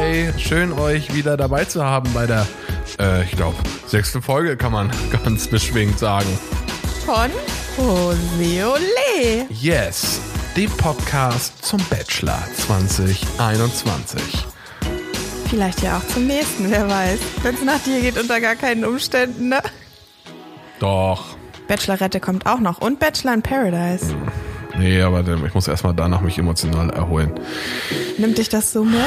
Hi, 0.00 0.32
schön 0.38 0.72
euch 0.72 1.12
wieder 1.12 1.36
dabei 1.36 1.64
zu 1.64 1.84
haben 1.84 2.08
bei 2.14 2.24
der, 2.24 2.46
äh, 3.00 3.24
ich 3.24 3.32
glaube, 3.32 3.56
sechsten 3.88 4.22
Folge 4.22 4.56
kann 4.56 4.70
man 4.70 4.92
ganz 5.24 5.48
beschwingt 5.48 5.98
sagen. 5.98 6.38
Von 7.04 7.32
Ole 7.84 8.68
Ole. 8.68 9.46
Yes, 9.50 10.20
dem 10.56 10.70
Podcast 10.70 11.64
zum 11.64 11.80
Bachelor 11.90 12.38
2021. 12.54 14.46
Vielleicht 15.50 15.82
ja 15.82 15.98
auch 15.98 16.06
zum 16.06 16.28
nächsten, 16.28 16.70
wer 16.70 16.88
weiß. 16.88 17.18
Wenn 17.42 17.56
es 17.56 17.64
nach 17.64 17.82
dir 17.82 18.00
geht, 18.00 18.20
unter 18.20 18.40
gar 18.40 18.54
keinen 18.54 18.84
Umständen, 18.84 19.48
ne? 19.48 19.60
Doch. 20.78 21.24
Bachelorette 21.66 22.20
kommt 22.20 22.46
auch 22.46 22.60
noch 22.60 22.80
und 22.80 23.00
Bachelor 23.00 23.34
in 23.34 23.42
Paradise. 23.42 24.14
Nee, 24.78 25.02
aber 25.02 25.24
ich 25.44 25.54
muss 25.54 25.66
erstmal 25.66 25.92
danach 25.92 26.20
mich 26.20 26.38
emotional 26.38 26.88
erholen. 26.90 27.32
Nimmt 28.16 28.38
dich 28.38 28.48
das 28.48 28.72
so 28.72 28.84
mit? 28.84 29.02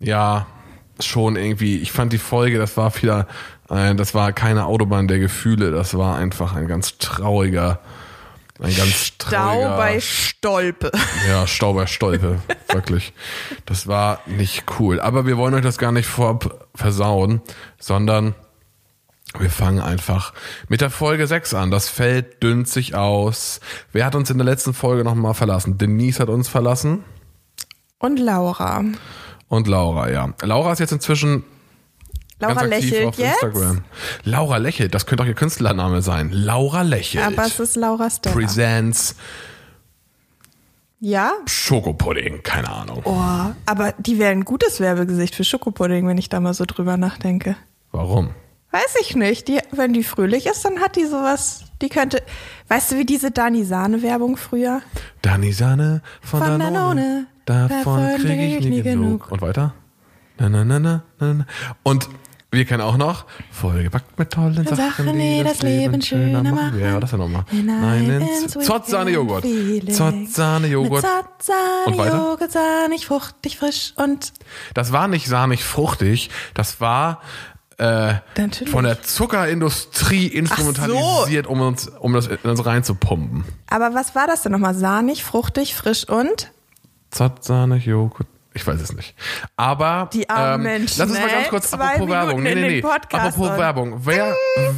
Ja, 0.00 0.46
schon 0.98 1.36
irgendwie. 1.36 1.78
Ich 1.78 1.92
fand 1.92 2.12
die 2.12 2.18
Folge, 2.18 2.58
das 2.58 2.76
war 2.76 2.94
wieder, 3.00 3.26
äh, 3.68 3.94
das 3.94 4.14
war 4.14 4.32
keine 4.32 4.64
Autobahn 4.66 5.08
der 5.08 5.18
Gefühle, 5.18 5.70
das 5.70 5.96
war 5.96 6.16
einfach 6.16 6.54
ein 6.54 6.66
ganz 6.66 6.98
trauriger, 6.98 7.80
ein 8.58 8.74
ganz 8.74 9.16
trauriger. 9.18 9.68
Stau 9.68 9.76
bei 9.76 10.00
Stolpe. 10.00 10.90
Ja, 11.28 11.46
Stau 11.46 11.74
bei 11.74 11.86
Stolpe, 11.86 12.40
wirklich. 12.68 13.12
Das 13.66 13.86
war 13.86 14.20
nicht 14.26 14.64
cool. 14.78 15.00
Aber 15.00 15.26
wir 15.26 15.36
wollen 15.36 15.54
euch 15.54 15.62
das 15.62 15.78
gar 15.78 15.92
nicht 15.92 16.06
vorab 16.06 16.68
versauen, 16.74 17.40
sondern 17.78 18.34
wir 19.38 19.50
fangen 19.50 19.80
einfach 19.80 20.32
mit 20.68 20.80
der 20.80 20.90
Folge 20.90 21.26
6 21.26 21.54
an. 21.54 21.70
Das 21.70 21.88
Feld 21.88 22.42
dünnt 22.42 22.68
sich 22.68 22.94
aus. 22.96 23.60
Wer 23.92 24.04
hat 24.04 24.14
uns 24.14 24.28
in 24.30 24.38
der 24.38 24.44
letzten 24.44 24.74
Folge 24.74 25.04
nochmal 25.04 25.34
verlassen? 25.34 25.78
Denise 25.78 26.20
hat 26.20 26.28
uns 26.28 26.48
verlassen. 26.48 27.04
Und 27.98 28.18
Laura. 28.18 28.82
Und 29.50 29.66
Laura, 29.66 30.08
ja. 30.10 30.32
Laura 30.42 30.72
ist 30.72 30.78
jetzt 30.78 30.92
inzwischen 30.92 31.42
Laura 32.38 32.62
lächelt 32.62 33.16
jetzt. 33.16 33.42
Instagram. 33.42 33.82
Laura 34.22 34.56
lächelt, 34.58 34.94
das 34.94 35.06
könnte 35.06 35.24
auch 35.24 35.26
ihr 35.26 35.34
Künstlername 35.34 36.02
sein. 36.02 36.30
Laura 36.32 36.82
lächelt. 36.82 37.26
Aber 37.26 37.44
es 37.46 37.58
ist 37.58 37.76
Laura 37.76 38.08
Stella. 38.08 38.34
Presents 38.34 39.16
Ja? 41.00 41.32
Schokopudding, 41.46 42.44
keine 42.44 42.70
Ahnung. 42.70 43.02
Oh, 43.04 43.20
aber 43.66 43.92
die 43.98 44.20
wäre 44.20 44.30
ein 44.30 44.44
gutes 44.44 44.78
Werbegesicht 44.78 45.34
für 45.34 45.42
Schokopudding, 45.44 46.06
wenn 46.06 46.16
ich 46.16 46.28
da 46.28 46.38
mal 46.38 46.54
so 46.54 46.64
drüber 46.64 46.96
nachdenke. 46.96 47.56
Warum? 47.90 48.30
Weiß 48.70 48.94
ich 49.00 49.16
nicht. 49.16 49.48
Die, 49.48 49.58
wenn 49.72 49.92
die 49.92 50.04
fröhlich 50.04 50.46
ist, 50.46 50.64
dann 50.64 50.78
hat 50.78 50.94
die 50.94 51.06
sowas. 51.06 51.64
Die 51.82 51.88
könnte. 51.88 52.22
Weißt 52.68 52.92
du, 52.92 52.98
wie 52.98 53.04
diese 53.04 53.32
Dani 53.32 53.64
Sahne-Werbung 53.64 54.36
früher? 54.36 54.80
Dani 55.22 55.52
Sahne 55.52 56.02
von, 56.20 56.38
Von 56.40 56.58
Danone. 56.60 56.70
Danone. 56.70 57.26
Davon 57.50 58.02
Davon 58.02 58.16
kriege 58.18 58.46
ich 58.58 58.64
nie 58.64 58.82
genug. 58.82 59.30
Und 59.32 59.42
weiter? 59.42 59.74
Na, 60.38 60.48
na, 60.48 60.64
na, 60.64 60.78
na, 60.78 61.02
na. 61.18 61.46
Und 61.82 62.08
wir 62.52 62.64
kennen 62.64 62.80
auch 62.80 62.96
noch 62.96 63.26
vollgepackt 63.50 64.18
mit 64.18 64.30
tollen 64.30 64.64
Sachen, 64.66 64.76
Sachen, 64.76 65.18
die 65.18 65.42
das 65.42 65.62
Leben 65.62 66.00
schöner 66.00 66.42
machen. 66.42 66.72
Wer 66.74 66.94
war 66.94 67.00
das 67.00 67.10
denn 67.10 67.18
nochmal? 67.18 67.44
Nein, 67.52 68.10
ins. 68.10 68.52
Feeling. 68.54 68.66
Zott-Sahne-Joghurt. 68.66 69.44
Mit 69.44 69.88
Und 69.90 69.98
weiter? 69.98 71.22
Zott-Sahne-Joghurt, 71.88 72.52
sahnig, 72.52 73.06
fruchtig, 73.06 73.58
frisch 73.58 73.92
und 73.96 74.32
Das 74.74 74.92
war 74.92 75.08
nicht 75.08 75.26
sahnig 75.26 75.64
fruchtig, 75.64 76.30
das 76.54 76.80
war 76.80 77.20
äh, 77.78 78.14
von 78.66 78.84
der 78.84 79.02
Zuckerindustrie 79.02 80.26
instrumentalisiert, 80.26 81.46
um 81.46 81.60
uns, 81.60 81.88
um 81.88 82.12
das 82.12 82.26
in 82.26 82.50
uns 82.50 82.64
reinzupumpen. 82.64 83.44
Aber 83.68 83.94
was 83.94 84.14
war 84.14 84.26
das 84.26 84.42
denn 84.42 84.52
nochmal? 84.52 84.74
Sahnig, 84.74 85.24
fruchtig, 85.24 85.74
frisch 85.74 86.08
und? 86.08 86.52
Zott, 87.10 87.44
Sahne, 87.44 87.76
Joghurt. 87.76 88.26
Ich 88.52 88.66
weiß 88.66 88.80
es 88.80 88.92
nicht. 88.92 89.14
Aber 89.56 90.10
Die 90.12 90.28
armen 90.28 90.66
ähm, 90.66 90.72
Menschen, 90.80 90.98
lass 90.98 91.10
uns 91.10 91.20
mal 91.20 91.28
ganz 91.30 91.48
kurz 91.48 91.70
Zwei 91.70 91.94
apropos 91.94 92.08
Werbung. 92.10 92.42
Nee, 92.42 92.54
Minuten 92.56 92.72
nee, 92.72 92.80
nee. 92.80 93.16
Apropos 93.16 93.48
und- 93.50 93.58
Werbung. 93.58 94.00
Wer, 94.06 94.34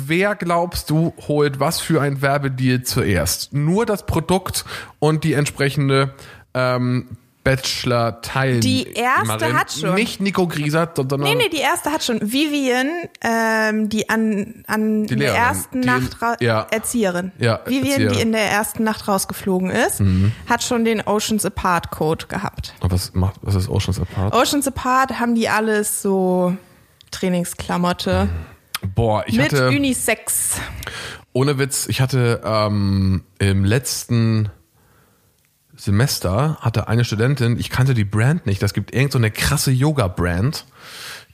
wer 0.06 0.34
glaubst 0.34 0.90
du 0.90 1.14
holt 1.26 1.58
was 1.58 1.80
für 1.80 2.02
ein 2.02 2.20
Werbedeal 2.20 2.82
zuerst? 2.82 3.54
Nur 3.54 3.86
das 3.86 4.04
Produkt 4.04 4.66
und 4.98 5.24
die 5.24 5.32
entsprechende 5.32 6.14
ähm, 6.52 7.16
Bachelor 7.44 8.20
Teil. 8.22 8.60
Die 8.60 8.92
erste 8.92 9.52
hat 9.52 9.72
schon. 9.72 9.94
Nicht 9.94 10.20
Nico 10.20 10.46
Griesert, 10.46 10.96
sondern 10.96 11.20
Nee, 11.22 11.34
nee, 11.34 11.48
die 11.48 11.58
erste 11.58 11.90
hat 11.90 12.04
schon. 12.04 12.20
Vivian, 12.22 12.88
ähm, 13.20 13.88
die 13.88 14.08
an, 14.08 14.62
an 14.68 15.06
Die 15.08 15.16
der 15.16 15.34
ersten 15.34 15.82
die- 15.82 15.88
Nacht 15.88 16.22
ra- 16.22 16.36
ja. 16.40 16.66
Erzieherin. 16.70 17.32
Ja, 17.38 17.60
Vivian, 17.66 17.82
Erzieherin. 18.02 18.06
Mhm. 18.08 18.12
die 18.14 18.20
in 18.22 18.32
der 18.32 18.50
ersten 18.50 18.84
Nacht 18.84 19.08
rausgeflogen 19.08 19.70
ist, 19.70 20.00
hat 20.48 20.62
schon 20.62 20.84
den 20.84 21.00
Oceans 21.00 21.44
Apart 21.44 21.90
Code 21.90 22.26
gehabt. 22.26 22.74
Und 22.80 22.92
was 22.92 23.12
macht, 23.14 23.34
was 23.42 23.56
ist 23.56 23.68
Oceans 23.68 23.98
Apart? 24.00 24.32
Oceans 24.34 24.68
Apart 24.68 25.18
haben 25.18 25.34
die 25.34 25.48
alles 25.48 26.00
so 26.00 26.56
Trainingsklamotte 27.10 28.28
Boah, 28.94 29.24
ich 29.26 29.36
mit 29.36 29.52
hatte, 29.52 29.68
Unisex. 29.68 30.56
ohne 31.32 31.58
Witz, 31.58 31.86
ich 31.88 32.00
hatte 32.00 32.40
ähm, 32.44 33.22
im 33.38 33.64
letzten 33.64 34.48
Semester 35.82 36.58
hatte 36.60 36.86
eine 36.86 37.04
Studentin, 37.04 37.58
ich 37.58 37.68
kannte 37.68 37.94
die 37.94 38.04
Brand 38.04 38.46
nicht, 38.46 38.62
das 38.62 38.72
gibt 38.72 38.94
irgend 38.94 39.10
so 39.12 39.18
eine 39.18 39.30
krasse 39.32 39.72
Yoga-Brand, 39.72 40.64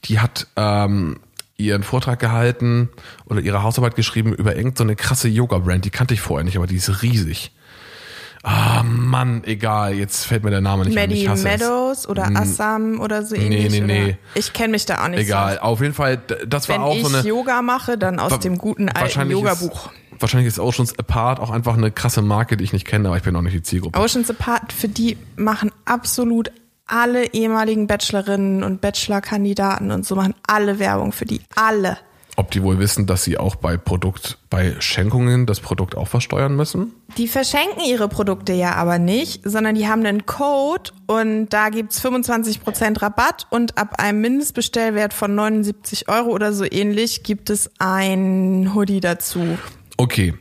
die 0.04 0.20
hat 0.20 0.46
ähm, 0.56 1.20
ihren 1.58 1.82
Vortrag 1.82 2.18
gehalten 2.18 2.88
oder 3.26 3.40
ihre 3.40 3.62
Hausarbeit 3.62 3.94
geschrieben 3.94 4.32
über 4.32 4.56
irgend 4.56 4.78
so 4.78 4.84
eine 4.84 4.96
krasse 4.96 5.28
Yoga-Brand, 5.28 5.84
die 5.84 5.90
kannte 5.90 6.14
ich 6.14 6.22
vorher 6.22 6.44
nicht, 6.44 6.56
aber 6.56 6.66
die 6.66 6.76
ist 6.76 7.02
riesig. 7.02 7.52
Ah, 8.42 8.82
Mann, 8.84 9.42
egal, 9.44 9.94
jetzt 9.94 10.24
fällt 10.24 10.44
mir 10.44 10.50
der 10.50 10.60
Name 10.62 10.84
nicht 10.86 10.96
ein. 10.96 11.08
Maddie 11.10 11.22
Ich 11.24 11.28
hasse 11.28 11.46
es. 11.46 11.60
Meadows 11.60 12.08
oder 12.08 12.30
Assam 12.36 13.00
oder 13.00 13.24
so 13.26 13.34
Nee, 13.36 13.44
ähnlich. 13.66 13.70
nee, 13.72 13.80
nee. 13.80 14.04
Oder? 14.04 14.16
Ich 14.34 14.52
kenne 14.54 14.70
mich 14.70 14.86
da 14.86 15.04
auch 15.04 15.08
nicht 15.08 15.20
Egal, 15.20 15.56
so. 15.56 15.60
auf 15.60 15.80
jeden 15.82 15.92
Fall, 15.92 16.18
das 16.46 16.68
war 16.68 16.76
Wenn 16.76 16.82
auch 16.82 16.94
ich 16.94 17.04
so 17.04 17.14
eine... 17.18 17.26
Yoga 17.28 17.60
mache, 17.60 17.98
dann 17.98 18.18
aus 18.20 18.38
dem 18.38 18.56
guten 18.56 18.88
alten 18.88 19.28
Yoga-Buch. 19.30 19.90
Wahrscheinlich 20.20 20.48
ist 20.48 20.58
Oceans 20.58 20.98
Apart 20.98 21.40
auch 21.40 21.50
einfach 21.50 21.76
eine 21.76 21.90
krasse 21.90 22.22
Marke, 22.22 22.56
die 22.56 22.64
ich 22.64 22.72
nicht 22.72 22.86
kenne, 22.86 23.08
aber 23.08 23.16
ich 23.16 23.22
bin 23.22 23.36
auch 23.36 23.42
nicht 23.42 23.54
die 23.54 23.62
Zielgruppe. 23.62 23.98
Oceans 23.98 24.30
Apart, 24.30 24.72
für 24.72 24.88
die 24.88 25.16
machen 25.36 25.70
absolut 25.84 26.50
alle 26.86 27.32
ehemaligen 27.32 27.86
Bachelorinnen 27.86 28.64
und 28.64 28.80
Bachelor-Kandidaten 28.80 29.90
und 29.90 30.06
so 30.06 30.16
machen 30.16 30.34
alle 30.46 30.78
Werbung 30.78 31.12
für 31.12 31.26
die. 31.26 31.40
Alle. 31.54 31.98
Ob 32.38 32.52
die 32.52 32.62
wohl 32.62 32.78
wissen, 32.78 33.06
dass 33.06 33.24
sie 33.24 33.36
auch 33.36 33.56
bei 33.56 33.76
Produkt, 33.76 34.38
bei 34.48 34.76
Schenkungen 34.78 35.44
das 35.44 35.58
Produkt 35.58 35.96
auch 35.96 36.06
versteuern 36.06 36.54
müssen? 36.54 36.94
Die 37.16 37.26
verschenken 37.26 37.82
ihre 37.84 38.08
Produkte 38.08 38.52
ja 38.52 38.76
aber 38.76 39.00
nicht, 39.00 39.42
sondern 39.44 39.74
die 39.74 39.88
haben 39.88 40.06
einen 40.06 40.24
Code 40.24 40.92
und 41.08 41.48
da 41.48 41.68
gibt's 41.68 42.00
25% 42.00 43.02
Rabatt 43.02 43.48
und 43.50 43.76
ab 43.76 43.96
einem 43.98 44.20
Mindestbestellwert 44.20 45.14
von 45.14 45.34
79 45.34 46.08
Euro 46.08 46.30
oder 46.30 46.52
so 46.52 46.64
ähnlich 46.64 47.24
gibt 47.24 47.50
es 47.50 47.72
ein 47.80 48.70
Hoodie 48.72 49.00
dazu. 49.00 49.58
Okay. 49.98 50.34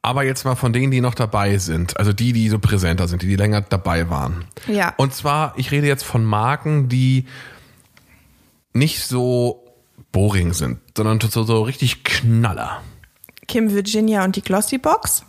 Aber 0.00 0.24
jetzt 0.24 0.44
mal 0.44 0.56
von 0.56 0.72
denen, 0.72 0.90
die 0.90 1.00
noch 1.00 1.14
dabei 1.14 1.58
sind, 1.58 1.96
also 1.96 2.12
die, 2.12 2.32
die 2.32 2.48
so 2.48 2.58
präsenter 2.58 3.06
sind, 3.06 3.22
die, 3.22 3.28
die 3.28 3.36
länger 3.36 3.60
dabei 3.60 4.10
waren. 4.10 4.46
Ja. 4.66 4.94
Und 4.96 5.14
zwar, 5.14 5.52
ich 5.56 5.70
rede 5.70 5.86
jetzt 5.86 6.02
von 6.02 6.24
Marken, 6.24 6.88
die 6.88 7.26
nicht 8.72 9.04
so 9.04 9.64
boring 10.10 10.54
sind, 10.54 10.80
sondern 10.96 11.20
so, 11.20 11.44
so 11.44 11.62
richtig 11.62 12.02
Knaller. 12.02 12.82
Kim 13.46 13.72
Virginia 13.72 14.24
und 14.24 14.34
die 14.34 14.42
Glossy 14.42 14.78
Box. 14.78 15.24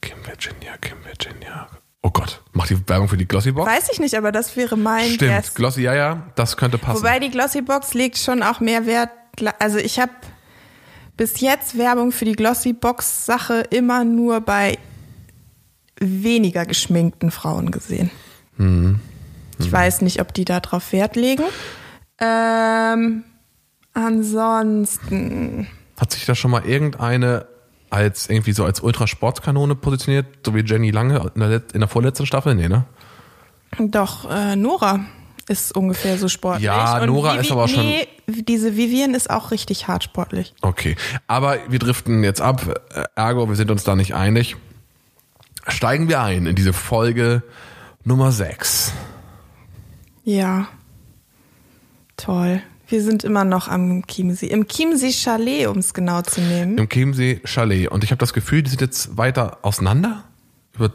Kim 0.00 0.18
Virginia, 0.24 0.76
Kim 0.80 0.96
Virginia. 1.04 1.68
Oh 2.02 2.10
Gott, 2.10 2.42
macht 2.52 2.70
die 2.70 2.88
Werbung 2.88 3.08
für 3.08 3.16
die 3.16 3.26
Glossy 3.26 3.52
Box? 3.52 3.70
Weiß 3.70 3.88
ich 3.92 4.00
nicht, 4.00 4.16
aber 4.16 4.32
das 4.32 4.56
wäre 4.56 4.76
mein 4.76 5.10
Stimmt, 5.10 5.32
Guess. 5.32 5.54
Glossy, 5.54 5.82
ja, 5.82 5.94
ja, 5.94 6.22
das 6.34 6.56
könnte 6.56 6.78
passen. 6.78 6.98
Wobei 6.98 7.18
die 7.18 7.30
Glossy 7.30 7.62
Box 7.62 7.94
legt 7.94 8.18
schon 8.18 8.42
auch 8.42 8.60
mehr 8.60 8.86
Wert. 8.86 9.10
Also 9.58 9.78
ich 9.78 9.98
habe 9.98 10.12
bis 11.16 11.40
jetzt 11.40 11.78
Werbung 11.78 12.12
für 12.12 12.24
die 12.24 12.34
Glossy 12.34 12.72
Box 12.72 13.26
Sache 13.26 13.64
immer 13.70 14.04
nur 14.04 14.40
bei 14.40 14.78
weniger 15.98 16.66
geschminkten 16.66 17.30
Frauen 17.30 17.70
gesehen. 17.70 18.10
Mhm. 18.56 19.00
Ich 19.58 19.72
weiß 19.72 20.02
nicht, 20.02 20.20
ob 20.20 20.34
die 20.34 20.44
da 20.44 20.60
drauf 20.60 20.92
Wert 20.92 21.16
legen. 21.16 21.44
Ähm, 22.18 23.24
ansonsten. 23.94 25.66
Hat 25.98 26.12
sich 26.12 26.26
da 26.26 26.34
schon 26.34 26.50
mal 26.50 26.64
irgendeine 26.66 27.46
als 27.88 28.28
irgendwie 28.28 28.52
so 28.52 28.64
als 28.64 28.80
Ultrasportskanone 28.80 29.74
positioniert, 29.74 30.26
so 30.44 30.54
wie 30.54 30.60
Jenny 30.60 30.90
Lange 30.90 31.30
in 31.34 31.40
der, 31.40 31.62
in 31.72 31.80
der 31.80 31.88
vorletzten 31.88 32.26
Staffel? 32.26 32.54
Nee, 32.54 32.68
ne? 32.68 32.84
Doch, 33.78 34.30
äh, 34.30 34.56
Nora 34.56 35.00
ist 35.48 35.74
ungefähr 35.76 36.18
so 36.18 36.28
sportlich. 36.28 36.64
Ja, 36.64 37.00
Und 37.00 37.06
Nora 37.08 37.34
ist 37.36 37.50
aber 37.52 37.68
schon- 37.68 37.86
Nee, 37.86 38.08
diese 38.26 38.76
Vivian 38.76 39.14
ist 39.14 39.30
auch 39.30 39.50
richtig 39.52 39.86
hart 39.88 40.04
sportlich. 40.04 40.54
Okay. 40.62 40.96
Aber 41.26 41.58
wir 41.68 41.78
driften 41.78 42.24
jetzt 42.24 42.40
ab. 42.40 42.66
Äh, 42.94 43.04
Ergo, 43.14 43.48
wir 43.48 43.56
sind 43.56 43.70
uns 43.70 43.84
da 43.84 43.94
nicht 43.94 44.14
einig. 44.14 44.56
Steigen 45.68 46.08
wir 46.08 46.20
ein 46.20 46.46
in 46.46 46.54
diese 46.56 46.72
Folge 46.72 47.42
Nummer 48.04 48.32
6. 48.32 48.92
Ja. 50.24 50.68
Toll. 52.16 52.62
Wir 52.88 53.02
sind 53.02 53.24
immer 53.24 53.44
noch 53.44 53.66
am 53.68 54.06
Chiemsee. 54.06 54.46
Im 54.46 54.68
Chiemsee 54.68 55.12
Chalet, 55.12 55.66
um 55.66 55.78
es 55.78 55.92
genau 55.92 56.22
zu 56.22 56.40
nehmen. 56.40 56.78
Im 56.78 56.88
Chiemsee 56.88 57.40
Chalet. 57.44 57.88
Und 57.88 58.04
ich 58.04 58.10
habe 58.10 58.18
das 58.20 58.32
Gefühl, 58.32 58.62
die 58.62 58.70
sind 58.70 58.80
jetzt 58.80 59.16
weiter 59.16 59.58
auseinander. 59.62 60.22
Über, 60.74 60.92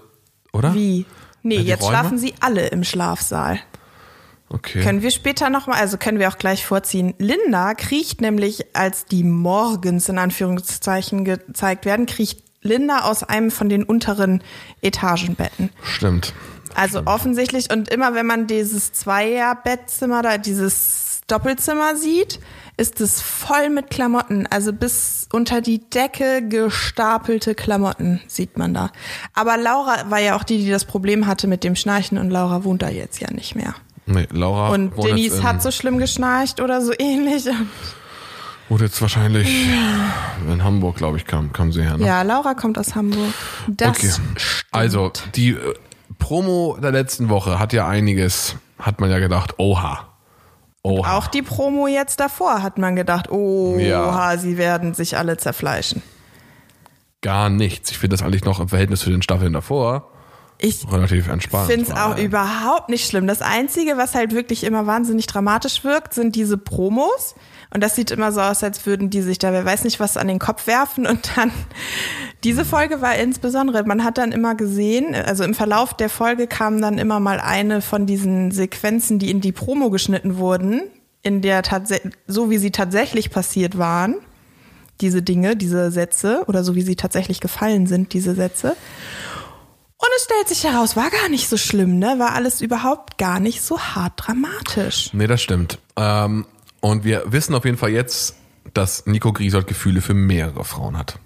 oder? 0.53 0.73
Wie? 0.73 1.05
Nee, 1.43 1.55
Ja, 1.55 1.61
die 1.61 1.67
jetzt 1.67 1.83
Räume? 1.83 1.97
schlafen 1.97 2.17
sie 2.17 2.33
alle 2.39 2.67
im 2.67 2.83
Schlafsaal. 2.85 3.59
Okay. 4.53 4.81
Können 4.81 5.01
wir 5.01 5.11
später 5.11 5.49
nochmal, 5.49 5.79
also 5.79 5.97
können 5.97 6.19
wir 6.19 6.27
auch 6.27 6.37
gleich 6.37 6.65
vorziehen. 6.65 7.13
Linda 7.19 7.73
kriecht 7.73 8.19
nämlich, 8.19 8.75
als 8.75 9.05
die 9.05 9.23
morgens 9.23 10.09
in 10.09 10.17
Anführungszeichen 10.17 11.23
gezeigt 11.23 11.85
werden, 11.85 12.05
kriecht 12.05 12.43
Linda 12.61 13.03
aus 13.03 13.23
einem 13.23 13.49
von 13.49 13.69
den 13.69 13.83
unteren 13.83 14.43
Etagenbetten. 14.81 15.69
Stimmt. 15.83 16.33
Also 16.75 17.03
offensichtlich, 17.05 17.71
und 17.71 17.89
immer 17.89 18.13
wenn 18.13 18.25
man 18.25 18.47
dieses 18.47 18.91
Zweier-Bettzimmer 18.91 20.21
da, 20.21 20.37
dieses 20.37 21.21
Doppelzimmer 21.27 21.95
sieht, 21.95 22.39
ist 22.75 22.99
es 22.99 23.21
voll 23.21 23.69
mit 23.69 23.89
Klamotten. 23.89 24.47
Also 24.47 24.73
bis 24.73 25.27
unter 25.31 25.61
die 25.61 25.89
Decke 25.89 26.45
gestapelte 26.47 27.55
Klamotten 27.55 28.21
sieht 28.27 28.57
man 28.57 28.73
da. 28.73 28.91
Aber 29.33 29.57
Laura 29.57 30.09
war 30.09 30.19
ja 30.19 30.35
auch 30.35 30.43
die, 30.43 30.57
die 30.57 30.69
das 30.69 30.83
Problem 30.83 31.25
hatte 31.25 31.47
mit 31.47 31.63
dem 31.63 31.75
Schnarchen 31.75 32.17
und 32.17 32.29
Laura 32.31 32.65
wohnt 32.65 32.81
da 32.81 32.89
jetzt 32.89 33.21
ja 33.21 33.31
nicht 33.31 33.55
mehr. 33.55 33.75
Nee, 34.05 34.27
Laura 34.31 34.69
Und 34.69 34.97
Denise 34.97 35.43
hat 35.43 35.61
so 35.61 35.71
schlimm 35.71 35.97
geschnarcht 35.97 36.59
oder 36.59 36.81
so 36.81 36.91
ähnlich. 36.97 37.45
wohnt 38.69 38.81
jetzt 38.81 39.01
wahrscheinlich 39.01 39.67
in 40.49 40.63
Hamburg, 40.63 40.95
glaube 40.95 41.17
ich, 41.17 41.25
kam, 41.25 41.53
kam 41.53 41.71
sie 41.71 41.83
her. 41.83 41.97
Ne? 41.97 42.05
Ja, 42.05 42.21
Laura 42.23 42.53
kommt 42.53 42.77
aus 42.77 42.95
Hamburg. 42.95 43.33
Das 43.67 43.89
Okay. 43.89 44.11
Also, 44.71 45.11
die 45.35 45.51
äh, 45.51 45.73
Promo 46.19 46.77
der 46.81 46.91
letzten 46.91 47.29
Woche 47.29 47.59
hat 47.59 47.73
ja 47.73 47.87
einiges, 47.87 48.55
hat 48.79 48.99
man 48.99 49.09
ja 49.11 49.19
gedacht, 49.19 49.55
oha. 49.57 50.07
Oha. 50.83 51.17
Auch 51.17 51.27
die 51.27 51.43
Promo 51.43 51.87
jetzt 51.87 52.19
davor 52.19 52.63
hat 52.63 52.77
man 52.79 52.95
gedacht, 52.95 53.29
oh, 53.29 53.77
Ja. 53.77 54.35
sie 54.37 54.57
werden 54.57 54.93
sich 54.95 55.17
alle 55.17 55.37
zerfleischen. 55.37 56.01
Gar 57.21 57.49
nichts. 57.49 57.91
Ich 57.91 57.99
finde 57.99 58.15
das 58.15 58.23
eigentlich 58.25 58.45
noch 58.45 58.59
im 58.59 58.67
Verhältnis 58.67 59.01
zu 59.01 59.11
den 59.11 59.21
Staffeln 59.21 59.53
davor 59.53 60.10
Ich 60.63 60.85
relativ 60.91 61.27
entspannt. 61.27 61.71
finde 61.71 61.85
es 61.85 61.91
auch 61.91 62.17
überhaupt 62.17 62.89
nicht 62.89 63.07
schlimm. 63.07 63.25
Das 63.25 63.41
Einzige, 63.41 63.97
was 63.97 64.13
halt 64.13 64.33
wirklich 64.35 64.63
immer 64.63 64.85
wahnsinnig 64.85 65.25
dramatisch 65.25 65.83
wirkt, 65.83 66.13
sind 66.13 66.35
diese 66.35 66.55
Promos. 66.55 67.33
Und 67.73 67.81
das 67.81 67.95
sieht 67.95 68.11
immer 68.11 68.31
so 68.31 68.41
aus, 68.41 68.63
als 68.63 68.85
würden 68.85 69.09
die 69.09 69.23
sich 69.23 69.39
da, 69.39 69.53
wer 69.53 69.65
weiß 69.65 69.85
nicht, 69.85 69.99
was 69.99 70.17
an 70.17 70.27
den 70.27 70.37
Kopf 70.37 70.67
werfen. 70.67 71.07
Und 71.07 71.31
dann, 71.35 71.51
diese 72.43 72.63
Folge 72.63 73.01
war 73.01 73.15
insbesondere, 73.15 73.83
man 73.85 74.03
hat 74.03 74.19
dann 74.19 74.31
immer 74.31 74.53
gesehen, 74.53 75.15
also 75.15 75.43
im 75.43 75.55
Verlauf 75.55 75.95
der 75.95 76.09
Folge 76.09 76.45
kam 76.45 76.79
dann 76.79 76.99
immer 76.99 77.19
mal 77.19 77.39
eine 77.39 77.81
von 77.81 78.05
diesen 78.05 78.51
Sequenzen, 78.51 79.17
die 79.17 79.31
in 79.31 79.41
die 79.41 79.53
Promo 79.53 79.89
geschnitten 79.89 80.37
wurden, 80.37 80.83
in 81.23 81.41
der 81.41 81.63
tatsächlich, 81.63 82.13
so 82.27 82.51
wie 82.51 82.59
sie 82.59 82.71
tatsächlich 82.71 83.31
passiert 83.31 83.79
waren, 83.79 84.15
diese 84.99 85.23
Dinge, 85.23 85.55
diese 85.55 85.89
Sätze, 85.89 86.43
oder 86.45 86.63
so 86.63 86.75
wie 86.75 86.83
sie 86.83 86.95
tatsächlich 86.95 87.39
gefallen 87.39 87.87
sind, 87.87 88.13
diese 88.13 88.35
Sätze. 88.35 88.75
Und 90.01 90.07
es 90.17 90.23
stellt 90.23 90.47
sich 90.49 90.63
heraus, 90.63 90.95
war 90.95 91.11
gar 91.11 91.29
nicht 91.29 91.47
so 91.47 91.57
schlimm, 91.57 91.99
ne? 91.99 92.15
War 92.17 92.33
alles 92.33 92.59
überhaupt 92.61 93.19
gar 93.19 93.39
nicht 93.39 93.61
so 93.61 93.79
hart 93.79 94.13
dramatisch. 94.17 95.11
Nee, 95.13 95.27
das 95.27 95.41
stimmt. 95.43 95.77
Ähm, 95.95 96.47
und 96.79 97.03
wir 97.03 97.23
wissen 97.27 97.53
auf 97.53 97.65
jeden 97.65 97.77
Fall 97.77 97.91
jetzt, 97.91 98.35
dass 98.73 99.05
Nico 99.05 99.31
Griesold 99.31 99.67
Gefühle 99.67 100.01
für 100.01 100.15
mehrere 100.15 100.63
Frauen 100.65 100.97
hat. 100.97 101.19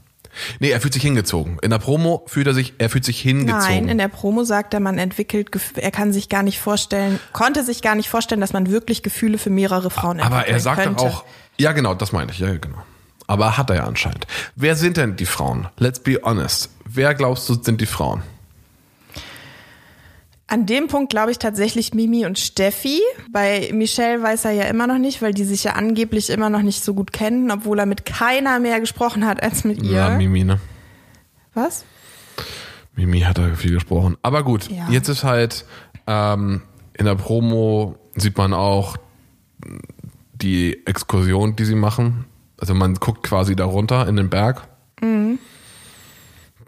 Nee, 0.60 0.72
er 0.72 0.82
fühlt 0.82 0.94
sich 0.94 1.04
hingezogen. 1.04 1.58
In 1.62 1.70
der 1.70 1.78
Promo 1.80 2.26
fühlt 2.28 2.48
er 2.48 2.54
sich, 2.54 2.74
er 2.78 2.90
fühlt 2.90 3.06
sich 3.06 3.22
hingezogen. 3.22 3.60
Nein, 3.60 3.88
in 3.88 3.98
der 3.98 4.10
Promo 4.10 4.44
sagt 4.44 4.74
er, 4.74 4.82
man 4.82 4.98
entwickelt, 4.98 5.50
er 5.76 5.92
kann 5.92 6.12
sich 6.12 6.28
gar 6.28 6.44
nicht 6.44 6.60
vorstellen, 6.60 7.22
konnte 7.32 7.64
sich 7.64 7.82
gar 7.82 7.96
nicht 7.96 8.10
vorstellen, 8.10 8.42
dass 8.42 8.52
man 8.52 8.70
wirklich 8.70 9.02
Gefühle 9.02 9.38
für 9.38 9.50
mehrere 9.50 9.90
Frauen 9.90 10.20
entwickelt 10.20 10.42
Aber 10.42 10.48
er 10.50 10.60
sagt 10.60 10.84
könnte. 10.84 11.06
auch, 11.06 11.24
ja 11.58 11.72
genau, 11.72 11.94
das 11.94 12.12
meine 12.12 12.32
ich, 12.34 12.40
ja 12.40 12.52
genau. 12.58 12.84
Aber 13.28 13.58
hat 13.58 13.70
er 13.70 13.78
ja 13.78 13.84
anscheinend. 13.86 14.28
Wer 14.58 14.76
sind 14.76 14.98
denn 14.98 15.16
die 15.16 15.26
Frauen? 15.26 15.70
Let's 15.78 16.00
be 16.00 16.20
honest. 16.22 16.70
Wer 16.84 17.16
glaubst 17.16 17.48
du 17.48 17.54
sind 17.56 17.80
die 17.80 17.86
Frauen? 17.86 18.22
An 20.56 20.66
dem 20.66 20.88
Punkt 20.88 21.10
glaube 21.10 21.32
ich 21.32 21.38
tatsächlich 21.38 21.94
Mimi 21.94 22.26
und 22.26 22.40
Steffi. 22.40 23.02
Bei 23.30 23.70
Michelle 23.74 24.24
weiß 24.24 24.46
er 24.46 24.52
ja 24.52 24.64
immer 24.64 24.88
noch 24.88 24.98
nicht, 24.98 25.22
weil 25.22 25.34
die 25.34 25.44
sich 25.44 25.66
ja 25.66 25.74
angeblich 25.74 26.30
immer 26.30 26.50
noch 26.50 26.62
nicht 26.62 26.82
so 26.82 26.94
gut 26.94 27.12
kennen, 27.12 27.52
obwohl 27.52 27.78
er 27.78 27.86
mit 27.86 28.06
keiner 28.06 28.62
mehr 28.62 28.80
gesprochen 28.80 29.26
hat 29.28 29.44
als 29.44 29.66
mit 29.66 29.84
ihr. 29.84 29.92
Ja, 29.92 30.10
Mimi, 30.18 30.46
ne? 30.46 30.62
Was? 31.54 31.84
Mimi 32.96 33.20
hat 33.20 33.38
da 33.38 33.54
viel 33.56 33.74
gesprochen. 33.74 34.16
Aber 34.22 34.44
gut, 34.44 34.70
Ja. 34.72 34.88
jetzt 34.90 35.10
ist 35.10 35.26
halt 35.26 35.66
ähm, 36.08 36.62
in 36.94 37.04
der 37.06 37.16
Promo 37.16 37.98
sieht 38.16 38.38
man 38.38 38.54
auch 38.54 38.96
die 40.36 40.86
Exkursion, 40.88 41.58
die 41.58 41.66
sie 41.66 41.76
machen. 41.76 42.24
Also 42.58 42.74
man 42.74 42.94
guckt 42.96 43.24
quasi 43.24 43.58
da 43.58 43.66
runter 43.66 44.08
in 44.08 44.16
den 44.16 44.30
Berg. 44.30 44.70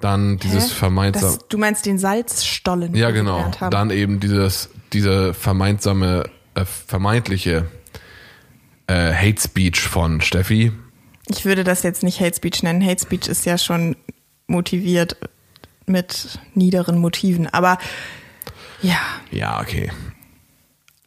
Dann 0.01 0.37
dieses. 0.37 0.79
Das, 0.79 1.39
du 1.49 1.57
meinst 1.57 1.85
den 1.85 1.97
Salzstollen? 1.97 2.93
Ja, 2.95 3.11
genau. 3.11 3.51
Dann 3.71 3.89
eben 3.89 4.19
dieses, 4.19 4.69
diese 4.93 5.33
vermeinsame, 5.33 6.25
äh, 6.53 6.65
vermeintliche 6.65 7.65
äh, 8.87 9.13
Hate 9.13 9.41
Speech 9.41 9.81
von 9.81 10.21
Steffi. 10.21 10.71
Ich 11.29 11.45
würde 11.45 11.63
das 11.63 11.83
jetzt 11.83 12.03
nicht 12.03 12.19
Hate 12.19 12.35
Speech 12.35 12.63
nennen. 12.63 12.85
Hate 12.85 13.01
Speech 13.01 13.27
ist 13.27 13.45
ja 13.45 13.57
schon 13.57 13.95
motiviert 14.45 15.17
mit 15.87 16.39
niederen 16.53 16.99
Motiven. 16.99 17.47
Aber 17.47 17.79
ja. 18.81 18.99
Ja, 19.31 19.59
okay. 19.61 19.91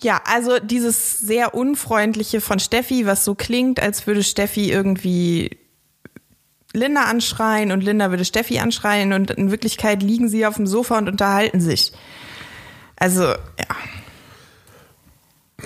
Ja, 0.02 0.22
also 0.24 0.58
dieses 0.58 1.18
sehr 1.18 1.54
unfreundliche 1.54 2.40
von 2.40 2.58
Steffi, 2.58 3.06
was 3.06 3.24
so 3.24 3.34
klingt, 3.34 3.80
als 3.80 4.06
würde 4.06 4.22
Steffi 4.22 4.70
irgendwie 4.70 5.58
Linda 6.72 7.04
anschreien 7.04 7.72
und 7.72 7.82
Linda 7.82 8.10
würde 8.10 8.24
Steffi 8.24 8.58
anschreien 8.60 9.12
und 9.12 9.30
in 9.32 9.50
Wirklichkeit 9.50 10.02
liegen 10.02 10.28
sie 10.28 10.46
auf 10.46 10.54
dem 10.56 10.66
Sofa 10.66 10.98
und 10.98 11.08
unterhalten 11.08 11.60
sich. 11.60 11.92
Also, 12.96 13.24
ja. 13.24 13.36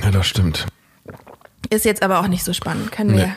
Ja, 0.02 0.10
das 0.10 0.26
stimmt. 0.26 0.66
Ist 1.70 1.84
jetzt 1.84 2.02
aber 2.02 2.20
auch 2.20 2.26
nicht 2.28 2.44
so 2.44 2.52
spannend. 2.52 2.90
Können 2.92 3.16
wir 3.16 3.26
Nee. 3.26 3.32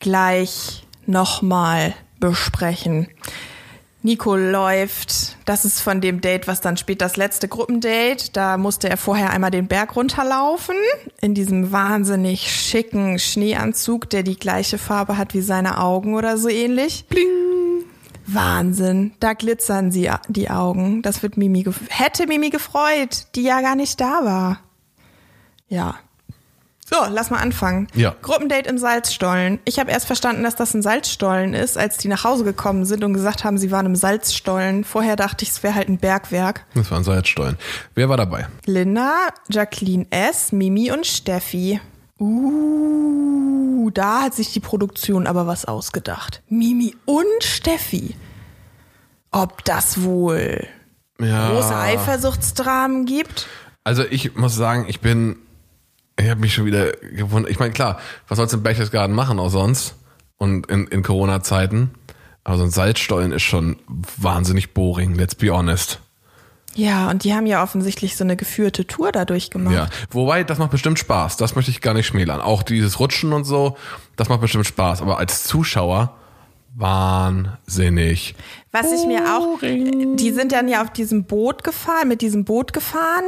gleich 0.00 0.86
nochmal 1.06 1.94
besprechen. 2.20 3.08
Nico 4.04 4.36
läuft, 4.36 5.38
das 5.46 5.64
ist 5.64 5.80
von 5.80 6.02
dem 6.02 6.20
Date, 6.20 6.46
was 6.46 6.60
dann 6.60 6.76
später 6.76 7.06
das 7.06 7.16
letzte 7.16 7.48
Gruppendate, 7.48 8.32
da 8.34 8.58
musste 8.58 8.90
er 8.90 8.98
vorher 8.98 9.30
einmal 9.30 9.50
den 9.50 9.66
Berg 9.66 9.96
runterlaufen, 9.96 10.76
in 11.22 11.32
diesem 11.32 11.72
wahnsinnig 11.72 12.52
schicken 12.52 13.18
Schneeanzug, 13.18 14.10
der 14.10 14.22
die 14.22 14.38
gleiche 14.38 14.76
Farbe 14.76 15.16
hat 15.16 15.32
wie 15.32 15.40
seine 15.40 15.78
Augen 15.80 16.14
oder 16.14 16.36
so 16.36 16.50
ähnlich. 16.50 17.06
Bling. 17.08 17.86
Wahnsinn, 18.26 19.12
da 19.20 19.32
glitzern 19.32 19.90
sie 19.90 20.10
die 20.28 20.50
Augen. 20.50 21.00
Das 21.00 21.22
wird 21.22 21.38
Mimi 21.38 21.64
hätte 21.88 22.26
Mimi 22.26 22.50
gefreut, 22.50 23.28
die 23.34 23.42
ja 23.42 23.62
gar 23.62 23.74
nicht 23.74 23.98
da 24.02 24.22
war. 24.22 24.60
Ja. 25.68 25.94
So, 26.94 27.06
lass 27.10 27.30
mal 27.30 27.38
anfangen. 27.38 27.88
Ja. 27.94 28.14
Gruppendate 28.22 28.68
im 28.68 28.78
Salzstollen. 28.78 29.58
Ich 29.64 29.80
habe 29.80 29.90
erst 29.90 30.06
verstanden, 30.06 30.44
dass 30.44 30.54
das 30.54 30.74
ein 30.74 30.82
Salzstollen 30.82 31.52
ist, 31.52 31.76
als 31.76 31.96
die 31.96 32.06
nach 32.06 32.22
Hause 32.22 32.44
gekommen 32.44 32.84
sind 32.84 33.02
und 33.02 33.14
gesagt 33.14 33.42
haben, 33.42 33.58
sie 33.58 33.72
waren 33.72 33.86
im 33.86 33.96
Salzstollen. 33.96 34.84
Vorher 34.84 35.16
dachte 35.16 35.42
ich, 35.44 35.50
es 35.50 35.62
wäre 35.64 35.74
halt 35.74 35.88
ein 35.88 35.98
Bergwerk. 35.98 36.66
Das 36.74 36.90
waren 36.92 37.02
Salzstollen. 37.02 37.56
Wer 37.96 38.08
war 38.08 38.16
dabei? 38.16 38.46
Linda, 38.66 39.28
Jacqueline 39.48 40.06
S., 40.10 40.52
Mimi 40.52 40.92
und 40.92 41.04
Steffi. 41.04 41.80
Uh, 42.20 43.90
da 43.90 44.22
hat 44.22 44.34
sich 44.34 44.52
die 44.52 44.60
Produktion 44.60 45.26
aber 45.26 45.48
was 45.48 45.64
ausgedacht. 45.64 46.42
Mimi 46.48 46.94
und 47.06 47.42
Steffi. 47.42 48.14
Ob 49.32 49.64
das 49.64 50.02
wohl 50.02 50.68
Ja. 51.20 51.50
große 51.50 51.74
Eifersuchtsdramen 51.74 53.04
gibt? 53.04 53.48
Also 53.82 54.04
ich 54.04 54.36
muss 54.36 54.54
sagen, 54.54 54.86
ich 54.88 55.00
bin, 55.00 55.36
ich 56.18 56.30
habe 56.30 56.40
mich 56.40 56.54
schon 56.54 56.64
wieder 56.64 56.92
gewundert. 56.92 57.50
Ich 57.50 57.58
meine, 57.58 57.72
klar, 57.72 57.98
was 58.28 58.36
soll's 58.36 58.52
in 58.52 58.62
Berchtesgaden 58.62 59.14
machen 59.14 59.38
auch 59.38 59.50
sonst? 59.50 59.96
Und 60.36 60.66
in, 60.66 60.86
in 60.88 61.02
Corona-Zeiten. 61.02 61.90
Aber 62.44 62.58
so 62.58 62.64
ein 62.64 62.70
Salzstollen 62.70 63.32
ist 63.32 63.42
schon 63.42 63.76
wahnsinnig 64.16 64.74
boring, 64.74 65.14
let's 65.14 65.34
be 65.34 65.50
honest. 65.50 66.00
Ja, 66.74 67.08
und 67.08 67.24
die 67.24 67.34
haben 67.34 67.46
ja 67.46 67.62
offensichtlich 67.62 68.16
so 68.16 68.24
eine 68.24 68.36
geführte 68.36 68.86
Tour 68.86 69.12
dadurch 69.12 69.50
gemacht. 69.50 69.74
Ja. 69.74 69.88
Wobei, 70.10 70.44
das 70.44 70.58
macht 70.58 70.72
bestimmt 70.72 70.98
Spaß. 70.98 71.36
Das 71.36 71.54
möchte 71.54 71.70
ich 71.70 71.80
gar 71.80 71.94
nicht 71.94 72.06
schmälern. 72.06 72.40
Auch 72.40 72.62
dieses 72.62 72.98
Rutschen 72.98 73.32
und 73.32 73.44
so, 73.44 73.76
das 74.16 74.28
macht 74.28 74.40
bestimmt 74.40 74.66
Spaß. 74.66 75.00
Aber 75.00 75.18
als 75.18 75.44
Zuschauer, 75.44 76.16
wahnsinnig. 76.74 78.34
Was 78.72 78.92
ich 78.92 79.06
mir 79.06 79.36
auch, 79.36 79.60
die 79.60 80.32
sind 80.32 80.50
dann 80.52 80.68
ja 80.68 80.82
auf 80.82 80.92
diesem 80.92 81.24
Boot 81.24 81.62
gefahren, 81.62 82.08
mit 82.08 82.20
diesem 82.20 82.44
Boot 82.44 82.72
gefahren 82.72 83.24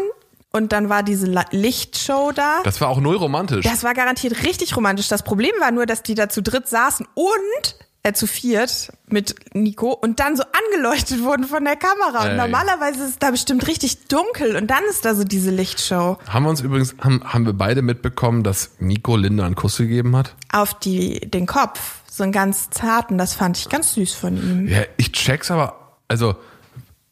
und 0.53 0.73
dann 0.73 0.89
war 0.89 1.03
diese 1.03 1.27
Lichtshow 1.51 2.33
da. 2.35 2.61
Das 2.65 2.81
war 2.81 2.89
auch 2.89 3.01
null 3.01 3.17
romantisch. 3.17 3.65
Das 3.65 3.85
war 3.85 3.95
garantiert 3.95 4.45
richtig 4.45 4.77
romantisch. 4.77 5.09
Das 5.09 5.23
Problem 5.23 5.53
war 5.61 5.71
nur, 5.71 5.87
dass 5.87 6.03
die 6.03 6.15
da 6.15 6.29
zu 6.29 6.43
dritt 6.43 6.69
saßen 6.69 7.07
und 7.15 7.77
äh, 8.03 8.13
zu 8.13 8.27
viert 8.27 8.93
mit 9.09 9.35
Nico 9.55 9.91
und 9.93 10.21
dann 10.21 10.37
so 10.37 10.45
angeleuchtet 10.45 11.23
wurden 11.25 11.45
von 11.45 11.65
der 11.65 11.77
Kamera. 11.77 12.23
Und 12.25 12.31
Ey. 12.31 12.37
normalerweise 12.37 13.03
ist 13.03 13.11
es 13.11 13.19
da 13.19 13.31
bestimmt 13.33 13.67
richtig 13.67 14.07
dunkel 14.07 14.57
und 14.57 14.69
dann 14.69 14.83
ist 14.89 15.05
da 15.05 15.15
so 15.15 15.25
diese 15.25 15.51
Lichtshow 15.51 16.17
haben 16.29 16.45
wir 16.45 16.51
uns 16.51 16.61
übrigens, 16.61 16.95
haben, 17.01 17.23
haben 17.25 17.47
wir 17.47 17.53
beide 17.53 17.83
mitbekommen, 17.83 18.43
dass 18.45 18.71
Nico 18.79 19.17
Linda 19.17 19.45
einen 19.45 19.57
Kuss 19.57 19.77
gegeben 19.79 20.17
hat? 20.17 20.35
auf 20.53 20.75
die, 20.75 21.21
den 21.21 21.47
Kopf. 21.47 21.81
So 22.11 22.23
einen 22.23 22.33
ganz 22.33 22.71
zarten, 22.71 23.19
das 23.19 23.35
fand 23.35 23.59
ich 23.59 23.69
ganz 23.69 23.93
süß 23.95 24.15
von 24.15 24.37
ihm. 24.37 24.69
Ja, 24.69 24.83
ich 24.97 25.13
check's 25.13 25.51
aber, 25.51 25.97
also, 26.09 26.37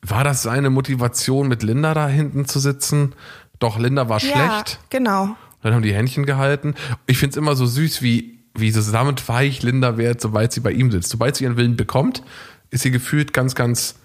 war 0.06 0.24
das 0.24 0.42
seine 0.42 0.70
Motivation, 0.70 1.48
mit 1.48 1.62
Linda 1.62 1.94
da 1.94 2.08
hinten 2.08 2.46
zu 2.46 2.58
sitzen? 2.60 3.14
Doch, 3.58 3.78
Linda 3.78 4.08
war 4.08 4.20
Ja, 4.20 4.30
schlecht. 4.62 4.78
genau. 4.90 5.36
Dann 5.62 5.72
haben 5.74 5.82
die 5.82 5.94
Händchen 5.94 6.26
gehalten. 6.26 6.74
Ich 7.06 7.18
find's 7.18 7.36
immer 7.36 7.56
so 7.56 7.64
süß, 7.66 8.02
wie, 8.02 8.40
wie 8.54 8.70
zusammenweich 8.70 9.62
Linda 9.62 9.96
wird, 9.96 10.20
sobald 10.20 10.52
sie 10.52 10.60
bei 10.60 10.72
ihm 10.72 10.90
sitzt. 10.90 11.10
Sobald 11.10 11.36
sie 11.36 11.44
ihren 11.44 11.56
Willen 11.56 11.76
bekommt, 11.76 12.22
ist 12.70 12.82
sie 12.82 12.90
gefühlt 12.90 13.32
ganz, 13.32 13.54
ganz. 13.54 13.96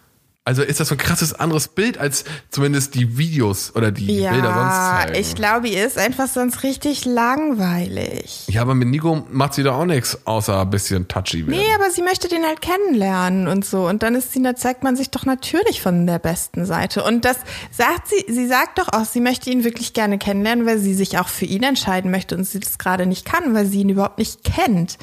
Also 0.50 0.64
ist 0.64 0.80
das 0.80 0.88
so 0.88 0.96
ein 0.96 0.98
krasses 0.98 1.32
anderes 1.36 1.68
Bild 1.68 2.00
als 2.00 2.24
zumindest 2.50 2.96
die 2.96 3.20
Videos 3.20 3.76
oder 3.76 3.92
die 3.92 4.08
Bilder 4.08 4.32
sonst 4.32 4.42
Ja, 4.42 5.00
zeigen. 5.04 5.16
ich 5.22 5.36
glaube, 5.36 5.68
ihr 5.68 5.86
ist 5.86 6.00
einfach 6.00 6.28
sonst 6.28 6.64
richtig 6.64 7.06
langweilig. 7.06 8.46
ja, 8.48 8.64
aber 8.64 8.74
mit 8.74 8.88
Nico 8.88 9.24
macht 9.30 9.54
sie 9.54 9.62
da 9.62 9.74
auch 9.74 9.86
nichts, 9.86 10.26
außer 10.26 10.62
ein 10.62 10.70
bisschen 10.72 11.08
touchy 11.08 11.46
werden. 11.46 11.60
Nee, 11.60 11.68
aber 11.76 11.92
sie 11.92 12.02
möchte 12.02 12.28
den 12.28 12.44
halt 12.44 12.62
kennenlernen 12.62 13.48
und 13.48 13.64
so. 13.64 13.88
Und 13.88 14.02
dann 14.02 14.16
ist 14.16 14.34
sie, 14.34 14.42
da 14.42 14.56
zeigt 14.56 14.82
man 14.84 14.96
sich 14.96 15.12
doch 15.12 15.24
natürlich 15.24 15.84
von 15.84 16.08
der 16.08 16.18
besten 16.18 16.66
Seite. 16.66 17.04
Und 17.04 17.26
das 17.26 17.38
sagt 17.72 18.08
sie, 18.08 18.26
sie 18.34 18.48
sagt 18.48 18.80
doch 18.80 18.88
auch, 18.92 19.06
sie 19.06 19.22
möchte 19.22 19.52
ihn 19.52 19.64
wirklich 19.64 19.94
gerne 19.94 20.18
kennenlernen, 20.18 20.66
weil 20.66 20.80
sie 20.80 20.96
sich 20.96 21.20
auch 21.20 21.28
für 21.28 21.46
ihn 21.46 21.62
entscheiden 21.62 22.10
möchte 22.10 22.36
und 22.36 22.44
sie 22.46 22.60
das 22.60 22.80
gerade 22.80 23.06
nicht 23.06 23.24
kann, 23.24 23.54
weil 23.54 23.68
sie 23.68 23.82
ihn 23.82 23.90
überhaupt 23.90 24.18
nicht 24.18 24.44
kennt. 24.44 24.98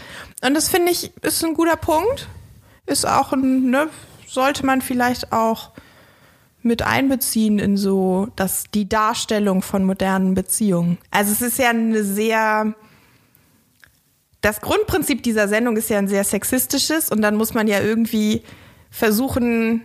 Und 0.44 0.54
das 0.54 0.68
finde 0.68 0.90
ich, 0.90 1.12
ist 1.22 1.44
ein 1.44 1.54
guter 1.54 1.76
Punkt. 1.76 2.26
Ist 2.86 3.06
auch 3.06 3.32
ein, 3.32 3.70
ne, 3.70 3.88
sollte 4.36 4.66
man 4.66 4.82
vielleicht 4.82 5.32
auch 5.32 5.70
mit 6.62 6.82
einbeziehen 6.82 7.58
in 7.58 7.78
so 7.78 8.28
das, 8.36 8.64
die 8.74 8.86
Darstellung 8.86 9.62
von 9.62 9.84
modernen 9.84 10.34
Beziehungen. 10.34 10.98
Also 11.10 11.32
es 11.32 11.40
ist 11.40 11.58
ja 11.58 11.70
eine 11.70 12.04
sehr, 12.04 12.74
das 14.42 14.60
Grundprinzip 14.60 15.22
dieser 15.22 15.48
Sendung 15.48 15.78
ist 15.78 15.88
ja 15.88 15.96
ein 15.96 16.08
sehr 16.08 16.24
sexistisches 16.24 17.10
und 17.10 17.22
dann 17.22 17.36
muss 17.36 17.54
man 17.54 17.66
ja 17.66 17.80
irgendwie 17.80 18.42
versuchen, 18.90 19.82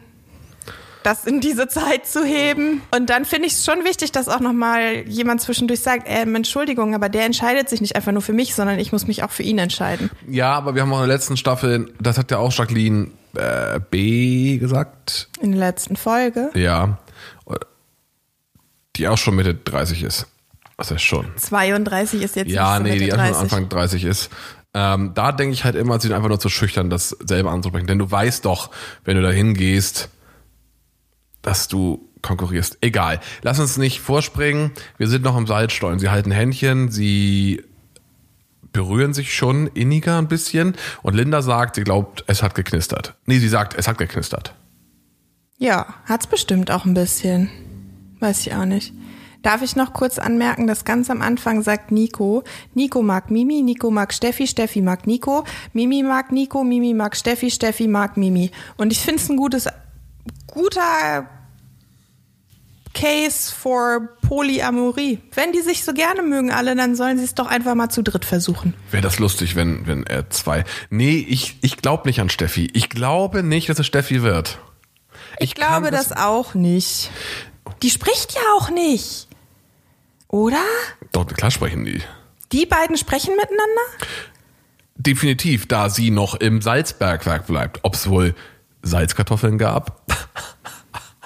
das 1.03 1.25
in 1.25 1.39
diese 1.39 1.67
Zeit 1.67 2.05
zu 2.05 2.25
heben. 2.25 2.81
Und 2.95 3.09
dann 3.09 3.25
finde 3.25 3.47
ich 3.47 3.53
es 3.53 3.65
schon 3.65 3.85
wichtig, 3.85 4.11
dass 4.11 4.27
auch 4.27 4.39
nochmal 4.39 5.07
jemand 5.07 5.41
zwischendurch 5.41 5.79
sagt, 5.79 6.03
ähm, 6.07 6.35
Entschuldigung, 6.35 6.93
aber 6.93 7.09
der 7.09 7.25
entscheidet 7.25 7.69
sich 7.69 7.81
nicht 7.81 7.95
einfach 7.95 8.11
nur 8.11 8.21
für 8.21 8.33
mich, 8.33 8.53
sondern 8.53 8.79
ich 8.79 8.91
muss 8.91 9.07
mich 9.07 9.23
auch 9.23 9.31
für 9.31 9.43
ihn 9.43 9.57
entscheiden. 9.57 10.11
Ja, 10.27 10.53
aber 10.53 10.75
wir 10.75 10.81
haben 10.81 10.93
auch 10.93 11.01
in 11.01 11.07
der 11.07 11.15
letzten 11.15 11.37
Staffel, 11.37 11.93
das 11.99 12.17
hat 12.17 12.29
ja 12.31 12.37
auch 12.37 12.51
Jacqueline 12.51 13.11
äh, 13.35 13.79
B 13.89 14.57
gesagt. 14.57 15.29
In 15.41 15.51
der 15.51 15.59
letzten 15.59 15.95
Folge. 15.95 16.49
Ja. 16.53 16.99
Die 18.95 19.07
auch 19.07 19.17
schon 19.17 19.35
Mitte 19.35 19.55
30 19.55 20.03
ist. 20.03 20.27
Was 20.77 20.91
ist 20.91 21.01
schon. 21.01 21.27
32 21.37 22.21
ist 22.23 22.35
jetzt 22.35 22.51
Ja, 22.51 22.79
nee, 22.79 22.89
Mitte 22.89 23.03
die 23.03 23.09
erst 23.09 23.19
30. 23.19 23.41
Anfang 23.41 23.69
30 23.69 24.03
ist. 24.03 24.29
Ähm, 24.73 25.11
da 25.13 25.31
denke 25.31 25.53
ich 25.53 25.63
halt 25.63 25.75
immer, 25.75 25.99
sie 25.99 26.07
sind 26.07 26.15
einfach 26.15 26.29
nur 26.29 26.39
zu 26.39 26.49
schüchtern, 26.49 26.89
das 26.89 27.09
selber 27.09 27.51
anzubringen. 27.51 27.87
Denn 27.87 27.99
du 27.99 28.09
weißt 28.09 28.45
doch, 28.45 28.71
wenn 29.03 29.17
du 29.17 29.23
da 29.23 29.31
hingehst, 29.31 30.09
dass 31.41 31.67
du 31.67 32.09
konkurrierst. 32.21 32.77
Egal. 32.81 33.19
Lass 33.41 33.59
uns 33.59 33.77
nicht 33.77 33.99
vorspringen. 33.99 34.71
Wir 34.97 35.07
sind 35.07 35.23
noch 35.23 35.37
im 35.37 35.47
Salzstollen. 35.47 35.99
Sie 35.99 36.09
halten 36.09 36.31
Händchen, 36.31 36.91
sie 36.91 37.63
berühren 38.73 39.13
sich 39.13 39.35
schon 39.35 39.67
inniger 39.67 40.17
ein 40.17 40.27
bisschen. 40.27 40.75
Und 41.01 41.15
Linda 41.15 41.41
sagt, 41.41 41.75
sie 41.75 41.83
glaubt, 41.83 42.23
es 42.27 42.43
hat 42.43 42.55
geknistert. 42.55 43.15
Nee, 43.25 43.39
sie 43.39 43.49
sagt, 43.49 43.73
es 43.77 43.87
hat 43.87 43.97
geknistert. 43.97 44.53
Ja, 45.57 45.85
hat's 46.05 46.27
bestimmt 46.27 46.71
auch 46.71 46.85
ein 46.85 46.93
bisschen. 46.93 47.49
Weiß 48.19 48.45
ich 48.45 48.53
auch 48.53 48.65
nicht. 48.65 48.93
Darf 49.41 49.63
ich 49.63 49.75
noch 49.75 49.93
kurz 49.93 50.19
anmerken, 50.19 50.67
dass 50.67 50.85
ganz 50.85 51.09
am 51.09 51.21
Anfang 51.21 51.63
sagt 51.63 51.91
Nico, 51.91 52.43
Nico 52.75 53.01
mag 53.01 53.31
Mimi, 53.31 53.63
Nico 53.63 53.89
mag 53.89 54.13
Steffi, 54.13 54.45
Steffi 54.45 54.81
mag 54.81 55.07
Nico, 55.07 55.45
Mimi 55.73 56.03
mag 56.03 56.31
Nico, 56.31 56.63
Mimi 56.63 56.93
mag 56.93 57.15
Steffi, 57.15 57.49
Steffi 57.49 57.87
mag 57.87 58.17
Mimi. 58.17 58.51
Und 58.77 58.91
ich 58.91 58.99
finde 58.99 59.21
es 59.21 59.29
ein 59.29 59.37
gutes, 59.37 59.67
guter 60.45 61.27
Case 62.93 63.53
for 63.53 64.09
Polyamorie. 64.21 65.19
Wenn 65.33 65.51
die 65.51 65.61
sich 65.61 65.83
so 65.83 65.93
gerne 65.93 66.21
mögen 66.21 66.51
alle, 66.51 66.75
dann 66.75 66.95
sollen 66.95 67.17
sie 67.17 67.23
es 67.23 67.35
doch 67.35 67.47
einfach 67.47 67.75
mal 67.75 67.89
zu 67.89 68.01
dritt 68.01 68.25
versuchen. 68.25 68.73
Wäre 68.91 69.03
das 69.03 69.19
lustig, 69.19 69.55
wenn, 69.55 69.87
wenn 69.87 70.05
er 70.05 70.29
zwei. 70.29 70.63
Nee, 70.89 71.25
ich, 71.27 71.57
ich 71.61 71.77
glaube 71.77 72.07
nicht 72.07 72.19
an 72.19 72.29
Steffi. 72.29 72.69
Ich 72.73 72.89
glaube 72.89 73.43
nicht, 73.43 73.69
dass 73.69 73.79
es 73.79 73.87
Steffi 73.87 74.21
wird. 74.21 74.59
Ich, 75.39 75.55
kann 75.55 75.83
glaube 75.83 75.91
das 75.91 76.11
auch 76.11 76.53
nicht. 76.53 77.09
Die 77.81 77.89
spricht 77.89 78.33
ja 78.33 78.41
auch 78.57 78.69
nicht. 78.69 79.27
Oder? 80.27 80.63
Doch, 81.11 81.27
klar 81.27 81.51
sprechen 81.51 81.85
die. 81.85 82.01
Die 82.51 82.65
beiden 82.65 82.97
sprechen 82.97 83.35
miteinander? 83.35 83.81
Definitiv, 84.95 85.67
da 85.67 85.89
sie 85.89 86.11
noch 86.11 86.35
im 86.35 86.61
Salzbergwerk 86.61 87.47
bleibt. 87.47 87.79
Ob 87.83 87.95
es 87.95 88.09
wohl 88.09 88.35
Salzkartoffeln 88.81 89.57
gab? 89.57 90.01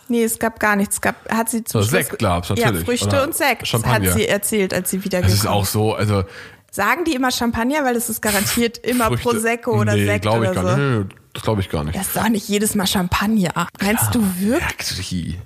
Nee, 0.07 0.23
es 0.23 0.37
gab 0.39 0.59
gar 0.59 0.75
nichts. 0.75 0.95
Es 0.95 1.01
gab, 1.01 1.15
hat 1.31 1.49
sie 1.49 1.63
zum 1.63 1.79
Also 1.79 1.89
Schluss- 1.89 2.07
Sekt 2.07 2.19
gab's 2.19 2.49
natürlich. 2.49 2.79
Ja, 2.79 2.85
Früchte 2.85 3.07
Oder 3.07 3.23
und 3.23 3.35
Sekt 3.35 3.67
Champagner. 3.67 4.09
hat 4.11 4.17
sie 4.17 4.27
erzählt, 4.27 4.73
als 4.73 4.89
sie 4.91 5.03
wieder 5.03 5.21
Das 5.21 5.33
ist 5.33 5.47
auch 5.47 5.65
so, 5.65 5.93
also 5.95 6.23
Sagen 6.71 7.05
die 7.05 7.15
immer 7.15 7.31
Champagner, 7.31 7.85
weil 7.85 7.95
es 7.95 8.09
ist 8.09 8.21
garantiert 8.21 8.77
immer 8.85 9.07
Früchte. 9.07 9.29
Prosecco 9.29 9.79
oder 9.79 9.93
nee, 9.95 10.05
Sekt 10.05 10.23
glaub 10.23 10.43
ich 10.43 10.49
oder 10.49 10.53
gar 10.61 10.75
so. 10.75 10.81
nicht. 10.81 11.07
Nee, 11.09 11.15
das 11.33 11.43
glaube 11.43 11.61
ich 11.61 11.69
gar 11.69 11.83
nicht. 11.85 11.97
Das 11.97 12.07
ist 12.07 12.15
doch 12.17 12.27
nicht 12.27 12.49
jedes 12.49 12.75
Mal 12.75 12.85
Champagner. 12.85 13.67
Meinst 13.81 14.13
du 14.13 14.21
wirklich? 14.39 15.37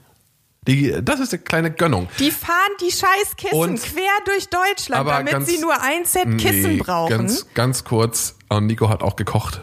Die, 0.68 0.94
das 1.02 1.20
ist 1.20 1.34
eine 1.34 1.42
kleine 1.44 1.72
Gönnung. 1.72 2.10
Die 2.20 2.32
fahren 2.32 2.54
die 2.82 2.92
scheiß 2.92 3.36
Kissen 3.38 3.56
Und- 3.58 3.82
quer 3.82 4.10
durch 4.26 4.50
Deutschland, 4.50 5.08
damit 5.08 5.32
ganz- 5.34 5.48
sie 5.48 5.60
nur 5.60 5.80
ein 5.82 6.04
Set 6.06 6.38
Kissen 6.38 6.74
Nee, 6.74 6.78
brauchen. 6.78 7.10
Ganz, 7.10 7.46
ganz 7.54 7.84
kurz, 7.86 8.36
und 8.50 8.66
Nico 8.66 8.90
hat 8.90 9.02
auch 9.04 9.16
gekocht. 9.16 9.62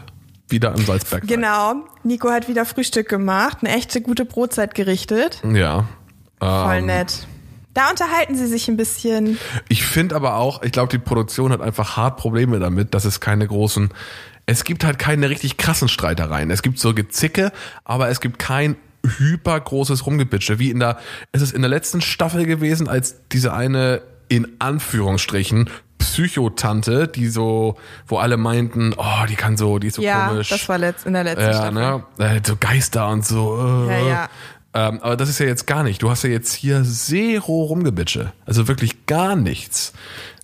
Wieder 0.49 0.73
im 0.75 0.85
Salzbergwerk. 0.85 1.27
Genau. 1.29 1.75
Nico 2.03 2.29
hat 2.29 2.47
wieder 2.47 2.65
Frühstück 2.65 3.09
gemacht, 3.09 3.57
eine 3.61 3.75
echte 3.75 4.01
gute 4.01 4.25
Brotzeit 4.25 4.75
gerichtet. 4.75 5.41
Ja. 5.53 5.87
Voll 6.39 6.77
Ähm, 6.77 6.85
nett. 6.85 7.27
Da 7.73 7.89
unterhalten 7.89 8.35
sie 8.35 8.47
sich 8.47 8.67
ein 8.69 8.77
bisschen. 8.77 9.37
Ich 9.69 9.85
finde 9.85 10.15
aber 10.15 10.35
auch, 10.35 10.63
ich 10.63 10.71
glaube, 10.71 10.89
die 10.89 10.97
Produktion 10.97 11.51
hat 11.51 11.61
einfach 11.61 11.95
hart 11.97 12.17
Probleme 12.17 12.59
damit, 12.59 12.93
dass 12.93 13.05
es 13.05 13.19
keine 13.19 13.45
großen, 13.45 13.89
es 14.47 14.63
gibt 14.63 14.83
halt 14.83 14.97
keine 14.97 15.29
richtig 15.29 15.57
krassen 15.57 15.87
Streitereien. 15.87 16.49
Es 16.49 16.63
gibt 16.63 16.79
so 16.79 16.93
Gezicke, 16.95 17.51
aber 17.83 18.09
es 18.09 18.19
gibt 18.19 18.39
kein 18.39 18.77
hypergroßes 19.05 20.05
Rumgebitsche, 20.07 20.57
wie 20.59 20.71
in 20.71 20.79
der, 20.79 20.97
es 21.31 21.41
ist 21.41 21.53
in 21.53 21.61
der 21.61 21.69
letzten 21.69 22.01
Staffel 22.01 22.45
gewesen, 22.45 22.87
als 22.87 23.15
diese 23.31 23.53
eine, 23.53 24.01
in 24.27 24.47
Anführungsstrichen, 24.59 25.69
Psychotante, 25.97 27.07
die 27.07 27.27
so, 27.27 27.75
wo 28.07 28.17
alle 28.17 28.37
meinten, 28.37 28.93
oh, 28.97 29.25
die 29.29 29.35
kann 29.35 29.57
so, 29.57 29.79
die 29.79 29.87
ist 29.87 29.95
so 29.95 30.01
Ja, 30.01 30.27
komisch. 30.29 30.49
das 30.49 30.67
war 30.69 30.77
letzt, 30.77 31.05
in 31.05 31.13
der 31.13 31.23
letzten 31.23 31.41
ja, 31.41 31.53
Staffel. 31.53 31.73
ne? 31.73 32.03
Äh, 32.17 32.41
So 32.45 32.55
Geister 32.59 33.07
und 33.09 33.25
so. 33.25 33.57
Äh. 33.89 34.01
Ja, 34.01 34.07
ja. 34.07 34.29
Ähm, 34.73 34.99
aber 35.01 35.15
das 35.15 35.29
ist 35.29 35.39
ja 35.39 35.45
jetzt 35.45 35.65
gar 35.67 35.83
nicht. 35.83 36.01
Du 36.03 36.09
hast 36.09 36.23
ja 36.23 36.29
jetzt 36.29 36.53
hier 36.53 36.83
zero 36.83 37.63
Rumgebitsche. 37.63 38.33
Also 38.45 38.67
wirklich 38.67 39.05
gar 39.05 39.35
nichts. 39.35 39.93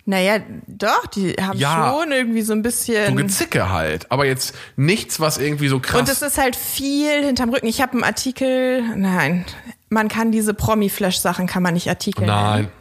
Naja, 0.06 0.40
doch, 0.68 1.06
die 1.08 1.34
haben 1.34 1.58
Ja. 1.58 1.94
schon 1.98 2.12
irgendwie 2.12 2.42
so 2.42 2.54
ein 2.54 2.60
So 2.60 2.64
bisschen. 2.64 3.16
Gezicke 3.16 3.70
halt. 3.70 4.12
Aber 4.12 4.26
jetzt 4.26 4.54
nichts, 4.76 5.20
was 5.20 5.38
irgendwie 5.38 5.70
so 5.70 5.80
krass. 5.80 6.00
Und 6.02 6.10
es 6.10 6.22
ist 6.22 6.38
halt 6.38 6.56
viel 6.56 7.24
hinterm 7.24 7.50
Rücken. 7.52 7.68
Ich 7.68 7.82
habe 7.82 7.94
einen 7.94 8.04
Artikel, 8.04 8.82
nein, 8.98 9.46
man 9.90 10.08
kann 10.10 10.32
diese 10.32 10.54
Promi-Flash-Sachen 10.54 11.48
kann 11.48 11.64
man 11.64 11.74
nicht 11.76 11.88
Artikel 11.88 12.26
Nein. 12.26 12.62
nennen. 12.64 12.72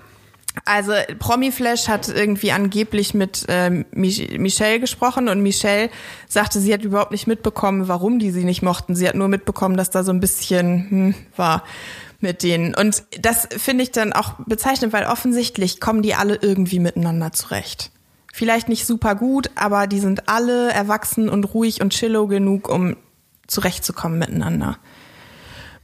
Also 0.65 0.93
Promi-Flash 1.19 1.89
hat 1.89 2.09
irgendwie 2.09 2.53
angeblich 2.53 3.15
mit 3.15 3.47
ähm, 3.49 3.87
Mich 3.93 4.39
Michelle 4.39 4.81
gesprochen 4.81 5.29
und 5.29 5.41
Michelle 5.41 5.89
sagte, 6.29 6.61
sie 6.61 6.73
hat 6.75 6.83
überhaupt 6.83 7.11
nicht 7.11 7.27
mitbekommen, 7.27 7.89
warum 7.89 8.19
die 8.19 8.31
sie 8.31 8.45
nicht 8.45 8.63
mochten. 8.63 8.95
Sie 8.95 9.09
hat 9.09 9.15
nur 9.15 9.29
mitbekommen, 9.29 9.77
dass 9.77 9.91
da 9.91 10.05
so 10.05 10.13
ein 10.13 10.21
bisschen 10.21 10.91
hm, 10.91 11.15
war 11.37 11.65
mit 12.21 12.43
denen. 12.43 12.75
Und 12.75 13.03
das 13.21 13.49
finde 13.57 13.83
ich 13.83 13.93
dann 13.93 14.13
auch 14.13 14.35
bezeichnend, 14.47 14.93
weil 14.93 15.07
offensichtlich 15.07 15.81
kommen 15.81 16.03
die 16.03 16.15
alle 16.15 16.37
irgendwie 16.37 16.79
miteinander 16.79 17.33
zurecht. 17.33 17.91
Vielleicht 18.33 18.69
nicht 18.69 18.87
super 18.87 19.15
gut, 19.15 19.51
aber 19.55 19.87
die 19.87 20.01
sind 20.01 20.29
alle 20.29 20.71
erwachsen 20.71 21.29
und 21.29 21.45
ruhig 21.55 21.81
und 21.81 21.91
chillo 21.91 22.27
genug, 22.29 22.69
um 22.69 22.97
zurechtzukommen 23.47 24.19
miteinander. 24.19 24.79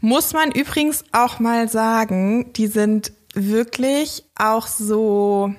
Muss 0.01 0.33
man 0.33 0.53
übrigens 0.53 1.05
auch 1.13 1.41
mal 1.41 1.69
sagen, 1.69 2.53
die 2.53 2.69
sind 2.69 3.13
wirklich 3.47 4.25
auch 4.37 4.67
so 4.67 5.53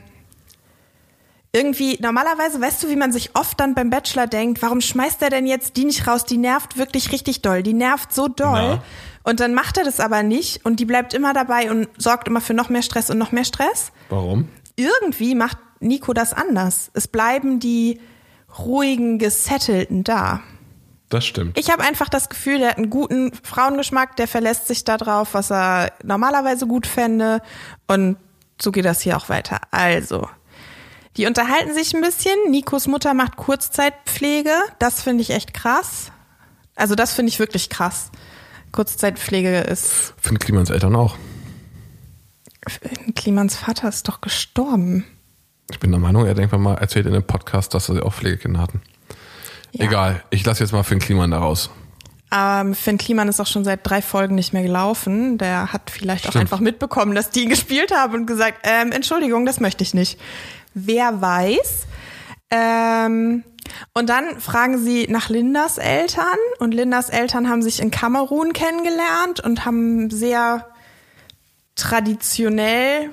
irgendwie, 1.52 1.98
normalerweise 2.00 2.62
weißt 2.62 2.84
du, 2.84 2.90
wie 2.90 2.96
man 2.96 3.12
sich 3.12 3.36
oft 3.36 3.60
dann 3.60 3.74
beim 3.74 3.90
Bachelor 3.90 4.28
denkt, 4.28 4.62
warum 4.62 4.82
schmeißt 4.82 5.22
er 5.24 5.30
denn 5.32 5.48
jetzt 5.48 5.78
die 5.78 5.86
nicht 5.86 6.06
raus? 6.06 6.24
Die 6.26 6.38
nervt 6.38 6.78
wirklich 6.78 7.12
richtig 7.12 7.42
doll. 7.42 7.64
Die 7.64 7.74
nervt 7.74 8.14
so 8.14 8.28
doll. 8.28 8.80
Ja. 8.80 8.84
Und 9.24 9.40
dann 9.40 9.54
macht 9.54 9.78
er 9.78 9.84
das 9.84 10.00
aber 10.00 10.22
nicht 10.24 10.66
und 10.66 10.80
die 10.80 10.86
bleibt 10.86 11.14
immer 11.14 11.34
dabei 11.34 11.72
und 11.72 11.88
sorgt 11.98 12.28
immer 12.28 12.42
für 12.42 12.54
noch 12.54 12.70
mehr 12.70 12.82
Stress 12.84 13.10
und 13.10 13.18
noch 13.18 13.32
mehr 13.32 13.46
Stress. 13.46 13.92
Warum? 14.10 14.48
Irgendwie 14.76 15.36
macht 15.36 15.58
Nico 15.80 16.14
das 16.14 16.34
anders. 16.34 16.92
Es 16.94 17.08
bleiben 17.08 17.60
die 17.60 18.00
ruhigen, 18.60 19.18
gesettelten 19.18 20.04
da. 20.04 20.42
Das 21.10 21.26
stimmt. 21.26 21.58
Ich 21.58 21.72
habe 21.72 21.84
einfach 21.84 22.08
das 22.08 22.30
Gefühl, 22.30 22.60
der 22.60 22.70
hat 22.70 22.78
einen 22.78 22.92
guten 22.92 23.34
Frauengeschmack, 23.44 24.16
der 24.16 24.28
verlässt 24.28 24.68
sich 24.68 24.84
da 24.84 24.98
drauf, 24.98 25.34
was 25.34 25.52
er 25.52 25.92
normalerweise 26.04 26.68
gut 26.68 26.86
fände. 26.86 27.42
Und 27.88 28.18
so 28.62 28.72
geht 28.72 28.86
das 28.86 29.02
hier 29.02 29.18
auch 29.18 29.28
weiter. 29.28 29.60
Also, 29.72 30.30
die 31.18 31.26
unterhalten 31.26 31.74
sich 31.74 31.96
ein 31.96 32.02
bisschen. 32.02 32.38
Nikos 32.52 32.88
Mutter 32.88 33.16
macht 33.16 33.38
Kurzzeitpflege. 33.38 34.52
Das 34.78 35.02
finde 35.02 35.24
ich 35.24 35.32
echt 35.32 35.56
krass. 35.56 36.12
Also, 36.76 36.94
das 36.94 37.14
finde 37.14 37.32
ich 37.32 37.40
wirklich 37.40 37.70
krass. 37.70 38.12
Kurzzeitpflege 38.72 39.62
ist. 39.62 40.14
Finn 40.22 40.38
Klimans 40.38 40.70
Eltern 40.70 40.96
auch. 40.96 41.18
Klimans 43.16 43.56
Vater 43.56 43.90
ist 43.90 44.08
doch 44.08 44.22
gestorben. 44.22 45.06
Ich 45.72 45.80
bin 45.80 45.92
der 45.92 46.00
Meinung, 46.00 46.26
er 46.26 46.36
denkt 46.36 46.52
mal 46.58 46.76
erzählt 46.76 47.06
in 47.08 47.14
einem 47.14 47.24
Podcast, 47.24 47.74
dass 47.74 47.88
sie 47.88 48.04
auch 48.04 48.14
Pflegekinder 48.14 48.60
hatten. 48.60 48.82
Ja. 49.72 49.86
Egal, 49.86 50.24
ich 50.30 50.46
lasse 50.46 50.64
jetzt 50.64 50.72
mal 50.72 50.84
Finn 50.84 51.00
Kliman 51.00 51.32
da 51.32 51.40
raus. 51.40 51.70
Ähm, 52.32 52.76
Finn 52.76 52.98
Kliman 52.98 53.28
ist 53.28 53.40
auch 53.40 53.48
schon 53.48 53.64
seit 53.64 53.80
drei 53.84 54.02
Folgen 54.02 54.36
nicht 54.36 54.54
mehr 54.54 54.64
gelaufen. 54.64 55.38
Der 55.38 55.74
hat 55.74 55.90
vielleicht 55.90 56.26
auch 56.26 56.32
Stimmt. 56.32 56.44
einfach 56.44 56.60
mitbekommen, 56.60 57.16
dass 57.16 57.32
die 57.32 57.44
ihn 57.44 57.50
gespielt 57.50 57.92
haben 57.92 58.14
und 58.14 58.26
gesagt, 58.26 58.60
ähm, 58.64 58.92
Entschuldigung, 58.92 59.46
das 59.46 59.60
möchte 59.60 59.84
ich 59.84 59.94
nicht. 59.94 60.20
Wer 60.74 61.22
weiß. 61.22 61.88
Ähm, 62.52 63.44
und 63.94 64.10
dann 64.10 64.40
fragen 64.40 64.78
sie 64.80 65.08
nach 65.10 65.30
Lindas 65.30 65.78
Eltern 65.78 66.26
und 66.60 66.74
Lindas 66.74 67.10
Eltern 67.10 67.50
haben 67.50 67.62
sich 67.62 67.82
in 67.82 67.92
Kamerun 67.92 68.54
kennengelernt 68.54 69.40
und 69.40 69.66
haben 69.66 70.10
sehr 70.10 70.66
traditionell 71.76 73.10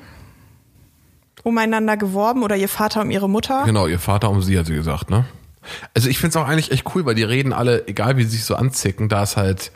umeinander 1.43 1.97
geworben 1.97 2.43
oder 2.43 2.57
ihr 2.57 2.69
Vater 2.69 3.03
um 3.03 3.11
ihre 3.11 3.29
Mutter. 3.29 3.65
Genau, 3.65 3.87
ihr 3.87 3.99
Vater 3.99 4.31
um 4.31 4.43
sie, 4.43 4.59
hat 4.59 4.67
sie 4.67 4.75
gesagt, 4.75 5.11
ne? 5.11 5.27
Also 5.95 6.09
ich 6.09 6.19
finde 6.19 6.31
es 6.31 6.37
auch 6.37 6.49
eigentlich 6.49 6.71
echt 6.73 6.85
cool, 6.95 7.05
weil 7.07 7.15
die 7.15 7.23
reden 7.23 7.53
alle, 7.53 7.87
egal 7.89 8.17
wie 8.17 8.25
sie 8.25 8.31
sich 8.31 8.45
so 8.45 8.55
anzicken, 8.57 9.09
da 9.09 9.23
ist 9.23 9.37
halt, 9.37 9.73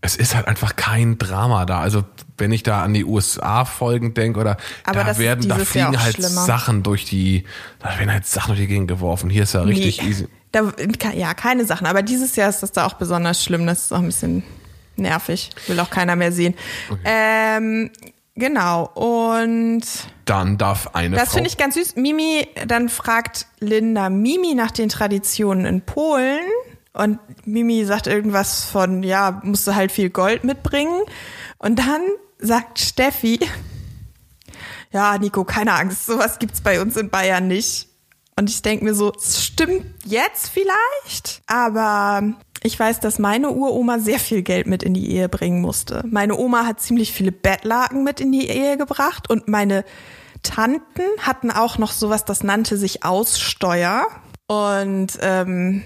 es 0.00 0.16
ist 0.16 0.34
halt 0.34 0.46
einfach 0.46 0.76
kein 0.76 1.18
Drama 1.18 1.66
da. 1.66 1.80
Also 1.80 2.04
wenn 2.38 2.52
ich 2.52 2.62
da 2.62 2.82
an 2.82 2.94
die 2.94 3.04
USA-Folgen 3.04 4.14
denke 4.14 4.40
oder 4.40 4.56
Aber 4.84 5.04
da 5.04 5.18
werden, 5.18 5.48
da 5.48 5.56
fliegen 5.56 6.00
halt 6.02 6.16
schlimmer. 6.16 6.44
Sachen 6.44 6.82
durch 6.82 7.04
die, 7.04 7.44
da 7.80 7.98
werden 7.98 8.12
halt 8.12 8.26
Sachen 8.26 8.48
durch 8.48 8.60
die 8.60 8.66
Gegend 8.66 8.88
geworfen. 8.88 9.30
Hier 9.30 9.44
ist 9.44 9.54
ja 9.54 9.62
richtig 9.62 10.02
Nee, 10.02 10.08
easy. 10.08 10.28
Da, 10.52 10.72
ja, 11.14 11.34
keine 11.34 11.64
Sachen. 11.64 11.86
Aber 11.86 12.02
dieses 12.02 12.36
Jahr 12.36 12.48
ist 12.48 12.62
das 12.62 12.72
da 12.72 12.86
auch 12.86 12.94
besonders 12.94 13.42
schlimm. 13.42 13.66
Das 13.66 13.86
ist 13.86 13.92
auch 13.92 13.98
ein 13.98 14.06
bisschen 14.06 14.42
nervig. 14.96 15.50
Will 15.66 15.80
auch 15.80 15.90
keiner 15.90 16.16
mehr 16.16 16.32
sehen. 16.32 16.54
Ähm, 17.04 17.90
genau. 18.36 18.88
Und 18.94 19.82
Dann 20.24 20.58
darf 20.58 20.94
eine 20.94 21.16
das 21.16 21.32
finde 21.32 21.48
ich 21.48 21.56
ganz 21.56 21.74
süß. 21.74 21.96
Mimi, 21.96 22.46
dann 22.66 22.88
fragt 22.88 23.46
Linda 23.58 24.08
Mimi 24.10 24.54
nach 24.54 24.70
den 24.70 24.88
Traditionen 24.88 25.66
in 25.66 25.82
Polen. 25.82 26.44
Und 26.92 27.18
Mimi 27.44 27.84
sagt 27.84 28.06
irgendwas 28.06 28.64
von, 28.64 29.02
ja, 29.02 29.40
musst 29.42 29.66
du 29.66 29.74
halt 29.74 29.92
viel 29.92 30.10
Gold 30.10 30.44
mitbringen. 30.44 31.02
Und 31.58 31.78
dann 31.78 32.00
sagt 32.38 32.78
Steffi, 32.78 33.38
ja, 34.92 35.18
Nico, 35.18 35.44
keine 35.44 35.74
Angst, 35.74 36.06
sowas 36.06 36.38
gibt's 36.38 36.60
bei 36.60 36.80
uns 36.80 36.96
in 36.96 37.10
Bayern 37.10 37.48
nicht. 37.48 37.88
Und 38.38 38.50
ich 38.50 38.60
denke 38.60 38.84
mir 38.84 38.94
so, 38.94 39.12
es 39.14 39.42
stimmt 39.42 39.86
jetzt 40.04 40.50
vielleicht, 40.50 41.42
aber 41.46 42.34
ich 42.62 42.78
weiß, 42.78 43.00
dass 43.00 43.18
meine 43.18 43.50
Uroma 43.50 43.98
sehr 43.98 44.18
viel 44.18 44.42
Geld 44.42 44.66
mit 44.66 44.82
in 44.82 44.94
die 44.94 45.10
Ehe 45.10 45.28
bringen 45.28 45.60
musste. 45.60 46.02
Meine 46.08 46.36
Oma 46.36 46.66
hat 46.66 46.80
ziemlich 46.80 47.12
viele 47.12 47.32
Bettlaken 47.32 48.04
mit 48.04 48.20
in 48.20 48.32
die 48.32 48.48
Ehe 48.48 48.76
gebracht 48.76 49.30
und 49.30 49.48
meine 49.48 49.84
Tanten 50.42 51.02
hatten 51.20 51.50
auch 51.50 51.78
noch 51.78 51.92
sowas, 51.92 52.24
das 52.24 52.42
nannte 52.42 52.76
sich 52.76 53.04
Aussteuer. 53.04 54.06
Und 54.48 55.18
ähm, 55.22 55.82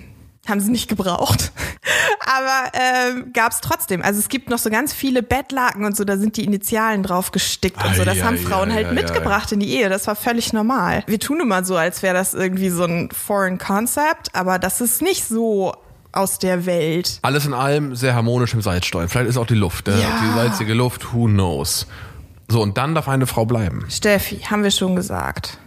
haben 0.48 0.60
sie 0.60 0.70
nicht 0.70 0.88
gebraucht. 0.88 1.52
Aber 2.20 2.72
ähm, 2.74 3.32
gab 3.32 3.52
es 3.52 3.60
trotzdem. 3.60 4.02
Also 4.02 4.20
es 4.20 4.28
gibt 4.28 4.50
noch 4.50 4.58
so 4.58 4.68
ganz 4.68 4.92
viele 4.92 5.22
Bettlaken 5.22 5.84
und 5.84 5.96
so, 5.96 6.04
da 6.04 6.16
sind 6.16 6.36
die 6.36 6.44
Initialen 6.44 7.02
drauf 7.02 7.30
gestickt 7.30 7.82
und 7.84 7.94
so. 7.96 8.04
Das 8.04 8.22
haben 8.22 8.36
Frauen 8.36 8.72
halt 8.72 8.92
mitgebracht 8.92 9.52
in 9.52 9.60
die 9.60 9.74
Ehe. 9.74 9.88
Das 9.88 10.06
war 10.06 10.16
völlig 10.16 10.52
normal. 10.52 11.04
Wir 11.06 11.18
tun 11.18 11.40
immer 11.40 11.64
so, 11.64 11.76
als 11.76 12.02
wäre 12.02 12.14
das 12.14 12.34
irgendwie 12.34 12.70
so 12.70 12.84
ein 12.84 13.10
Foreign 13.10 13.58
Concept, 13.58 14.34
aber 14.34 14.58
das 14.58 14.80
ist 14.80 15.00
nicht 15.00 15.24
so 15.26 15.74
aus 16.12 16.38
der 16.38 16.66
Welt. 16.66 17.18
Alles 17.22 17.46
in 17.46 17.54
allem 17.54 17.94
sehr 17.94 18.14
harmonisch 18.14 18.54
im 18.54 18.62
Salzsteuer. 18.62 19.08
Vielleicht 19.08 19.28
ist 19.30 19.36
auch 19.36 19.46
die 19.46 19.54
Luft, 19.54 19.88
äh, 19.88 20.00
Ja. 20.00 20.20
die 20.22 20.34
salzige 20.34 20.74
Luft, 20.74 21.12
who 21.14 21.26
knows. 21.26 21.86
So, 22.48 22.60
und 22.62 22.76
dann 22.78 22.94
darf 22.94 23.08
eine 23.08 23.26
Frau 23.26 23.44
bleiben. 23.46 23.86
Steffi, 23.88 24.38
haben 24.40 24.64
wir 24.64 24.70
schon 24.72 24.96
gesagt. 24.96 25.58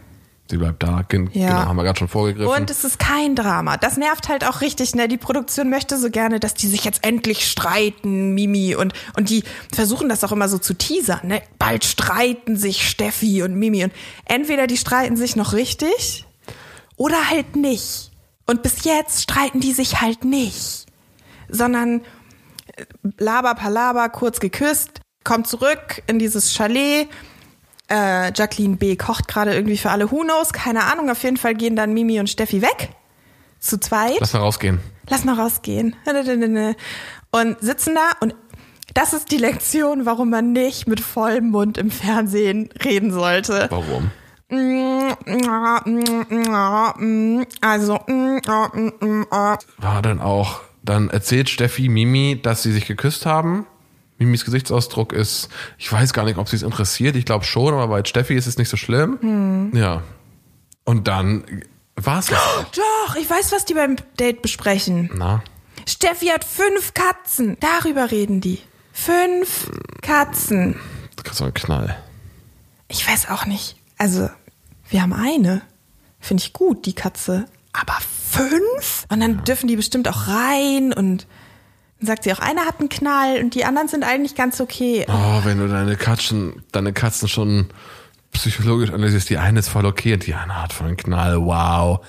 Sie 0.51 0.57
bleibt 0.57 0.83
da, 0.83 1.03
gen 1.07 1.29
Ja. 1.31 1.47
genau, 1.47 1.59
haben 1.69 1.77
wir 1.77 1.83
gerade 1.83 1.97
schon 1.97 2.09
vorgegriffen. 2.09 2.53
Und 2.53 2.69
es 2.69 2.83
ist 2.83 2.99
kein 2.99 3.33
Drama. 3.35 3.77
Das 3.77 3.95
nervt 3.95 4.27
halt 4.27 4.45
auch 4.45 4.59
richtig, 4.59 4.93
ne? 4.93 5.07
Die 5.07 5.17
Produktion 5.17 5.69
möchte 5.69 5.97
so 5.97 6.09
gerne, 6.09 6.41
dass 6.41 6.53
die 6.53 6.67
sich 6.67 6.83
jetzt 6.83 7.05
endlich 7.05 7.49
streiten, 7.49 8.33
Mimi. 8.35 8.75
Und, 8.75 8.93
und 9.15 9.29
die 9.29 9.45
versuchen 9.73 10.09
das 10.09 10.23
auch 10.25 10.33
immer 10.33 10.49
so 10.49 10.57
zu 10.57 10.73
teasern, 10.73 11.21
ne? 11.23 11.41
Bald 11.57 11.85
streiten 11.85 12.57
sich 12.57 12.87
Steffi 12.87 13.41
und 13.43 13.55
Mimi. 13.55 13.85
Und 13.85 13.93
entweder 14.25 14.67
die 14.67 14.77
streiten 14.77 15.15
sich 15.15 15.37
noch 15.37 15.53
richtig 15.53 16.25
oder 16.97 17.29
halt 17.29 17.55
nicht. 17.55 18.11
Und 18.53 18.61
bis 18.61 18.83
jetzt 18.83 19.23
streiten 19.23 19.61
die 19.61 19.73
sich 19.73 19.99
halt 19.99 20.25
nicht. 20.25 20.85
Sondern 21.49 22.01
äh, 22.75 22.85
Laber, 23.17 23.55
Palaber, 23.55 24.09
kurz 24.09 24.39
geküsst, 24.39 25.01
kommt 25.23 25.47
zurück 25.47 26.03
in 26.05 26.19
dieses 26.19 26.53
Chalet. 26.53 27.09
Äh, 27.89 28.31
Jacqueline 28.31 28.75
B. 28.75 28.95
kocht 28.95 29.27
gerade 29.27 29.55
irgendwie 29.55 29.75
für 29.75 29.89
alle 29.89 30.11
Who 30.11 30.19
knows, 30.19 30.53
keine 30.53 30.83
Ahnung. 30.83 31.09
Auf 31.09 31.23
jeden 31.23 31.37
Fall 31.37 31.55
gehen 31.55 31.75
dann 31.75 31.95
Mimi 31.95 32.19
und 32.19 32.29
Steffi 32.29 32.61
weg. 32.61 32.89
Zu 33.59 33.79
zweit. 33.79 34.17
Lass 34.19 34.33
mal 34.33 34.41
rausgehen. 34.41 34.79
Lass 35.09 35.25
mal 35.25 35.33
rausgehen. 35.33 35.95
Und 37.31 37.57
sitzen 37.59 37.95
da 37.95 38.11
und 38.19 38.35
das 38.93 39.13
ist 39.13 39.31
die 39.31 39.37
Lektion, 39.37 40.05
warum 40.05 40.29
man 40.29 40.51
nicht 40.51 40.85
mit 40.85 40.99
vollem 40.99 41.49
Mund 41.49 41.79
im 41.79 41.89
Fernsehen 41.89 42.69
reden 42.85 43.11
sollte. 43.11 43.65
Warum? 43.71 44.11
Also, 47.61 47.99
War 49.77 50.01
dann 50.01 50.21
auch, 50.21 50.61
dann 50.83 51.09
erzählt 51.09 51.49
Steffi 51.49 51.89
Mimi, 51.89 52.39
dass 52.41 52.63
sie 52.63 52.71
sich 52.71 52.85
geküsst 52.85 53.25
haben. 53.25 53.65
Mimis 54.19 54.45
Gesichtsausdruck 54.45 55.11
ist, 55.11 55.49
ich 55.77 55.91
weiß 55.91 56.13
gar 56.13 56.23
nicht, 56.23 56.37
ob 56.37 56.47
sie 56.47 56.55
es 56.55 56.61
interessiert. 56.61 57.15
Ich 57.15 57.25
glaube 57.25 57.45
schon, 57.45 57.73
aber 57.73 57.87
bei 57.87 58.05
Steffi 58.05 58.35
ist 58.35 58.47
es 58.47 58.57
nicht 58.57 58.69
so 58.69 58.77
schlimm. 58.77 59.17
Hm. 59.21 59.71
Ja. 59.75 60.03
Und 60.85 61.07
dann 61.07 61.63
war 61.95 62.19
es 62.19 62.27
das. 62.27 62.37
auch. 62.37 62.63
doch, 63.07 63.15
ich 63.15 63.29
weiß, 63.29 63.51
was 63.51 63.65
die 63.65 63.73
beim 63.73 63.95
Date 64.19 64.41
besprechen. 64.41 65.09
Na, 65.15 65.43
Steffi 65.87 66.27
hat 66.27 66.43
fünf 66.45 66.93
Katzen. 66.93 67.57
Darüber 67.59 68.11
reden 68.11 68.39
die. 68.39 68.59
Fünf 68.93 69.71
Katzen. 70.01 70.79
das 71.15 71.33
ist 71.33 71.37
so 71.39 71.45
ein 71.45 71.53
Knall. 71.53 71.97
Ich 72.87 73.07
weiß 73.07 73.29
auch 73.29 73.45
nicht. 73.45 73.75
Also, 73.97 74.29
wir 74.93 75.01
haben 75.01 75.13
eine. 75.13 75.61
Finde 76.19 76.43
ich 76.43 76.53
gut, 76.53 76.85
die 76.85 76.93
Katze. 76.93 77.45
Aber 77.73 77.97
fünf? 77.99 79.05
Und 79.09 79.19
dann 79.19 79.43
dürfen 79.43 79.67
die 79.67 79.75
bestimmt 79.75 80.07
auch 80.07 80.27
rein 80.27 80.93
und 80.93 81.27
dann 81.99 82.07
sagt 82.07 82.23
sie 82.23 82.33
auch, 82.33 82.39
einer 82.39 82.65
hat 82.65 82.79
einen 82.79 82.89
Knall 82.89 83.41
und 83.41 83.55
die 83.55 83.65
anderen 83.65 83.87
sind 83.87 84.03
eigentlich 84.03 84.35
ganz 84.35 84.61
okay. 84.61 85.05
Oh, 85.09 85.41
wenn 85.43 85.57
du 85.57 85.67
deine 85.67 85.95
Katzen, 85.95 86.63
deine 86.71 86.93
Katzen 86.93 87.27
schon 87.27 87.67
psychologisch 88.31 88.91
analysierst, 88.91 89.29
die 89.29 89.37
eine 89.37 89.59
ist 89.59 89.69
voll 89.69 89.85
okay 89.85 90.13
und 90.13 90.25
die 90.25 90.35
eine 90.35 90.61
hat 90.61 90.73
voll 90.73 90.87
einen 90.87 90.97
Knall. 90.97 91.41
Wow. 91.41 92.05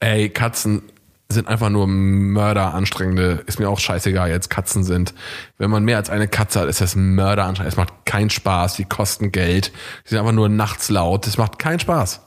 Ey, 0.00 0.28
Katzen 0.28 0.82
sind 1.28 1.48
einfach 1.48 1.70
nur 1.70 1.86
Mörder 1.86 2.74
anstrengende. 2.74 3.42
Ist 3.46 3.58
mir 3.58 3.68
auch 3.68 3.78
scheißegal, 3.78 4.30
jetzt 4.30 4.50
Katzen 4.50 4.84
sind. 4.84 5.14
Wenn 5.58 5.70
man 5.70 5.84
mehr 5.84 5.96
als 5.96 6.10
eine 6.10 6.28
Katze 6.28 6.60
hat, 6.60 6.68
ist 6.68 6.80
das 6.80 6.96
Mörder 6.96 7.44
anstrengend. 7.44 7.72
Es 7.72 7.76
macht 7.76 8.06
keinen 8.06 8.30
Spaß. 8.30 8.74
Die 8.74 8.84
kosten 8.84 9.32
Geld. 9.32 9.72
Die 10.04 10.10
sind 10.10 10.18
einfach 10.18 10.32
nur 10.32 10.48
nachts 10.48 10.90
laut. 10.90 11.26
Das 11.26 11.38
macht 11.38 11.58
keinen 11.58 11.80
Spaß. 11.80 12.20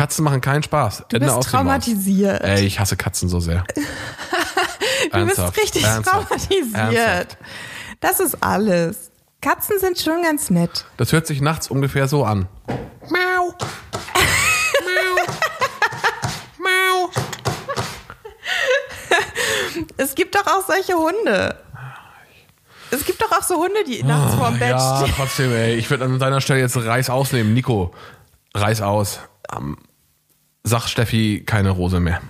Katzen 0.00 0.24
machen 0.24 0.40
keinen 0.40 0.62
Spaß. 0.62 1.04
Du 1.10 1.18
bist 1.18 1.42
traumatisiert. 1.42 2.42
Ey, 2.42 2.64
ich 2.64 2.80
hasse 2.80 2.96
Katzen 2.96 3.28
so 3.28 3.38
sehr. 3.38 3.64
du 5.12 5.26
bist 5.26 5.38
richtig 5.58 5.82
traumatisiert. 5.82 6.74
Ernsthaft. 6.74 7.36
Das 8.00 8.18
ist 8.18 8.42
alles. 8.42 9.10
Katzen 9.42 9.78
sind 9.78 9.98
schon 9.98 10.22
ganz 10.22 10.48
nett. 10.48 10.86
Das 10.96 11.12
hört 11.12 11.26
sich 11.26 11.42
nachts 11.42 11.68
ungefähr 11.68 12.08
so 12.08 12.24
an. 12.24 12.48
Mau. 13.10 13.54
Mau. 16.58 17.10
es 19.98 20.14
gibt 20.14 20.34
doch 20.34 20.46
auch 20.46 20.66
solche 20.66 20.94
Hunde. 20.94 21.56
Es 22.90 23.04
gibt 23.04 23.20
doch 23.20 23.32
auch 23.32 23.42
so 23.42 23.56
Hunde, 23.56 23.84
die 23.86 24.02
nachts 24.02 24.34
vorm 24.34 24.58
Bett 24.58 24.70
Ja, 24.70 25.02
stehen. 25.02 25.12
trotzdem, 25.14 25.52
ey. 25.52 25.74
Ich 25.74 25.90
würde 25.90 26.06
an 26.06 26.18
deiner 26.18 26.40
Stelle 26.40 26.60
jetzt 26.60 26.78
Reis 26.78 27.10
ausnehmen. 27.10 27.52
Nico, 27.52 27.92
Reis 28.54 28.80
aus. 28.80 29.20
Ähm, 29.54 29.76
sag 30.62 30.88
Steffi 30.88 31.42
keine 31.44 31.70
Rose 31.70 32.00
mehr. 32.00 32.20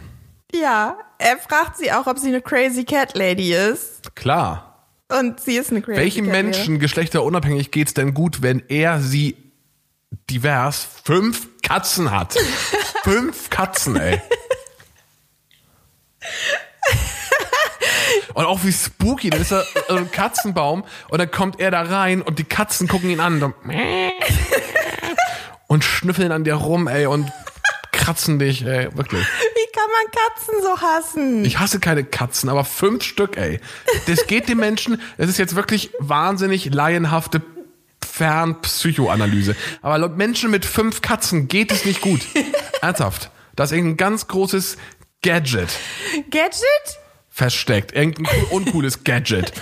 Ja, 0.53 0.97
er 1.19 1.39
fragt 1.39 1.77
sie 1.77 1.93
auch, 1.93 2.07
ob 2.07 2.19
sie 2.19 2.29
eine 2.29 2.41
Crazy 2.41 2.85
Cat 2.85 3.17
Lady 3.17 3.55
ist. 3.55 4.15
Klar. 4.17 4.87
Und 5.09 5.41
sie 5.41 5.57
ist 5.57 5.71
eine 5.71 5.83
Crazy 5.83 5.99
Welchem 5.99 6.25
Cat 6.27 6.35
Lady. 6.35 6.47
Menschen 6.47 6.79
geschlechterunabhängig 6.79 7.71
geht's 7.71 7.95
denn 7.95 8.15
gut, 8.15 8.43
wenn 8.43 8.63
er 8.69 9.01
sie 9.01 9.37
divers 10.29 10.87
fünf 11.05 11.49
Katzen 11.63 12.11
hat? 12.11 12.35
fünf 13.05 13.51
Katzen, 13.51 13.97
ey. 13.97 14.21
Und 18.35 18.45
auch 18.45 18.63
wie 18.65 18.73
spooky, 18.73 19.31
dann 19.31 19.41
ist 19.41 19.53
er 19.53 19.65
so 19.89 19.97
ein 19.97 20.11
Katzenbaum 20.11 20.85
und 21.09 21.19
dann 21.19 21.31
kommt 21.31 21.61
er 21.61 21.71
da 21.71 21.83
rein 21.83 22.23
und 22.23 22.39
die 22.39 22.45
Katzen 22.45 22.89
gucken 22.89 23.11
ihn 23.11 23.21
an 23.21 23.43
und, 23.43 23.55
und 25.67 25.85
schnüffeln 25.85 26.33
an 26.33 26.45
dir 26.45 26.55
rum, 26.55 26.89
ey, 26.89 27.07
und 27.07 27.31
kratzen 28.01 28.39
dich, 28.39 28.65
ey, 28.65 28.89
wirklich. 28.97 29.23
Wie 29.23 29.73
kann 29.73 29.89
man 29.93 30.11
Katzen 30.11 30.55
so 30.63 30.81
hassen? 30.81 31.45
Ich 31.45 31.59
hasse 31.59 31.81
keine 31.81 32.05
Katzen, 32.05 32.49
aber 32.49 32.65
fünf 32.65 33.05
Stück, 33.05 33.37
ey. 33.37 33.61
Das 34.07 34.27
geht 34.27 34.49
den 34.49 34.59
Menschen, 34.59 35.01
das 35.19 35.29
ist 35.29 35.39
jetzt 35.39 35.55
wirklich 35.55 35.91
wahnsinnig 35.99 36.73
laienhafte 36.73 37.43
Fernpsychoanalyse. 38.05 39.55
Aber 39.83 39.99
laut 39.99 40.17
Menschen 40.17 40.51
mit 40.51 40.65
fünf 40.65 41.03
Katzen 41.03 41.49
geht 41.49 41.73
es 41.73 41.85
nicht 41.85 42.01
gut. 42.01 42.21
Ernsthaft. 42.83 43.31
Das 43.57 43.71
ist 43.71 43.77
irgendein 43.77 43.97
ganz 43.99 44.27
großes 44.27 44.77
Gadget 45.23 45.69
Gadget? 46.31 46.65
versteckt. 47.29 47.93
Irgendein 47.93 48.27
uncooles 48.51 49.05
Gadget. 49.05 49.53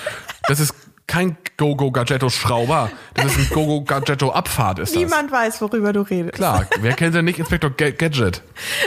Das 0.48 0.58
ist 0.60 0.74
kein 1.08 1.36
Go-Go 1.56 1.90
Gadgetto 1.90 2.28
Schrauber. 2.28 2.90
Das 3.14 3.24
ist 3.26 3.38
ein 3.38 3.48
Go-Go 3.52 3.82
Gadgetto 3.82 4.30
Abfahrt 4.30 4.78
ist 4.78 4.94
das. 4.94 5.02
Niemand 5.02 5.32
weiß, 5.32 5.60
worüber 5.60 5.92
du 5.92 6.02
redest. 6.02 6.34
Klar, 6.34 6.66
wer 6.80 6.92
kennt 6.92 7.16
denn 7.16 7.24
nicht 7.24 7.40
Inspektor 7.40 7.70
Ga 7.70 7.90
Gadget? 7.90 8.42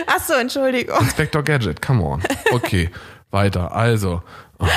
Ach 0.08 0.24
so, 0.24 0.34
Entschuldigung. 0.34 0.98
Inspektor 1.00 1.44
Gadget, 1.44 1.82
come 1.82 2.04
on. 2.04 2.24
Okay, 2.52 2.90
weiter. 3.32 3.74
Also, 3.76 4.22
oh. 4.60 4.68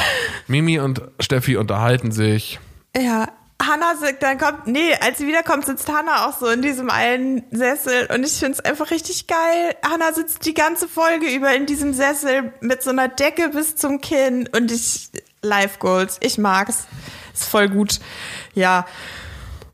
Mimi 0.49 0.81
und 0.81 1.03
Steffi 1.21 1.57
unterhalten 1.57 2.11
sich. 2.11 2.59
Ja. 2.97 3.29
Hanna 3.63 3.95
sagt, 3.97 4.23
dann 4.23 4.37
kommt, 4.37 4.67
nee, 4.67 4.95
als 5.01 5.19
sie 5.19 5.27
wiederkommt, 5.27 5.65
sitzt 5.65 5.89
Hanna 5.89 6.27
auch 6.27 6.37
so 6.37 6.49
in 6.49 6.61
diesem 6.61 6.91
einen 6.91 7.45
Sessel 7.51 8.09
und 8.13 8.25
ich 8.25 8.33
find's 8.33 8.61
einfach 8.61 8.91
richtig 8.91 9.27
geil. 9.27 9.77
Hanna 9.83 10.13
sitzt 10.13 10.45
die 10.45 10.55
ganze 10.55 10.89
Folge 10.89 11.27
über 11.27 11.55
in 11.55 11.65
diesem 11.65 11.95
Sessel 11.95 12.53
mit 12.61 12.83
so 12.83 12.91
einer 12.91 13.09
Decke 13.09 13.51
bis 13.51 13.77
zum 13.77 14.01
Kinn 14.01 14.49
und 14.55 14.71
ich, 14.73 15.09
Life 15.41 15.79
Goals, 15.79 16.19
ich 16.21 16.37
mag's. 16.37 16.87
Ist 17.35 17.45
voll 17.45 17.69
gut. 17.69 18.01
Ja. 18.55 18.87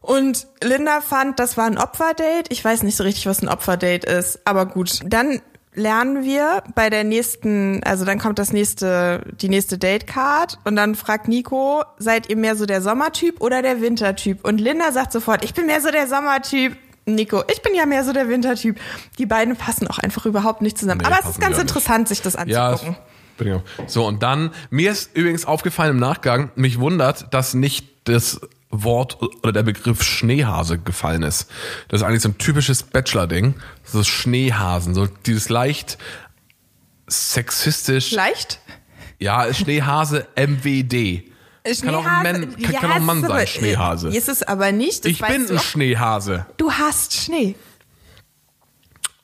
Und 0.01 0.47
Linda 0.65 1.01
fand, 1.03 1.39
das 1.39 1.57
war 1.57 1.67
ein 1.67 1.79
Opferdate. 1.79 2.45
Ich 2.49 2.65
weiß 2.65 2.83
nicht 2.83 2.97
so 2.97 3.05
richtig, 3.05 3.27
was 3.27 3.43
ein 3.43 3.49
Opferdate 3.49 4.07
ist, 4.07 4.41
aber 4.47 4.67
gut. 4.67 5.01
Dann 5.05 5.41
lernen 5.75 6.25
wir 6.25 6.65
bei 6.75 6.91
der 6.91 7.05
nächsten, 7.05 7.81
also 7.85 8.05
dann 8.05 8.19
kommt 8.19 8.39
das 8.39 8.53
nächste, 8.53 9.23
die 9.41 9.49
nächste 9.49 9.79
Datecard 9.79 10.59
und 10.65 10.75
dann 10.75 10.95
fragt 10.97 11.29
Nico, 11.29 11.85
seid 11.99 12.29
ihr 12.29 12.37
mehr 12.37 12.57
so 12.57 12.67
der 12.67 12.83
Sommertyp 12.83 13.41
oder 13.41 13.63
der 13.63 13.81
Wintertyp? 13.81 14.45
Und 14.45 14.59
Linda 14.61 14.91
sagt 14.91 15.13
sofort, 15.13 15.45
ich 15.45 15.55
bin 15.55 15.67
mehr 15.67 15.81
so 15.81 15.91
der 15.91 16.09
Sommertyp. 16.09 16.77
Nico, 17.07 17.43
ich 17.51 17.63
bin 17.63 17.75
ja 17.75 17.87
mehr 17.87 18.05
so 18.05 18.13
der 18.13 18.29
Wintertyp. 18.29 18.79
Die 19.19 19.27
beiden 19.27 19.57
passen 19.57 19.87
auch 19.89 19.99
einfach 19.99 20.27
überhaupt 20.27 20.61
nicht 20.63 20.77
zusammen. 20.79 21.01
Nee, 21.03 21.07
Aber 21.07 21.19
es 21.23 21.31
ist 21.31 21.41
ganz 21.41 21.59
interessant, 21.59 22.09
sich 22.09 22.21
das 22.23 22.37
Ja, 22.47 22.71
anzugucken. 22.71 22.95
bin 22.95 23.10
auch. 23.53 23.63
So, 23.87 24.07
und 24.07 24.23
dann, 24.23 24.51
mir 24.71 24.91
ist 24.91 25.17
übrigens 25.17 25.45
aufgefallen 25.45 25.93
im 25.93 25.99
Nachgang, 25.99 26.51
mich 26.55 26.79
wundert, 26.81 27.33
dass 27.33 27.55
nicht 27.55 27.89
das 28.05 28.41
Wort 28.71 29.19
oder 29.43 29.53
der 29.53 29.63
Begriff 29.65 30.03
Schneehase 30.03 30.79
gefallen 30.79 31.23
ist. 31.23 31.51
Das 31.89 32.01
ist 32.01 32.07
eigentlich 32.07 32.23
so 32.23 32.29
ein 32.29 32.39
typisches 32.39 32.83
Bachelor-Ding. 32.85 33.55
So 33.85 34.05
Schneehasen, 34.05 34.95
so 34.95 35.07
dieses 35.27 35.49
leicht 35.49 35.99
sexistisch. 37.09 38.13
Leicht? 38.13 38.61
Ja, 39.19 39.53
Schneehase 39.53 40.27
MWD. 40.37 41.25
Kann 41.83 41.95
auch 41.95 42.07
ein 42.07 42.23
Mann, 42.23 42.57
kann, 42.63 42.73
kann 42.73 42.91
auch 42.93 42.97
ein 42.97 43.05
Mann 43.05 43.21
sein, 43.21 43.31
aber- 43.31 43.47
Schneehase. 43.47 44.09
Ist 44.17 44.29
es 44.29 44.43
aber 44.43 44.73
nicht. 44.73 45.05
Ich 45.05 45.21
bin 45.21 45.51
ein. 45.51 45.59
Schneehase. 45.59 46.47
Du 46.57 46.73
hast 46.73 47.15
Schnee. 47.15 47.55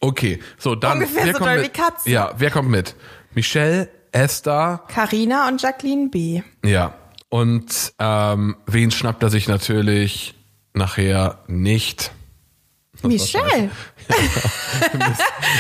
Okay, 0.00 0.40
so 0.59 0.74
dann. 0.74 0.98
Ungefähr 0.98 1.24
wer 1.24 1.33
so 1.33 1.38
kommt 1.38 1.57
mit? 1.57 1.72
Ja, 2.05 2.35
wer 2.37 2.50
kommt 2.50 2.68
mit? 2.68 2.94
Michelle, 3.35 3.88
Esther, 4.16 4.83
Carina 4.88 5.46
und 5.46 5.61
Jacqueline 5.61 6.09
B. 6.09 6.42
Ja, 6.64 6.94
und 7.29 7.92
ähm, 7.98 8.57
wen 8.66 8.90
schnappt 8.90 9.22
er 9.22 9.29
sich 9.29 9.46
natürlich 9.46 10.35
nachher 10.72 11.40
nicht? 11.48 12.12
Michelle. 13.02 13.70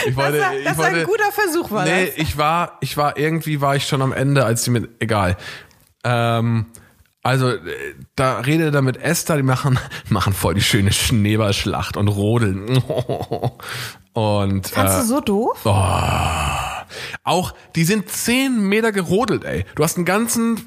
Ich 0.06 0.16
wollte, 0.16 0.38
das 0.38 0.46
war, 0.46 0.54
ich 0.54 0.64
das 0.64 0.78
war 0.78 0.84
wollte, 0.86 1.00
ein 1.00 1.06
guter 1.06 1.32
Versuch, 1.32 1.70
war 1.70 1.84
nee, 1.84 2.06
das. 2.06 2.16
ich 2.16 2.38
war, 2.38 2.78
ich 2.80 2.96
war 2.96 3.18
irgendwie 3.18 3.60
war 3.60 3.76
ich 3.76 3.86
schon 3.86 4.00
am 4.00 4.12
Ende, 4.12 4.46
als 4.46 4.64
sie 4.64 4.70
mit, 4.70 4.88
egal. 5.00 5.36
Ähm, 6.02 6.66
also 7.22 7.52
da 8.14 8.38
redet 8.38 8.74
er 8.74 8.80
mit 8.80 8.96
Esther, 8.96 9.36
die 9.36 9.42
machen 9.42 9.78
machen 10.08 10.32
voll 10.32 10.54
die 10.54 10.62
schöne 10.62 10.92
Schneeballschlacht 10.92 11.98
und 11.98 12.08
rodeln. 12.08 12.82
Und 14.12 14.68
Fandst 14.68 14.96
äh, 14.96 15.00
du 15.02 15.06
so 15.06 15.20
doof? 15.20 15.60
Auch, 17.24 17.54
die 17.74 17.84
sind 17.84 18.10
zehn 18.10 18.60
Meter 18.60 18.92
gerodelt, 18.92 19.44
ey. 19.44 19.64
Du 19.74 19.84
hast 19.84 19.96
einen 19.96 20.04
ganzen 20.04 20.60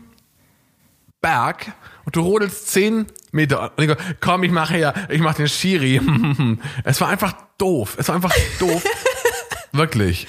Berg 1.22 1.74
und 2.06 2.16
du 2.16 2.22
rodelst 2.22 2.70
zehn 2.70 3.08
Meter. 3.32 3.72
Und 3.76 3.84
ich 3.84 3.90
go, 3.90 3.96
komm, 4.20 4.44
ich 4.44 4.52
mache 4.52 4.78
ja, 4.78 4.94
ich 5.10 5.22
mache 5.22 5.38
den 5.38 5.48
Schiri. 5.48 6.02
es 6.84 7.02
war 7.02 7.10
einfach 7.10 7.34
doof. 7.58 7.96
Es 8.00 8.08
war 8.08 8.16
einfach 8.16 8.34
doof. 8.60 8.84
Wirklich. 9.72 10.28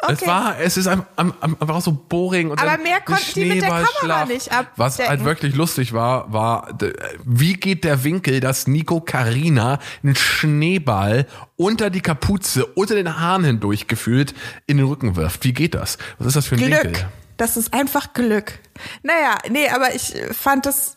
Es 0.00 0.22
Okay. 0.22 0.26
war, 0.28 0.60
es 0.60 0.76
ist 0.76 0.86
ein- 0.86 1.04
ein- 1.16 1.32
ein- 1.40 1.60
einfach 1.60 1.80
so 1.80 1.90
boring. 1.92 2.50
Und 2.52 2.62
Aber 2.62 2.78
mehr 2.80 3.00
konnten 3.00 3.24
die 3.34 3.46
mit 3.46 3.62
der 3.62 3.68
Kamera 3.84 4.26
nicht 4.26 4.52
abdecken. 4.52 4.72
Was 4.76 4.98
halt 5.00 5.24
wirklich 5.24 5.56
lustig 5.56 5.92
war, 5.92 6.32
war, 6.32 6.78
wie 7.24 7.54
geht 7.54 7.82
der 7.82 8.04
Winkel, 8.04 8.38
dass 8.38 8.68
Nico 8.68 9.00
Carina 9.00 9.80
einen 10.04 10.14
Schneeball 10.14 11.26
unter 11.56 11.90
die 11.90 12.00
Kapuze, 12.00 12.64
unter 12.64 12.94
den 12.94 13.18
Haaren 13.18 13.42
hindurch 13.42 13.88
gefühlt 13.88 14.34
in 14.66 14.76
den 14.76 14.86
Rücken 14.86 15.16
wirft? 15.16 15.42
Wie 15.42 15.52
geht 15.52 15.74
das? 15.74 15.98
Was 16.18 16.28
ist 16.28 16.36
das 16.36 16.46
für 16.46 16.54
ein 16.54 16.60
Glück. 16.60 16.84
Winkel? 16.84 17.08
Das 17.36 17.56
ist 17.56 17.74
einfach 17.74 18.12
Glück. 18.12 18.60
Naja, 19.02 19.36
nee, 19.50 19.68
aber 19.68 19.94
ich 19.96 20.14
fand 20.30 20.64
das. 20.66 20.96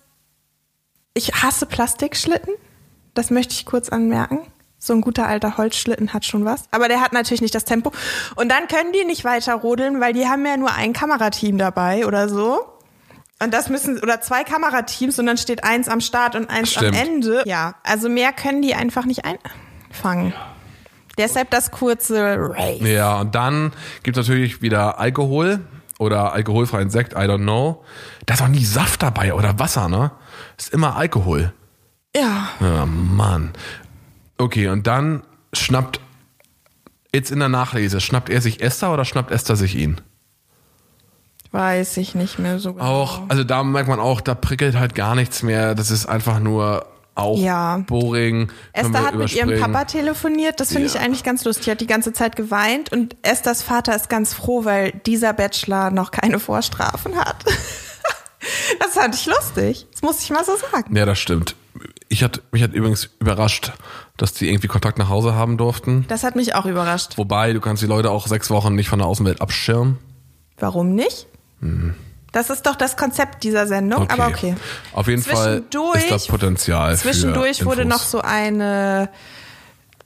Ich 1.16 1.34
hasse 1.42 1.66
Plastikschlitten. 1.66 2.54
Das 3.16 3.32
möchte 3.32 3.54
ich 3.56 3.66
kurz 3.66 3.90
anmerken. 3.90 4.40
So 4.84 4.94
ein 4.94 5.02
guter 5.02 5.28
alter 5.28 5.58
Holzschlitten 5.58 6.12
hat 6.12 6.26
schon 6.26 6.44
was. 6.44 6.64
Aber 6.72 6.88
der 6.88 7.02
hat 7.02 7.14
natürlich 7.14 7.42
nicht 7.42 7.54
das 7.54 7.66
Tempo. 7.66 7.92
Und 8.36 8.50
dann 8.50 8.68
können 8.68 8.92
die 8.94 9.06
nicht 9.06 9.24
weiter 9.24 9.54
rodeln, 9.54 10.02
weil 10.02 10.12
die 10.14 10.26
haben 10.26 10.44
ja 10.44 10.58
nur 10.58 10.74
ein 10.74 10.92
Kamerateam 10.92 11.60
dabei 11.60 12.08
oder 12.08 12.28
so. 12.28 12.66
Und 13.40 13.54
das 13.54 13.70
müssen, 13.70 14.00
oder 14.00 14.22
zwei 14.22 14.44
Kamerateams 14.44 15.20
und 15.20 15.28
dann 15.28 15.38
steht 15.38 15.64
eins 15.64 15.88
am 15.88 16.02
Start 16.02 16.36
und 16.36 16.50
eins 16.50 16.72
Stimmt. 16.72 16.96
am 16.96 17.08
Ende. 17.08 17.44
Ja, 17.46 17.76
also 17.84 18.10
mehr 18.10 18.34
können 18.34 18.64
die 18.64 18.74
einfach 18.74 19.06
nicht 19.06 19.22
einfangen. 19.24 20.34
Deshalb 21.16 21.52
das 21.52 21.70
kurze 21.70 22.38
Race. 22.40 22.82
Ja, 22.82 23.20
und 23.20 23.36
dann 23.36 23.74
gibt 24.02 24.18
es 24.18 24.28
natürlich 24.28 24.64
wieder 24.64 25.00
Alkohol 25.00 25.60
oder 26.00 26.34
alkoholfreien 26.34 26.90
Sekt, 26.90 27.14
I 27.14 27.28
don't 27.28 27.44
know. 27.44 27.84
Da 28.26 28.34
ist 28.34 28.42
auch 28.42 28.48
nie 28.48 28.66
Saft 28.66 29.04
dabei 29.04 29.36
oder 29.36 29.60
Wasser, 29.60 29.90
ne? 29.90 30.10
Ist 30.58 30.74
immer 30.74 30.96
Alkohol. 30.96 31.54
Ja. 32.16 32.50
Ja, 32.60 32.86
Mann. 32.86 33.54
Okay, 34.42 34.70
und 34.70 34.88
dann 34.88 35.22
schnappt, 35.54 36.00
jetzt 37.14 37.30
in 37.32 37.40
der 37.40 37.50
Nachlese, 37.50 38.02
schnappt 38.02 38.30
er 38.30 38.42
sich 38.42 38.62
Esther 38.62 38.92
oder 38.92 39.06
schnappt 39.06 39.30
Esther 39.32 39.56
sich 39.56 39.76
ihn? 39.76 40.02
Weiß 41.52 41.98
ich 41.98 42.16
nicht 42.16 42.40
mehr 42.40 42.60
so 42.60 42.74
genau. 42.74 42.86
Auch, 42.86 43.22
also 43.30 43.44
da 43.44 43.64
merkt 43.64 43.88
man 43.90 44.00
auch, 44.00 44.20
da 44.22 44.34
prickelt 44.36 44.76
halt 44.78 44.96
gar 44.96 45.16
nichts 45.16 45.44
mehr. 45.44 45.76
Das 45.76 45.92
ist 45.92 46.06
einfach 46.08 46.40
nur 46.40 46.88
auch 47.14 47.38
Ja. 47.38 47.84
boring. 47.86 48.50
Esther 48.74 49.06
hat 49.06 49.16
mit 49.16 49.32
ihrem. 49.36 49.60
Papa 49.60 49.84
telefoniert. 49.86 50.60
Das 50.62 50.70
finde 50.72 50.88
ich 50.88 50.94
Ja. 50.96 51.02
eigentlich 51.02 51.24
ganz 51.24 51.44
lustig. 51.44 51.66
Die 51.66 51.72
hat 51.72 51.82
die 51.82 51.88
ganze 51.88 52.14
Zeit 52.14 52.36
geweint 52.38 52.92
und 52.92 53.18
Esthers 53.22 53.62
Vater 53.62 53.96
ist 53.96 54.10
ganz 54.10 54.34
froh, 54.34 54.64
weil 54.66 54.92
dieser 55.06 55.34
Bachelor 55.34 55.92
noch 55.92 56.12
keine 56.12 56.40
Vorstrafen 56.40 57.16
hat. 57.18 57.44
das 58.80 58.94
fand 58.94 59.14
ich 59.14 59.26
lustig. 59.28 59.88
Das 59.92 60.02
muss 60.02 60.24
ich 60.24 60.30
mal 60.32 60.46
so 60.46 60.54
sagen. 60.72 60.96
Ja, 60.96 61.06
das 61.06 61.20
stimmt. 61.20 61.56
Ich 62.12 62.24
hat, 62.24 62.42
mich 62.52 62.62
hat 62.62 62.74
übrigens 62.74 63.10
überrascht, 63.20 63.72
dass 64.18 64.34
die 64.34 64.50
irgendwie 64.50 64.68
Kontakt 64.68 64.98
nach 64.98 65.08
Hause 65.08 65.34
haben 65.34 65.58
durften. 65.58 66.04
Das 66.10 66.26
hat 66.26 66.36
mich 66.36 66.56
auch 66.56 66.66
überrascht. 66.66 67.18
Wobei, 67.18 67.54
du 67.54 67.62
kannst 67.62 67.82
die 67.82 67.88
Leute 67.88 68.12
auch 68.12 68.28
sechs 68.28 68.50
Wochen 68.50 68.76
nicht 68.76 68.90
von 68.90 69.00
der 69.00 69.08
Außenwelt 69.08 69.40
abschirmen. 69.40 69.98
Warum 70.58 70.94
nicht? 70.94 71.28
Das 72.34 72.50
ist 72.50 72.66
doch 72.66 72.76
das 72.76 72.98
Konzept 72.98 73.46
dieser 73.46 73.66
Sendung, 73.66 74.10
aber 74.10 74.28
okay. 74.28 74.56
Auf 74.92 75.08
jeden 75.08 75.22
Fall 75.22 75.64
ist 75.94 76.12
da 76.12 76.18
Potenzial 76.30 76.98
Zwischendurch 76.98 77.64
wurde 77.64 77.86
noch 77.86 78.02
so 78.02 78.20
eine 78.20 79.08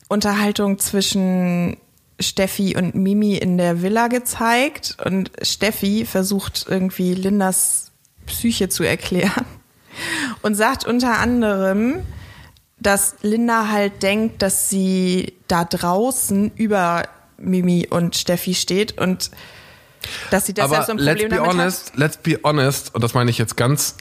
Unterhaltung 0.08 0.78
zwischen 0.78 1.78
Steffi 2.20 2.78
und 2.78 2.94
Mimi 2.94 3.36
in 3.36 3.58
der 3.58 3.82
Villa 3.82 4.10
gezeigt 4.10 4.96
und 5.04 5.32
Steffi 5.42 6.06
versucht 6.06 6.68
irgendwie 6.70 7.16
Lindas 7.16 7.92
Psyche 8.28 8.70
zu 8.70 8.84
erklären 8.84 9.46
und 10.42 10.56
sagt 10.56 10.86
unter 10.86 11.20
anderem, 11.20 12.04
dass 12.80 13.16
Linda 13.22 13.70
halt 13.70 14.04
denkt, 14.04 14.42
dass 14.42 14.70
sie 14.70 15.34
da 15.48 15.66
draußen 15.66 16.52
über 16.56 17.04
Mimi 17.38 17.88
und 17.90 18.16
Steffi 18.16 18.54
steht 18.54 18.98
und 19.00 19.32
dass 20.30 20.46
sie 20.46 20.54
deshalb 20.54 20.74
Aber 20.74 20.86
so 20.86 20.92
ein 20.92 20.98
let's 20.98 21.22
Problem 21.22 21.30
be 21.30 21.36
damit 21.36 21.52
honest, 21.52 21.92
let's 21.96 22.18
be 22.18 22.40
honest, 22.44 22.94
und 22.94 23.04
das 23.04 23.14
meine 23.14 23.32
ich 23.32 23.38
jetzt 23.38 23.58
ganz, 23.58 23.96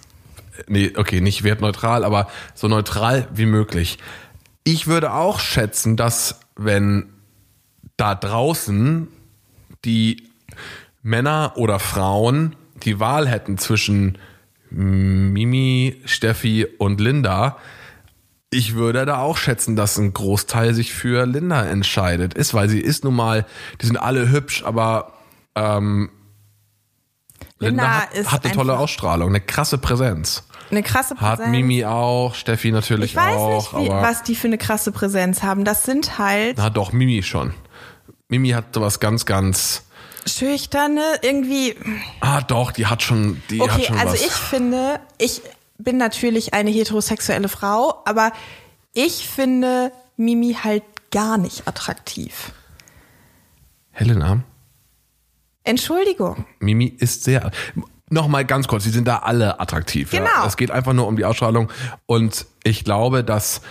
nee, 0.66 0.92
okay, 0.96 1.20
nicht 1.20 1.44
wertneutral, 1.44 2.04
aber 2.04 2.28
so 2.54 2.68
neutral 2.68 3.28
wie 3.32 3.46
möglich. 3.46 3.98
Ich 4.64 4.86
würde 4.86 5.12
auch 5.12 5.40
schätzen, 5.40 5.96
dass 5.96 6.40
wenn 6.56 7.12
da 7.96 8.14
draußen 8.14 9.08
die 9.84 10.28
Männer 11.02 11.52
oder 11.56 11.78
Frauen 11.78 12.56
die 12.82 12.98
Wahl 12.98 13.28
hätten 13.28 13.58
zwischen 13.58 14.18
Mimi, 14.76 16.00
Steffi 16.04 16.66
und 16.78 17.00
Linda, 17.00 17.56
ich 18.50 18.74
würde 18.74 19.04
da 19.04 19.18
auch 19.18 19.36
schätzen, 19.36 19.76
dass 19.76 19.96
ein 19.98 20.12
Großteil 20.12 20.74
sich 20.74 20.92
für 20.92 21.26
Linda 21.26 21.64
entscheidet. 21.64 22.34
Ist, 22.34 22.54
weil 22.54 22.68
sie 22.68 22.80
ist 22.80 23.04
nun 23.04 23.14
mal, 23.14 23.46
die 23.80 23.86
sind 23.86 23.96
alle 23.96 24.30
hübsch, 24.30 24.64
aber 24.64 25.12
ähm, 25.54 26.10
Linda, 27.58 28.06
Linda 28.12 28.24
hat, 28.24 28.32
hat 28.32 28.44
eine 28.44 28.54
tolle 28.54 28.78
Ausstrahlung, 28.78 29.28
eine 29.28 29.40
krasse 29.40 29.78
Präsenz. 29.78 30.44
Eine 30.70 30.82
krasse 30.82 31.14
Präsenz. 31.14 31.40
Hat 31.40 31.48
Mimi 31.48 31.84
auch, 31.84 32.34
Steffi 32.34 32.72
natürlich 32.72 33.12
ich 33.12 33.16
weiß 33.16 33.36
auch, 33.36 33.72
nicht, 33.74 33.86
wie, 33.86 33.90
was 33.90 34.22
die 34.22 34.34
für 34.34 34.48
eine 34.48 34.58
krasse 34.58 34.92
Präsenz 34.92 35.42
haben. 35.42 35.64
Das 35.64 35.84
sind 35.84 36.18
halt 36.18 36.56
na 36.58 36.70
doch 36.70 36.92
Mimi 36.92 37.22
schon. 37.22 37.54
Mimi 38.28 38.50
hat 38.50 38.74
sowas 38.74 38.98
ganz, 39.00 39.26
ganz. 39.26 39.84
Schüchterne, 40.26 41.02
irgendwie. 41.22 41.74
Ah 42.20 42.40
doch, 42.40 42.72
die 42.72 42.86
hat 42.86 43.02
schon, 43.02 43.42
die 43.50 43.60
hat 43.60 43.70
Okay, 43.70 43.84
schon 43.86 43.98
also 43.98 44.14
was. 44.14 44.20
ich 44.24 44.32
finde, 44.32 45.00
ich 45.18 45.42
bin 45.78 45.96
natürlich 45.96 46.54
eine 46.54 46.70
heterosexuelle 46.70 47.48
Frau, 47.48 48.02
aber 48.04 48.32
ich 48.92 49.28
finde 49.28 49.92
Mimi 50.16 50.56
halt 50.62 50.82
gar 51.10 51.38
nicht 51.38 51.66
attraktiv. 51.68 52.52
Helena, 53.92 54.42
Entschuldigung. 55.64 56.44
Mimi 56.58 56.86
ist 56.86 57.24
sehr. 57.24 57.50
Nochmal 58.10 58.44
ganz 58.44 58.68
kurz, 58.68 58.84
sie 58.84 58.90
sind 58.90 59.08
da 59.08 59.18
alle 59.20 59.60
attraktiv. 59.60 60.12
Ja. 60.12 60.20
Genau. 60.20 60.46
Es 60.46 60.56
geht 60.56 60.70
einfach 60.70 60.92
nur 60.92 61.06
um 61.06 61.16
die 61.16 61.24
Ausstrahlung. 61.24 61.70
Und 62.06 62.46
ich 62.62 62.84
glaube, 62.84 63.24
dass 63.24 63.62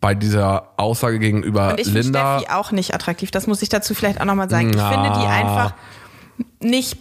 bei 0.00 0.14
dieser 0.14 0.72
Aussage 0.76 1.18
gegenüber 1.18 1.72
Und 1.72 1.80
ich 1.80 1.86
finde 1.86 2.00
Linda. 2.00 2.38
Steffi 2.38 2.52
auch 2.52 2.72
nicht 2.72 2.94
attraktiv. 2.94 3.30
Das 3.30 3.46
muss 3.46 3.62
ich 3.62 3.68
dazu 3.68 3.94
vielleicht 3.94 4.20
auch 4.20 4.24
nochmal 4.24 4.48
sagen. 4.48 4.72
Na. 4.74 4.90
Ich 4.90 4.94
finde 4.94 5.20
die 5.20 5.26
einfach 5.26 5.74
nicht 6.60 6.98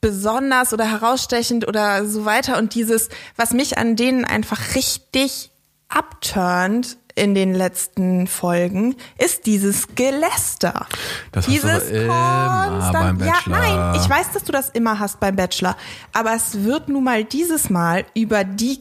besonders 0.00 0.72
oder 0.72 0.90
herausstechend 0.90 1.68
oder 1.68 2.06
so 2.06 2.24
weiter. 2.24 2.58
Und 2.58 2.74
dieses, 2.74 3.10
was 3.36 3.52
mich 3.52 3.78
an 3.78 3.96
denen 3.96 4.24
einfach 4.24 4.74
richtig 4.74 5.50
abturnt 5.88 6.96
in 7.16 7.34
den 7.34 7.54
letzten 7.54 8.26
Folgen, 8.26 8.96
ist 9.18 9.46
dieses 9.46 9.88
Geläster. 9.94 10.86
Das 11.32 11.46
hast 11.46 11.48
du 11.48 11.52
dieses 11.52 11.90
immer 11.90 12.90
beim 12.92 13.18
Bachelor. 13.18 13.62
Ja, 13.62 13.92
nein, 13.92 14.00
ich 14.00 14.08
weiß, 14.08 14.32
dass 14.32 14.44
du 14.44 14.52
das 14.52 14.70
immer 14.70 14.98
hast 14.98 15.20
beim 15.20 15.36
Bachelor. 15.36 15.76
Aber 16.12 16.34
es 16.34 16.64
wird 16.64 16.88
nun 16.88 17.04
mal 17.04 17.24
dieses 17.24 17.68
Mal 17.68 18.04
über 18.14 18.44
die 18.44 18.78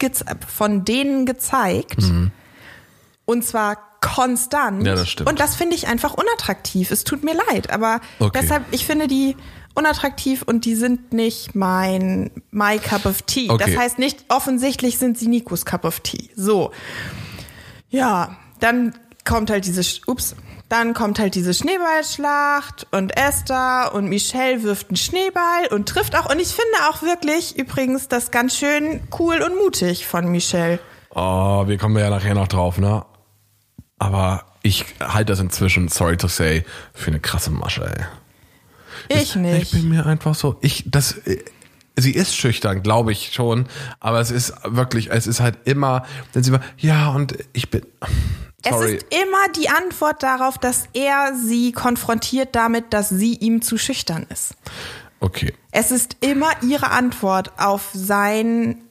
von 0.47 0.85
denen 0.85 1.25
gezeigt. 1.25 1.97
Und 3.29 3.43
zwar 3.45 3.77
konstant. 4.01 4.85
Ja, 4.87 4.95
das 4.95 5.07
stimmt. 5.09 5.29
Und 5.29 5.39
das 5.39 5.55
finde 5.55 5.75
ich 5.75 5.87
einfach 5.87 6.15
unattraktiv. 6.15 6.89
Es 6.89 7.03
tut 7.03 7.23
mir 7.23 7.35
leid, 7.49 7.69
aber 7.69 8.01
Okay. 8.19 8.39
deshalb, 8.41 8.63
ich 8.71 8.85
finde 8.85 9.07
die 9.07 9.35
unattraktiv 9.75 10.41
und 10.45 10.65
die 10.65 10.73
sind 10.75 11.13
nicht 11.13 11.53
mein 11.53 12.31
my 12.49 12.79
cup 12.79 13.05
of 13.05 13.21
tea. 13.21 13.49
Okay. 13.51 13.63
Das 13.65 13.77
heißt 13.77 13.99
nicht, 13.99 14.25
offensichtlich 14.29 14.97
sind 14.97 15.17
sie 15.19 15.27
Nikos 15.27 15.63
cup 15.65 15.85
of 15.85 15.99
tea. 15.99 16.31
So. 16.35 16.71
Ja, 17.89 18.35
dann 18.59 18.95
kommt 19.25 19.51
halt 19.51 19.65
diese, 19.65 19.81
ups, 20.07 20.35
dann 20.69 20.93
kommt 20.93 21.19
halt 21.19 21.35
diese 21.35 21.53
Schneeballschlacht 21.53 22.87
und 22.91 23.15
Esther 23.15 23.91
und 23.93 24.07
Michelle 24.09 24.63
wirft 24.63 24.89
einen 24.89 24.97
Schneeball 24.97 25.67
und 25.71 25.87
trifft 25.87 26.15
auch. 26.17 26.29
Und 26.31 26.39
ich 26.39 26.49
finde 26.49 26.89
auch 26.89 27.01
wirklich 27.03 27.57
übrigens 27.57 28.07
das 28.07 28.31
ganz 28.31 28.57
schön 28.57 29.01
cool 29.19 29.41
und 29.41 29.55
mutig 29.55 30.07
von 30.07 30.31
Michelle. 30.31 30.79
Oh, 31.15 31.67
wir 31.67 31.77
kommen 31.77 31.97
ja 31.97 32.09
nachher 32.09 32.35
noch 32.35 32.47
drauf, 32.47 32.77
ne? 32.77 33.03
Aber 33.99 34.45
ich 34.63 34.85
halte 34.99 35.33
das 35.33 35.39
inzwischen, 35.39 35.87
sorry 35.89 36.17
to 36.17 36.27
say, 36.27 36.65
für 36.93 37.11
eine 37.11 37.19
krasse 37.19 37.51
Masche, 37.51 37.85
ey. 37.85 38.05
Ich 39.21 39.35
nicht. 39.35 39.61
Ich 39.61 39.71
bin 39.71 39.89
mir 39.89 40.05
einfach 40.05 40.35
so, 40.35 40.57
ich, 40.61 40.83
das, 40.87 41.13
äh, 41.25 41.43
sie 41.95 42.11
ist 42.11 42.35
schüchtern, 42.35 42.83
glaube 42.83 43.11
ich 43.11 43.33
schon, 43.33 43.67
aber 43.99 44.19
es 44.19 44.31
ist 44.31 44.53
wirklich, 44.65 45.09
es 45.11 45.27
ist 45.27 45.39
halt 45.39 45.57
immer, 45.65 46.05
wenn 46.33 46.43
sie 46.43 46.49
immer, 46.49 46.61
ja, 46.77 47.09
und 47.09 47.37
ich 47.53 47.69
bin, 47.69 47.85
sorry. 48.67 48.95
Es 48.95 49.03
ist 49.03 49.13
immer 49.13 49.51
die 49.55 49.69
Antwort 49.69 50.23
darauf, 50.23 50.57
dass 50.57 50.85
er 50.93 51.33
sie 51.35 51.71
konfrontiert 51.71 52.55
damit, 52.55 52.93
dass 52.93 53.09
sie 53.09 53.35
ihm 53.35 53.61
zu 53.61 53.77
schüchtern 53.77 54.25
ist. 54.29 54.55
okay. 55.19 55.53
Es 55.71 55.91
ist 55.91 56.17
immer 56.21 56.49
ihre 56.61 56.91
Antwort 56.91 57.51
auf 57.57 57.89
sein 57.93 58.81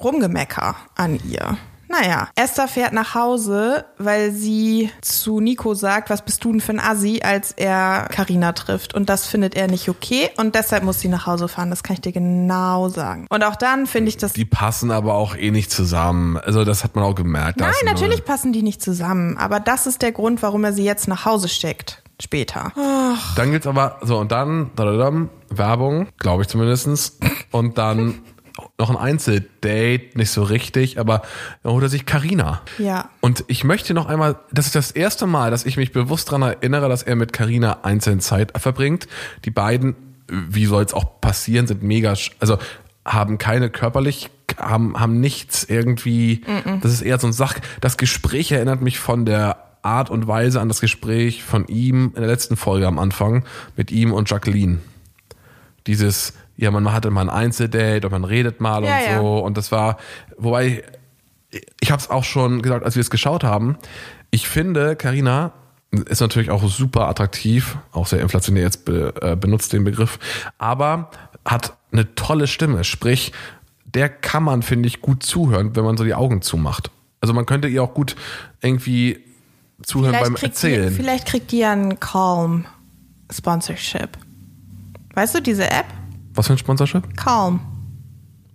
Rumgemecker 0.00 0.76
an 0.94 1.20
ihr. 1.28 1.58
Naja, 1.88 2.28
Esther 2.34 2.68
fährt 2.68 2.92
nach 2.92 3.14
Hause, 3.14 3.86
weil 3.98 4.30
sie 4.30 4.90
zu 5.00 5.40
Nico 5.40 5.74
sagt, 5.74 6.10
was 6.10 6.22
bist 6.22 6.44
du 6.44 6.52
denn 6.52 6.60
für 6.60 6.72
ein 6.72 6.80
Assi, 6.80 7.20
als 7.24 7.52
er 7.52 8.08
Karina 8.10 8.52
trifft. 8.52 8.94
Und 8.94 9.08
das 9.08 9.26
findet 9.26 9.56
er 9.56 9.68
nicht 9.68 9.88
okay 9.88 10.30
und 10.36 10.54
deshalb 10.54 10.84
muss 10.84 11.00
sie 11.00 11.08
nach 11.08 11.26
Hause 11.26 11.48
fahren. 11.48 11.70
Das 11.70 11.82
kann 11.82 11.94
ich 11.94 12.00
dir 12.00 12.12
genau 12.12 12.88
sagen. 12.88 13.26
Und 13.30 13.42
auch 13.42 13.56
dann 13.56 13.86
finde 13.86 14.10
ich 14.10 14.18
das... 14.18 14.34
Die 14.34 14.44
passen 14.44 14.90
aber 14.90 15.14
auch 15.14 15.34
eh 15.34 15.50
nicht 15.50 15.70
zusammen. 15.70 16.36
Also 16.36 16.64
das 16.64 16.84
hat 16.84 16.94
man 16.94 17.04
auch 17.04 17.14
gemerkt. 17.14 17.58
Nein, 17.58 17.72
natürlich 17.84 18.24
passen 18.24 18.52
die 18.52 18.62
nicht 18.62 18.82
zusammen. 18.82 19.38
Aber 19.38 19.58
das 19.60 19.86
ist 19.86 20.02
der 20.02 20.12
Grund, 20.12 20.42
warum 20.42 20.64
er 20.64 20.72
sie 20.72 20.84
jetzt 20.84 21.08
nach 21.08 21.24
Hause 21.24 21.48
steckt. 21.48 22.02
Später. 22.20 22.72
Dann 23.36 23.52
gibt's 23.52 23.68
aber, 23.68 24.00
so 24.02 24.18
und 24.18 24.32
dann, 24.32 24.72
dadadam, 24.74 25.30
Werbung, 25.50 26.08
glaube 26.18 26.42
ich 26.42 26.48
zumindestens 26.48 27.16
Und 27.50 27.78
dann 27.78 28.20
noch 28.78 28.90
ein 28.90 28.96
Einzeldate, 28.96 30.10
nicht 30.14 30.30
so 30.30 30.42
richtig, 30.42 30.98
aber 30.98 31.22
dann 31.62 31.72
holt 31.72 31.82
er 31.82 31.88
sich 31.88 32.06
Karina. 32.06 32.62
Ja. 32.78 33.10
Und 33.20 33.44
ich 33.48 33.64
möchte 33.64 33.94
noch 33.94 34.06
einmal, 34.06 34.38
das 34.52 34.66
ist 34.66 34.74
das 34.74 34.90
erste 34.90 35.26
Mal, 35.26 35.50
dass 35.50 35.66
ich 35.66 35.76
mich 35.76 35.92
bewusst 35.92 36.28
daran 36.28 36.42
erinnere, 36.42 36.88
dass 36.88 37.02
er 37.02 37.16
mit 37.16 37.32
Karina 37.32 37.80
einzeln 37.82 38.20
Zeit 38.20 38.58
verbringt. 38.58 39.06
Die 39.44 39.50
beiden, 39.50 39.96
wie 40.28 40.66
soll 40.66 40.84
es 40.84 40.94
auch 40.94 41.20
passieren, 41.20 41.66
sind 41.66 41.82
mega, 41.82 42.14
also 42.40 42.58
haben 43.04 43.38
keine 43.38 43.70
körperlich, 43.70 44.30
haben, 44.58 44.98
haben 44.98 45.20
nichts 45.20 45.64
irgendwie, 45.64 46.42
das 46.82 46.92
ist 46.92 47.02
eher 47.02 47.18
so 47.18 47.26
ein 47.26 47.32
Sach, 47.32 47.54
das 47.80 47.96
Gespräch 47.96 48.50
erinnert 48.52 48.82
mich 48.82 48.98
von 48.98 49.24
der 49.24 49.56
Art 49.82 50.10
und 50.10 50.26
Weise 50.26 50.60
an 50.60 50.68
das 50.68 50.80
Gespräch 50.80 51.42
von 51.42 51.66
ihm 51.68 52.12
in 52.14 52.20
der 52.20 52.26
letzten 52.26 52.56
Folge 52.56 52.86
am 52.86 52.98
Anfang 52.98 53.44
mit 53.76 53.90
ihm 53.90 54.12
und 54.12 54.28
Jacqueline. 54.28 54.78
Dieses, 55.86 56.34
ja, 56.58 56.72
man 56.72 56.92
hatte 56.92 57.10
mal 57.10 57.22
ein 57.22 57.30
Einzeldate 57.30 58.06
und 58.06 58.12
man 58.12 58.24
redet 58.24 58.60
mal 58.60 58.84
Ja, 58.84 58.96
und 58.96 59.04
ja. 59.04 59.20
so 59.20 59.38
und 59.38 59.56
das 59.56 59.72
war, 59.72 59.96
wobei 60.36 60.82
ich 61.80 61.90
habe 61.90 62.02
es 62.02 62.10
auch 62.10 62.24
schon 62.24 62.60
gesagt, 62.60 62.84
als 62.84 62.96
wir 62.96 63.00
es 63.00 63.10
geschaut 63.10 63.44
haben. 63.44 63.78
Ich 64.30 64.48
finde, 64.48 64.96
Karina 64.96 65.52
ist 65.90 66.20
natürlich 66.20 66.50
auch 66.50 66.68
super 66.68 67.08
attraktiv, 67.08 67.78
auch 67.92 68.06
sehr 68.06 68.20
inflationär 68.20 68.64
jetzt 68.64 68.84
be, 68.84 69.14
äh, 69.22 69.36
benutzt 69.36 69.72
den 69.72 69.84
Begriff, 69.84 70.18
aber 70.58 71.10
hat 71.44 71.74
eine 71.92 72.14
tolle 72.16 72.46
Stimme. 72.46 72.84
Sprich, 72.84 73.32
der 73.86 74.08
kann 74.08 74.42
man, 74.42 74.62
finde 74.62 74.88
ich, 74.88 75.00
gut 75.00 75.22
zuhören, 75.22 75.74
wenn 75.76 75.84
man 75.84 75.96
so 75.96 76.04
die 76.04 76.14
Augen 76.14 76.42
zumacht. 76.42 76.90
Also 77.20 77.32
man 77.32 77.46
könnte 77.46 77.68
ihr 77.68 77.82
auch 77.82 77.94
gut 77.94 78.16
irgendwie 78.60 79.24
zuhören 79.82 80.12
beim 80.12 80.34
kriegt 80.34 80.54
Erzählen. 80.54 80.90
Die, 80.90 80.94
vielleicht 80.96 81.26
kriegt 81.26 81.52
die 81.52 81.58
ja 81.58 81.72
ein 81.72 81.98
Calm 82.00 82.66
Sponsorship. 83.32 84.10
Weißt 85.14 85.34
du, 85.34 85.40
diese 85.40 85.70
App? 85.70 85.86
Was 86.38 86.46
für 86.46 86.52
ein 86.54 86.58
Sponsorship? 86.58 87.16
Calm. 87.16 87.58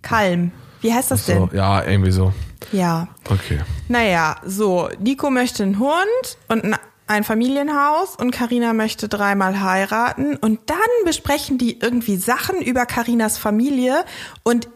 Calm. 0.00 0.52
Wie 0.80 0.92
heißt 0.92 1.10
das 1.10 1.26
So, 1.26 1.46
denn? 1.46 1.56
ja, 1.58 1.84
irgendwie 1.84 2.10
so. 2.12 2.32
Ja. 2.72 3.08
Okay. 3.28 3.60
Naja, 3.88 4.36
so, 4.46 4.88
Nico 4.98 5.28
möchte 5.30 5.62
einen 5.62 5.78
Hund 5.78 6.38
und 6.48 6.64
ein- 6.64 6.76
ein 7.06 7.24
Familienhaus 7.24 8.16
und 8.16 8.30
Karina 8.30 8.72
möchte 8.72 9.08
dreimal 9.08 9.60
heiraten 9.60 10.36
und 10.36 10.60
dann 10.70 10.78
besprechen 11.04 11.58
die 11.58 11.78
irgendwie 11.78 12.16
Sachen 12.16 12.62
über 12.62 12.86
Karinas 12.86 13.36
Familie 13.36 14.04
und 14.44 14.70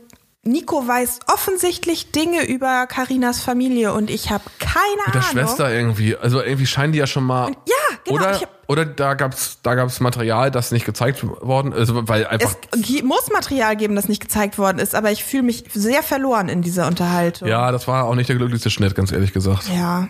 Nico 0.44 0.86
weiß 0.86 1.20
offensichtlich 1.32 2.12
Dinge 2.12 2.46
über 2.46 2.86
Karinas 2.86 3.40
Familie 3.40 3.92
und 3.94 4.08
ich 4.10 4.30
habe 4.30 4.44
keine 4.58 4.76
Mit 5.06 5.14
der 5.14 5.22
Ahnung. 5.22 5.32
Schwester 5.32 5.72
irgendwie. 5.74 6.16
Also 6.16 6.42
irgendwie 6.42 6.66
scheinen 6.66 6.92
die 6.92 6.98
ja 6.98 7.06
schon 7.06 7.24
mal. 7.24 7.50
Ja, 7.66 7.87
genau, 8.08 8.20
Oder, 8.20 8.40
hab- 8.40 8.48
oder 8.66 8.84
da 8.84 9.14
gab's 9.14 9.58
da 9.62 9.74
gab's 9.74 10.00
Material, 10.00 10.50
das 10.50 10.72
nicht 10.72 10.84
gezeigt 10.84 11.24
worden 11.24 11.72
ist, 11.72 11.90
weil 11.94 12.26
einfach. 12.26 12.54
Es 12.72 13.02
muss 13.02 13.30
Material 13.32 13.76
geben, 13.76 13.96
das 13.96 14.08
nicht 14.08 14.20
gezeigt 14.20 14.58
worden 14.58 14.78
ist, 14.78 14.94
aber 14.94 15.10
ich 15.10 15.24
fühle 15.24 15.44
mich 15.44 15.64
sehr 15.72 16.02
verloren 16.02 16.48
in 16.48 16.62
dieser 16.62 16.86
Unterhaltung. 16.86 17.48
ja, 17.48 17.70
das 17.72 17.88
war 17.88 18.04
auch 18.04 18.14
nicht 18.14 18.28
der 18.28 18.36
glücklichste 18.36 18.70
Schnitt, 18.70 18.94
ganz 18.94 19.12
ehrlich 19.12 19.32
gesagt. 19.32 19.68
Ja, 19.74 20.08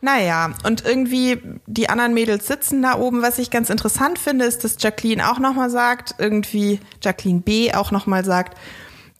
naja, 0.00 0.50
und 0.64 0.84
irgendwie 0.84 1.40
die 1.66 1.88
anderen 1.88 2.14
Mädels 2.14 2.46
sitzen 2.46 2.82
da 2.82 2.96
oben. 2.98 3.22
Was 3.22 3.38
ich 3.38 3.50
ganz 3.50 3.70
interessant 3.70 4.18
finde, 4.18 4.44
ist, 4.44 4.64
dass 4.64 4.76
Jacqueline 4.78 5.30
auch 5.30 5.38
nochmal 5.38 5.70
sagt, 5.70 6.14
irgendwie 6.18 6.80
Jacqueline 7.02 7.40
B. 7.40 7.72
auch 7.72 7.90
nochmal 7.90 8.24
sagt, 8.24 8.56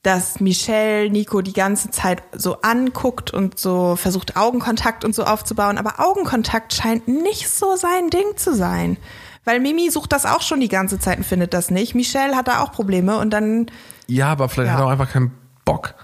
dass 0.02 0.40
Michelle 0.40 1.10
Nico 1.10 1.42
die 1.42 1.52
ganze 1.52 1.90
Zeit 1.90 2.22
so 2.32 2.62
anguckt 2.62 3.32
und 3.32 3.58
so 3.58 3.96
versucht 3.96 4.36
Augenkontakt 4.36 5.04
und 5.04 5.14
so 5.14 5.24
aufzubauen. 5.24 5.76
Aber 5.76 6.00
Augenkontakt 6.00 6.72
scheint 6.72 7.06
nicht 7.06 7.50
so 7.50 7.76
sein 7.76 8.08
Ding 8.10 8.36
zu 8.36 8.54
sein. 8.54 8.96
Weil 9.44 9.60
Mimi 9.60 9.90
sucht 9.90 10.12
das 10.12 10.26
auch 10.26 10.42
schon 10.42 10.60
die 10.60 10.68
ganze 10.68 10.98
Zeit 10.98 11.18
und 11.18 11.24
findet 11.24 11.52
das 11.54 11.70
nicht. 11.70 11.94
Michelle 11.94 12.36
hat 12.36 12.48
da 12.48 12.60
auch 12.62 12.72
Probleme 12.72 13.18
und 13.18 13.30
dann 13.30 13.70
Ja, 14.06 14.28
aber 14.32 14.48
vielleicht 14.48 14.68
Ja. 14.68 14.72
hat 14.74 14.80
er 14.80 14.86
auch 14.86 14.90
einfach 14.90 15.10
keinen 15.10 15.32
Bock. 15.64 15.94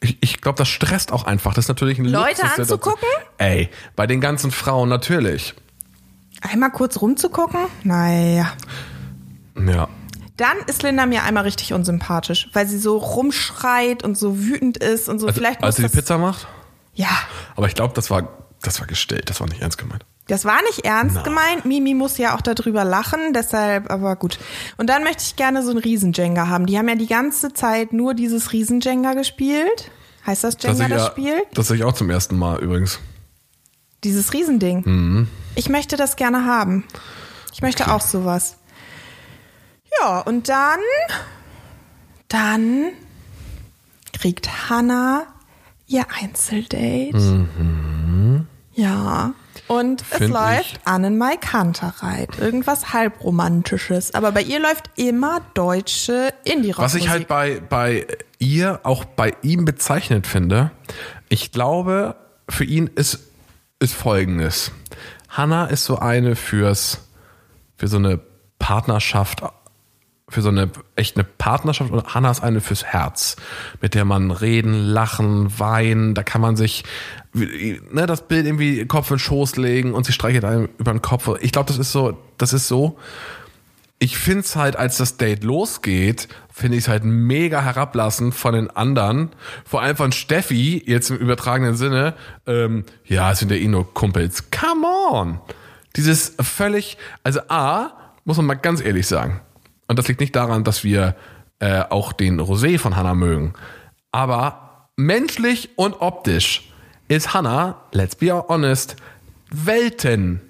Ich, 0.00 0.16
ich 0.20 0.40
glaube, 0.40 0.56
das 0.58 0.68
stresst 0.68 1.10
auch 1.12 1.24
einfach. 1.24 1.54
Das 1.54 1.64
ist 1.64 1.68
natürlich 1.68 1.98
ein 1.98 2.04
Leute 2.04 2.42
Luxus, 2.42 2.58
anzugucken? 2.60 3.08
Ey, 3.38 3.68
bei 3.96 4.06
den 4.06 4.20
ganzen 4.20 4.50
Frauen 4.50 4.88
natürlich. 4.88 5.54
einmal 6.40 6.70
kurz 6.70 7.00
rumzugucken. 7.00 7.60
Naja. 7.82 8.52
Ja. 9.56 9.88
Dann 10.38 10.56
ist 10.66 10.82
Linda 10.82 11.04
mir 11.04 11.24
einmal 11.24 11.42
richtig 11.42 11.74
unsympathisch, 11.74 12.48
weil 12.54 12.66
sie 12.66 12.78
so 12.78 12.96
rumschreit 12.96 14.02
und 14.02 14.16
so 14.16 14.38
wütend 14.38 14.78
ist 14.78 15.08
und 15.10 15.18
so. 15.18 15.26
Also, 15.26 15.38
Vielleicht 15.38 15.62
als 15.62 15.76
sie 15.76 15.82
die 15.82 15.88
das, 15.88 15.96
Pizza 15.96 16.16
macht. 16.16 16.46
Ja, 16.94 17.10
Aber 17.56 17.66
ich 17.66 17.74
glaube, 17.74 17.92
das 17.94 18.10
war, 18.10 18.28
das 18.62 18.80
war 18.80 18.86
gestellt. 18.86 19.28
Das 19.30 19.40
war 19.40 19.48
nicht 19.48 19.60
ernst 19.60 19.76
gemeint. 19.78 20.04
Das 20.28 20.44
war 20.44 20.60
nicht 20.62 20.84
ernst 20.84 21.16
Na. 21.16 21.22
gemeint. 21.22 21.64
Mimi 21.64 21.94
muss 21.94 22.18
ja 22.18 22.36
auch 22.36 22.40
darüber 22.40 22.84
lachen, 22.84 23.32
deshalb, 23.34 23.90
aber 23.90 24.14
gut. 24.16 24.38
Und 24.76 24.88
dann 24.88 25.02
möchte 25.02 25.22
ich 25.22 25.36
gerne 25.36 25.62
so 25.64 25.70
ein 25.70 25.78
Riesen-Jenga 25.78 26.48
haben. 26.48 26.66
Die 26.66 26.78
haben 26.78 26.88
ja 26.88 26.94
die 26.96 27.06
ganze 27.06 27.52
Zeit 27.52 27.92
nur 27.92 28.14
dieses 28.14 28.52
Riesen-Jenga 28.52 29.14
gespielt. 29.14 29.90
Heißt 30.26 30.44
das 30.44 30.56
Jenga, 30.60 30.88
das, 30.88 31.02
ja- 31.02 31.06
Spiel? 31.10 31.42
Das 31.54 31.68
sehe 31.68 31.76
ich 31.78 31.84
auch 31.84 31.94
zum 31.94 32.10
ersten 32.10 32.36
Mal 32.38 32.58
übrigens. 32.60 32.98
Dieses 34.04 34.32
Riesending. 34.32 34.82
Mhm. 34.84 35.28
Ich 35.54 35.68
möchte 35.68 35.96
das 35.96 36.16
gerne 36.16 36.44
haben. 36.44 36.84
Ich 37.52 37.62
möchte 37.62 37.90
auch 37.92 38.00
sowas. 38.02 38.56
Ja, 40.00 40.20
und 40.20 40.48
dann, 40.48 40.78
dann 42.28 42.90
kriegt 44.18 44.68
Hannah 44.70 45.26
ihr 45.86 46.04
Einzeldate. 46.20 47.46
Ja. 48.74 49.34
Und 49.66 50.02
es 50.02 50.06
Mhm. 50.12 50.16
Find 50.24 50.30
läuft 50.34 50.72
ich- 50.72 50.86
Annenmai 50.86 51.36
Kantereit. 51.36 52.38
Irgendwas 52.38 52.92
halbromantisches. 52.92 54.14
Aber 54.14 54.32
bei 54.32 54.42
ihr 54.42 54.60
läuft 54.60 54.90
immer 54.96 55.40
deutsche 55.54 56.32
Indie-Rock. 56.44 56.84
Was 56.84 56.94
ich 56.94 57.08
halt 57.08 57.28
bei, 57.28 57.60
bei 57.60 58.06
ihr, 58.38 58.80
auch 58.84 59.04
bei 59.04 59.34
ihm 59.42 59.64
bezeichnet 59.64 60.26
finde, 60.26 60.70
ich 61.28 61.52
glaube, 61.52 62.16
für 62.48 62.64
ihn 62.64 62.86
ist, 62.94 63.18
ist 63.80 63.94
folgendes. 63.94 64.70
Hannah 65.28 65.66
ist 65.66 65.84
so 65.84 65.98
eine 65.98 66.34
fürs, 66.36 67.00
für 67.76 67.88
so 67.88 67.98
eine 67.98 68.20
Partnerschaft, 68.58 69.42
für 70.28 70.42
so 70.42 70.48
eine 70.48 70.70
echt 70.94 71.16
eine 71.16 71.24
Partnerschaft 71.24 71.90
und 71.90 72.14
Hannah 72.14 72.30
ist 72.30 72.42
eine 72.42 72.60
fürs 72.60 72.84
Herz, 72.84 73.36
mit 73.80 73.94
der 73.94 74.04
man 74.04 74.30
reden, 74.30 74.74
lachen, 74.74 75.58
weinen, 75.58 76.14
da 76.14 76.22
kann 76.22 76.40
man 76.40 76.56
sich 76.56 76.84
ne, 77.32 78.06
das 78.06 78.26
Bild 78.28 78.46
irgendwie 78.46 78.84
Kopf 78.86 79.10
in 79.10 79.16
den 79.16 79.20
Schoß 79.20 79.56
legen 79.56 79.94
und 79.94 80.04
sie 80.06 80.12
streichelt 80.12 80.44
einem 80.44 80.68
über 80.78 80.92
den 80.92 81.02
Kopf. 81.02 81.30
Ich 81.40 81.52
glaube, 81.52 81.68
das 81.68 81.78
ist 81.78 81.92
so, 81.92 82.18
das 82.36 82.52
ist 82.52 82.68
so, 82.68 82.98
ich 83.98 84.16
finde 84.16 84.40
es 84.40 84.54
halt, 84.54 84.76
als 84.76 84.96
das 84.98 85.16
Date 85.16 85.42
losgeht, 85.42 86.28
finde 86.52 86.76
ich 86.76 86.84
es 86.84 86.88
halt 86.88 87.04
mega 87.04 87.62
herablassend 87.62 88.34
von 88.34 88.54
den 88.54 88.70
anderen. 88.70 89.30
Vor 89.64 89.82
allem 89.82 89.96
von 89.96 90.12
Steffi, 90.12 90.82
jetzt 90.86 91.10
im 91.10 91.16
übertragenen 91.16 91.74
Sinne. 91.74 92.14
Ähm, 92.46 92.84
ja, 93.04 93.32
es 93.32 93.40
sind 93.40 93.50
ja 93.50 93.56
eh 93.56 93.66
nur 93.66 93.92
Kumpels. 93.94 94.50
Come 94.50 94.86
on! 95.10 95.40
Dieses 95.96 96.34
völlig, 96.40 96.96
also 97.24 97.40
A, 97.48 97.90
muss 98.24 98.36
man 98.36 98.46
mal 98.46 98.54
ganz 98.54 98.80
ehrlich 98.80 99.06
sagen. 99.08 99.40
Und 99.88 99.98
das 99.98 100.06
liegt 100.06 100.20
nicht 100.20 100.36
daran, 100.36 100.64
dass 100.64 100.84
wir 100.84 101.16
äh, 101.58 101.82
auch 101.88 102.12
den 102.12 102.40
Rosé 102.40 102.78
von 102.78 102.94
Hannah 102.94 103.14
mögen. 103.14 103.54
Aber 104.12 104.88
menschlich 104.96 105.70
und 105.76 106.00
optisch 106.00 106.70
ist 107.08 107.34
Hannah, 107.34 107.82
let's 107.92 108.14
be 108.14 108.32
honest, 108.32 108.96
Welten 109.50 110.40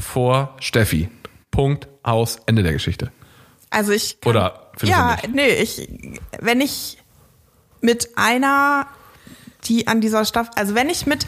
vor 0.00 0.56
Steffi. 0.60 1.08
Punkt 1.50 1.86
aus 2.02 2.38
Ende 2.46 2.62
der 2.62 2.72
Geschichte. 2.72 3.12
Also 3.70 3.92
ich 3.92 4.20
kann, 4.20 4.30
Oder 4.30 4.70
ja, 4.82 5.16
nee, 5.32 5.48
ich 5.48 5.88
wenn 6.40 6.60
ich 6.60 6.98
mit 7.80 8.10
einer, 8.16 8.86
die 9.64 9.86
an 9.86 10.00
dieser 10.00 10.24
Staffel, 10.24 10.52
also 10.56 10.74
wenn 10.74 10.88
ich 10.88 11.06
mit 11.06 11.26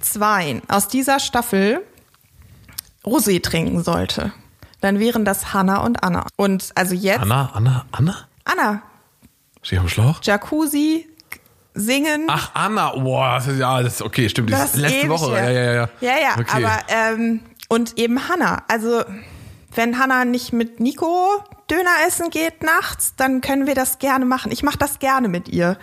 zwei 0.00 0.62
aus 0.68 0.88
dieser 0.88 1.20
Staffel 1.20 1.82
Rosé 3.04 3.42
trinken 3.42 3.82
sollte, 3.82 4.32
dann 4.80 4.98
wären 4.98 5.24
das 5.24 5.52
Hannah 5.52 5.78
und 5.78 6.02
Anna. 6.02 6.26
Und 6.36 6.70
also 6.74 6.94
jetzt 6.94 7.20
Anna, 7.20 7.50
Anna, 7.54 7.86
Anna? 7.92 8.16
Anna, 8.44 8.82
Stehe 9.62 9.80
am 9.80 9.88
Schlauch? 9.88 10.20
Jacuzzi, 10.22 11.06
singen. 11.74 12.26
Ach, 12.28 12.50
Anna, 12.54 12.90
boah, 12.96 13.34
das 13.36 13.48
ist, 13.48 13.58
ja, 13.58 13.82
das 13.82 13.94
ist 13.94 14.02
okay, 14.02 14.28
stimmt. 14.28 14.52
Das 14.52 14.76
letzte 14.76 15.08
Woche. 15.08 15.36
her. 15.38 15.50
Ja, 15.52 15.60
ja, 15.60 15.72
ja. 15.72 15.88
Ja, 16.00 16.22
ja, 16.22 16.40
Okay. 16.40 16.64
aber 16.64 16.78
ähm, 16.88 17.40
und 17.68 17.98
eben 17.98 18.28
Hannah. 18.28 18.62
Also 18.68 19.04
wenn 19.74 19.98
Hannah 19.98 20.24
nicht 20.24 20.52
mit 20.52 20.80
Nico 20.80 21.42
Döner 21.70 21.90
essen 22.06 22.30
geht 22.30 22.62
nachts, 22.62 23.14
dann 23.16 23.40
können 23.42 23.66
wir 23.66 23.74
das 23.74 23.98
gerne 23.98 24.24
machen. 24.24 24.50
Ich 24.52 24.62
mache 24.62 24.78
das 24.78 24.98
gerne 24.98 25.28
mit 25.28 25.48
ihr. 25.48 25.76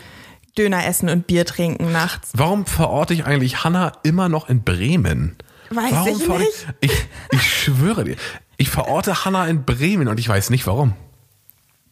Döner 0.57 0.85
essen 0.87 1.09
und 1.09 1.27
Bier 1.27 1.45
trinken 1.45 1.91
nachts. 1.91 2.29
Warum 2.33 2.65
verorte 2.65 3.13
ich 3.13 3.25
eigentlich 3.25 3.63
Hannah 3.65 3.91
immer 4.03 4.29
noch 4.29 4.47
in 4.49 4.63
Bremen? 4.63 5.35
Weiß 5.69 5.91
warum 5.91 6.07
ich 6.07 6.27
nicht. 6.27 6.67
Ich, 6.79 7.07
ich 7.31 7.41
schwöre 7.63 8.03
dir, 8.05 8.15
ich 8.57 8.69
verorte 8.69 9.25
Hannah 9.25 9.47
in 9.47 9.65
Bremen 9.65 10.07
und 10.07 10.19
ich 10.19 10.27
weiß 10.29 10.49
nicht 10.49 10.65
warum. 10.67 10.93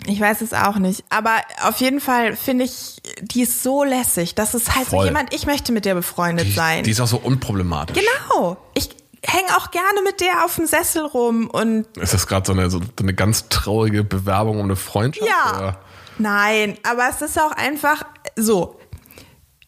Ich 0.06 0.20
weiß 0.20 0.42
es 0.42 0.54
auch 0.54 0.76
nicht. 0.78 1.04
Aber 1.10 1.32
auf 1.64 1.78
jeden 1.78 2.02
Fall 2.02 2.36
finde 2.36 2.66
ich, 2.66 3.02
die 3.22 3.44
ist 3.44 3.64
so 3.64 3.84
lässig. 3.86 4.36
Das 4.36 4.54
ist 4.54 4.76
halt 4.76 4.88
Voll. 4.88 5.00
so 5.02 5.06
jemand, 5.06 5.34
ich 5.34 5.46
möchte 5.46 5.72
mit 5.72 5.86
der 5.86 5.96
befreundet 5.96 6.48
Die, 6.48 6.52
sein. 6.52 6.84
die 6.84 6.92
ist 6.92 7.00
auch 7.00 7.08
so 7.08 7.18
unproblematisch. 7.18 7.96
genau. 7.98 8.58
Ich 8.74 8.90
hänge 9.26 9.48
auch 9.58 9.72
gerne 9.72 10.02
mit 10.04 10.20
der 10.20 10.44
auf 10.44 10.56
dem 10.58 10.66
Sessel 10.66 11.06
rum 11.06 11.50
und 11.50 11.86
Ist 11.98 12.14
das 12.14 12.28
gerade 12.28 12.46
so 12.46 12.52
eine, 12.52 12.70
so 12.70 12.82
eine 13.00 13.14
ganz 13.14 13.48
traurige 13.48 14.04
Bewerbung 14.04 14.60
um 14.60 14.66
eine 14.66 14.76
Freundschaft? 14.76 15.30
Ja. 15.30 15.58
Oder? 15.58 15.80
Nein, 16.18 16.78
aber 16.84 17.08
es 17.10 17.22
ist 17.22 17.40
auch 17.40 17.52
einfach 17.52 18.04
so. 18.36 18.80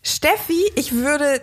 Steffi, 0.04 0.62
ich 0.76 0.92
würde 0.92 1.42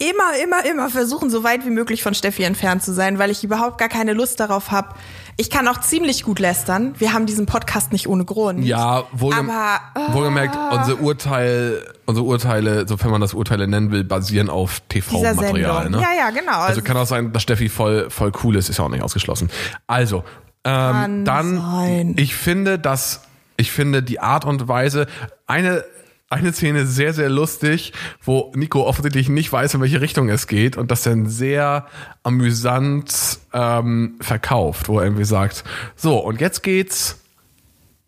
immer, 0.00 0.42
immer, 0.42 0.64
immer 0.64 0.88
versuchen, 0.88 1.28
so 1.28 1.44
weit 1.44 1.64
wie 1.66 1.70
möglich 1.70 2.02
von 2.02 2.14
Steffi 2.14 2.42
entfernt 2.42 2.82
zu 2.82 2.92
sein, 2.92 3.18
weil 3.18 3.30
ich 3.30 3.44
überhaupt 3.44 3.76
gar 3.76 3.90
keine 3.90 4.14
Lust 4.14 4.40
darauf 4.40 4.70
habe. 4.70 4.94
Ich 5.36 5.50
kann 5.50 5.68
auch 5.68 5.80
ziemlich 5.80 6.22
gut 6.22 6.38
lästern. 6.38 6.94
Wir 6.98 7.12
haben 7.12 7.26
diesen 7.26 7.46
Podcast 7.46 7.92
nicht 7.92 8.08
ohne 8.08 8.24
Grund. 8.24 8.64
Ja, 8.64 9.04
wohlgem 9.12 9.50
Aber, 9.50 10.14
wohlgemerkt, 10.14 10.56
unser 10.72 11.00
Urteil, 11.00 11.84
unsere 12.06 12.26
Urteile, 12.26 12.88
sofern 12.88 13.10
man 13.10 13.20
das 13.20 13.34
Urteile 13.34 13.68
nennen 13.68 13.90
will, 13.90 14.02
basieren 14.04 14.48
auf 14.48 14.80
TV-Material. 14.88 15.90
Ne? 15.90 16.00
Ja, 16.00 16.12
ja, 16.16 16.30
genau. 16.30 16.60
Also 16.60 16.80
kann 16.82 16.96
auch 16.96 17.06
sein, 17.06 17.32
dass 17.32 17.42
Steffi 17.42 17.68
voll, 17.68 18.08
voll 18.10 18.32
cool 18.42 18.56
ist, 18.56 18.70
ist 18.70 18.78
ja 18.78 18.84
auch 18.84 18.88
nicht 18.88 19.02
ausgeschlossen. 19.02 19.50
Also, 19.86 20.24
ähm, 20.64 21.24
dann, 21.24 21.56
sein. 21.56 22.14
ich 22.18 22.34
finde, 22.34 22.78
dass, 22.78 23.22
ich 23.56 23.70
finde 23.70 24.02
die 24.02 24.20
Art 24.20 24.46
und 24.46 24.66
Weise, 24.68 25.06
eine, 25.46 25.84
eine 26.30 26.52
Szene 26.52 26.86
sehr, 26.86 27.12
sehr 27.12 27.28
lustig, 27.28 27.92
wo 28.22 28.52
Nico 28.54 28.86
offensichtlich 28.86 29.28
nicht 29.28 29.52
weiß, 29.52 29.74
in 29.74 29.80
welche 29.80 30.00
Richtung 30.00 30.28
es 30.28 30.46
geht 30.46 30.76
und 30.76 30.90
das 30.90 31.02
dann 31.02 31.28
sehr 31.28 31.86
amüsant 32.22 33.40
ähm, 33.52 34.16
verkauft, 34.20 34.88
wo 34.88 34.98
er 34.98 35.04
irgendwie 35.04 35.24
sagt, 35.24 35.64
so, 35.96 36.18
und 36.18 36.40
jetzt 36.40 36.62
geht's 36.62 37.18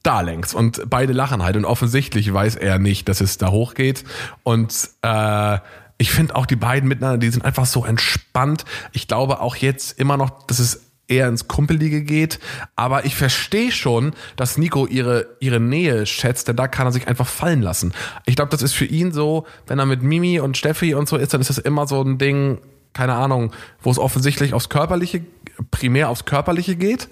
da 0.05 0.21
längs 0.21 0.55
und 0.55 0.89
beide 0.89 1.13
lachen 1.13 1.43
halt 1.43 1.57
und 1.57 1.65
offensichtlich 1.65 2.33
weiß 2.33 2.57
er 2.57 2.79
nicht, 2.79 3.09
dass 3.09 3.21
es 3.21 3.39
da 3.39 3.51
hochgeht 3.51 4.05
und 4.45 4.73
äh, 5.03 5.59
ich 5.99 6.11
finde 6.11 6.35
auch 6.35 6.47
die 6.47 6.57
beiden 6.57 6.89
miteinander, 6.89 7.19
die 7.19 7.31
sind 7.31 7.45
einfach 7.45 7.67
so 7.67 7.85
entspannt. 7.85 8.65
Ich 8.91 9.07
glaube 9.07 9.41
auch 9.41 9.55
jetzt 9.55 10.01
immer 10.01 10.17
noch, 10.17 10.47
dass 10.47 10.59
es 10.59 10.92
eher 11.13 11.29
ins 11.29 11.49
Kumpelige 11.49 12.03
geht, 12.03 12.41
aber 12.77 13.05
ich 13.05 13.15
verstehe 13.15 13.71
schon, 13.71 14.13
dass 14.37 14.59
Nico 14.59 14.87
ihre 14.87 15.27
ihre 15.41 15.61
Nähe 15.61 16.07
schätzt, 16.07 16.49
denn 16.49 16.57
da 16.57 16.69
kann 16.69 16.87
er 16.87 16.93
sich 16.93 17.09
einfach 17.09 17.27
fallen 17.27 17.63
lassen. 17.63 17.93
Ich 18.27 18.37
glaube, 18.37 18.51
das 18.51 18.63
ist 18.63 18.73
für 18.73 18.87
ihn 18.87 19.13
so, 19.13 19.47
wenn 19.67 19.79
er 19.79 19.87
mit 19.87 20.03
Mimi 20.03 20.41
und 20.41 20.57
Steffi 20.57 20.95
und 20.95 21.09
so 21.09 21.17
ist, 21.17 21.35
dann 21.35 21.41
ist 21.41 21.51
das 21.51 21.59
immer 21.59 21.87
so 21.87 22.03
ein 22.03 22.19
Ding, 22.19 22.59
keine 22.93 23.15
Ahnung, 23.15 23.53
wo 23.81 23.91
es 23.91 23.99
offensichtlich 23.99 24.55
aufs 24.55 24.69
Körperliche, 24.69 25.23
primär 25.71 26.09
aufs 26.09 26.25
Körperliche 26.25 26.77
geht. 26.77 27.09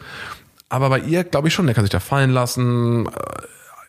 Aber 0.69 0.89
bei 0.89 1.01
ihr 1.01 1.25
glaube 1.25 1.49
ich 1.49 1.55
schon, 1.55 1.67
der 1.67 1.75
kann 1.75 1.85
sich 1.85 1.91
da 1.91 2.01
fallen 2.01 2.31
lassen, 2.31 3.07
äh, 3.07 3.11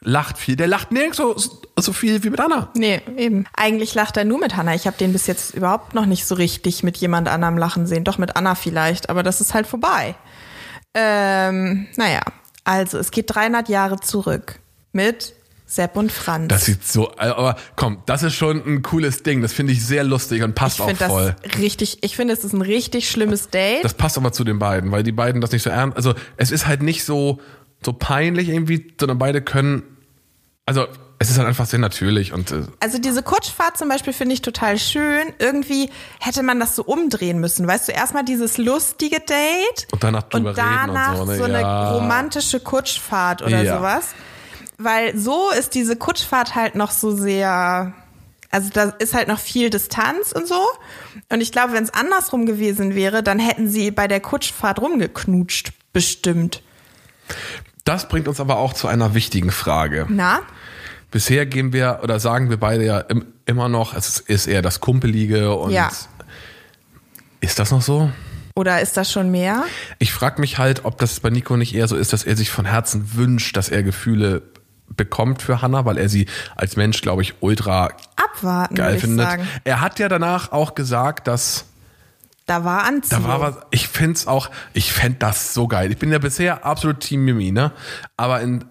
lacht 0.03 0.37
viel. 0.37 0.55
Der 0.55 0.67
lacht 0.67 0.91
nirgends 0.91 1.17
so, 1.17 1.35
so 1.77 1.93
viel 1.93 2.23
wie 2.23 2.29
mit 2.29 2.39
Anna. 2.39 2.69
Nee, 2.75 3.01
eben. 3.17 3.45
Eigentlich 3.53 3.93
lacht 3.93 4.17
er 4.17 4.25
nur 4.25 4.39
mit 4.39 4.55
Hannah. 4.55 4.75
Ich 4.75 4.87
habe 4.87 4.97
den 4.97 5.13
bis 5.13 5.27
jetzt 5.27 5.53
überhaupt 5.53 5.93
noch 5.93 6.05
nicht 6.05 6.25
so 6.25 6.35
richtig 6.35 6.83
mit 6.83 6.97
jemand 6.97 7.27
anderem 7.27 7.57
lachen 7.57 7.87
sehen. 7.87 8.03
Doch 8.03 8.17
mit 8.17 8.35
Anna 8.35 8.55
vielleicht, 8.55 9.09
aber 9.09 9.23
das 9.23 9.41
ist 9.41 9.53
halt 9.53 9.67
vorbei. 9.67 10.15
Ähm, 10.93 11.87
naja, 11.95 12.21
also 12.63 12.97
es 12.97 13.11
geht 13.11 13.33
300 13.33 13.69
Jahre 13.69 13.99
zurück 13.99 14.59
mit 14.91 15.33
Sepp 15.71 15.95
und 15.95 16.11
Franz. 16.11 16.49
Das 16.49 16.65
sieht 16.65 16.85
so, 16.85 17.15
aber 17.17 17.55
komm, 17.77 18.03
das 18.05 18.23
ist 18.23 18.33
schon 18.33 18.61
ein 18.65 18.81
cooles 18.81 19.23
Ding. 19.23 19.41
Das 19.41 19.53
finde 19.53 19.71
ich 19.71 19.85
sehr 19.85 20.03
lustig 20.03 20.43
und 20.43 20.53
passt 20.53 20.79
ich 20.79 20.85
auch 20.85 21.07
voll. 21.07 21.35
das 21.43 21.59
richtig, 21.59 21.99
ich 22.01 22.17
finde 22.17 22.33
es 22.33 22.43
ist 22.43 22.51
ein 22.51 22.61
richtig 22.61 23.09
schlimmes 23.09 23.49
Date. 23.49 23.83
Das 23.83 23.93
passt 23.93 24.17
aber 24.17 24.33
zu 24.33 24.43
den 24.43 24.59
beiden, 24.59 24.91
weil 24.91 25.03
die 25.03 25.13
beiden 25.13 25.39
das 25.39 25.51
nicht 25.53 25.63
so 25.63 25.69
ernst, 25.69 25.95
also 25.95 26.13
es 26.35 26.51
ist 26.51 26.67
halt 26.67 26.81
nicht 26.81 27.05
so, 27.05 27.39
so 27.85 27.93
peinlich 27.93 28.49
irgendwie, 28.49 28.93
sondern 28.99 29.17
beide 29.17 29.41
können, 29.41 29.83
also 30.71 30.87
es 31.19 31.29
ist 31.29 31.37
halt 31.37 31.47
einfach 31.47 31.65
sehr 31.65 31.79
natürlich 31.79 32.31
und 32.33 32.51
äh, 32.51 32.63
Also 32.79 32.97
diese 32.97 33.21
Kutschfahrt 33.23 33.77
zum 33.77 33.89
Beispiel 33.89 34.13
finde 34.13 34.33
ich 34.33 34.41
total 34.41 34.77
schön. 34.79 35.33
Irgendwie 35.37 35.89
hätte 36.19 36.41
man 36.43 36.59
das 36.59 36.75
so 36.75 36.83
umdrehen 36.83 37.39
müssen. 37.39 37.67
Weißt 37.67 37.87
du, 37.87 37.91
erstmal 37.91 38.23
dieses 38.23 38.57
lustige 38.57 39.19
Date 39.19 39.87
Und 39.91 40.03
danach 40.03 40.23
drüber 40.23 40.49
und 40.51 40.57
reden 40.57 40.89
und 40.89 40.95
danach 40.95 41.15
so, 41.17 41.25
ne? 41.25 41.37
so 41.37 41.43
eine 41.43 41.61
Ja. 41.61 41.91
romantische 41.91 42.59
Kutschfahrt 42.59 43.41
oder 43.41 43.61
Ja. 43.61 43.77
sowas. 43.77 44.05
Weil 44.77 45.15
so 45.17 45.49
ist 45.51 45.75
diese 45.75 45.95
Kutschfahrt 45.95 46.55
halt 46.55 46.73
noch 46.75 46.89
so 46.91 47.11
sehr, 47.15 47.93
also 48.49 48.69
da 48.73 48.83
ist 48.97 49.13
halt 49.13 49.27
noch 49.27 49.39
viel 49.39 49.69
Distanz 49.69 50.31
und 50.31 50.47
so. 50.47 50.59
Und 51.29 51.41
ich 51.41 51.51
glaube, 51.51 51.73
wenn 51.73 51.83
es 51.83 51.93
andersrum 51.93 52.45
gewesen 52.47 52.95
wäre, 52.95 53.21
dann 53.21 53.37
hätten 53.39 53.69
sie 53.69 53.91
bei 53.91 54.07
der 54.07 54.21
Kutschfahrt 54.21 54.79
rumgeknutscht, 54.81 55.71
bestimmt. 55.93 56.63
das 57.83 58.07
bringt 58.07 58.27
uns 58.27 58.39
aber 58.39 58.57
auch 58.57 58.73
zu 58.73 58.87
einer 58.87 59.13
wichtigen 59.13 59.51
Frage. 59.51 60.05
Na? 60.09 60.39
Bisher 61.11 61.45
gehen 61.45 61.73
wir 61.73 61.99
oder 62.03 62.19
sagen 62.19 62.49
wir 62.49 62.57
beide 62.57 62.85
ja 62.85 62.99
im, 62.99 63.25
immer 63.45 63.67
noch, 63.69 63.93
es 63.93 64.19
ist 64.19 64.47
eher 64.47 64.61
das 64.61 64.79
Kumpelige 64.79 65.53
und 65.55 65.71
Ja. 65.71 65.91
Ist 67.41 67.59
das 67.59 67.71
noch 67.71 67.81
so? 67.81 68.09
Oder 68.55 68.81
ist 68.81 68.97
das 68.97 69.11
schon 69.11 69.31
mehr? 69.31 69.63
Ich 69.99 70.13
frage 70.13 70.39
mich 70.41 70.57
halt, 70.57 70.85
ob 70.85 70.97
das 70.99 71.19
bei 71.19 71.29
Nico 71.29 71.57
nicht 71.57 71.73
eher 71.73 71.87
so 71.87 71.95
ist, 71.95 72.13
dass 72.13 72.23
er 72.23 72.35
sich 72.35 72.51
von 72.51 72.65
Herzen 72.65 73.15
wünscht, 73.15 73.55
dass 73.57 73.69
er 73.69 73.81
Gefühle 73.83 74.41
bekommt 74.89 75.41
für 75.41 75.61
Hannah, 75.61 75.85
weil 75.85 75.97
er 75.97 76.09
sie 76.09 76.27
als 76.55 76.75
Mensch, 76.75 77.01
glaube 77.01 77.21
ich, 77.21 77.35
ultra 77.39 77.91
Abwarten, 78.17 78.75
geil 78.75 78.99
findet. 78.99 79.25
sagen. 79.25 79.47
Er 79.63 79.81
hat 79.81 79.99
ja 79.99 80.09
danach 80.09 80.51
auch 80.51 80.75
gesagt, 80.75 81.27
dass 81.27 81.65
Da 82.45 82.65
war 82.65 82.83
Anziehung. 82.83 83.23
da 83.23 83.27
war 83.29 83.39
was. 83.39 83.55
Ich 83.71 83.87
find's 83.87 84.27
auch, 84.27 84.49
ich 84.73 84.91
fänd 84.91 85.23
das 85.23 85.53
so 85.53 85.67
geil. 85.67 85.91
Ich 85.91 85.97
bin 85.97 86.11
ja 86.11 86.19
bisher 86.19 86.65
absolut 86.65 86.99
Team 86.99 87.23
Mimi, 87.23 87.51
ne? 87.51 87.71
Aber 88.17 88.41
in, 88.41 88.65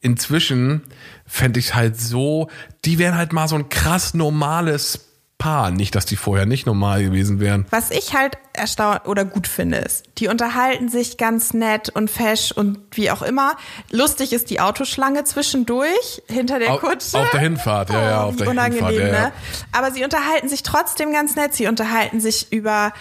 inzwischen 0.00 0.82
fänd 1.26 1.56
ich 1.56 1.74
halt 1.74 1.98
so, 2.00 2.48
die 2.84 2.98
wären 2.98 3.16
halt 3.16 3.32
mal 3.32 3.48
so 3.48 3.56
ein 3.56 3.68
krass 3.68 4.14
normales 4.14 5.00
Paar. 5.38 5.70
Nicht, 5.70 5.94
dass 5.94 6.06
die 6.06 6.16
vorher 6.16 6.46
nicht 6.46 6.64
normal 6.64 7.02
gewesen 7.02 7.40
wären. 7.40 7.66
Was 7.68 7.90
ich 7.90 8.14
halt 8.14 8.38
erstaunt 8.54 9.06
oder 9.06 9.26
gut 9.26 9.46
finde, 9.46 9.76
ist, 9.76 10.04
die 10.16 10.28
unterhalten 10.28 10.88
sich 10.88 11.18
ganz 11.18 11.52
nett 11.52 11.90
und 11.90 12.10
fesch 12.10 12.52
und 12.52 12.78
wie 12.92 13.10
auch 13.10 13.20
immer. 13.20 13.54
Lustig 13.90 14.32
ist 14.32 14.48
die 14.48 14.60
Autoschlange 14.60 15.24
zwischendurch 15.24 16.22
hinter 16.26 16.58
der 16.58 16.72
Au- 16.72 16.78
Kutsche. 16.78 17.18
auf 17.18 17.28
der 17.32 17.40
Hinfahrt, 17.40 17.90
ja, 17.90 18.02
ja, 18.02 18.22
auf 18.22 18.36
der 18.36 18.48
unangenehm, 18.48 18.86
Hinfahrt, 18.88 19.12
ja, 19.12 19.14
ja. 19.14 19.26
ne? 19.26 19.32
Aber 19.72 19.92
sie 19.92 20.04
unterhalten 20.04 20.48
sich 20.48 20.62
trotzdem 20.62 21.12
ganz 21.12 21.36
nett. 21.36 21.52
Sie 21.52 21.66
unterhalten 21.66 22.18
sich 22.18 22.50
über 22.50 22.94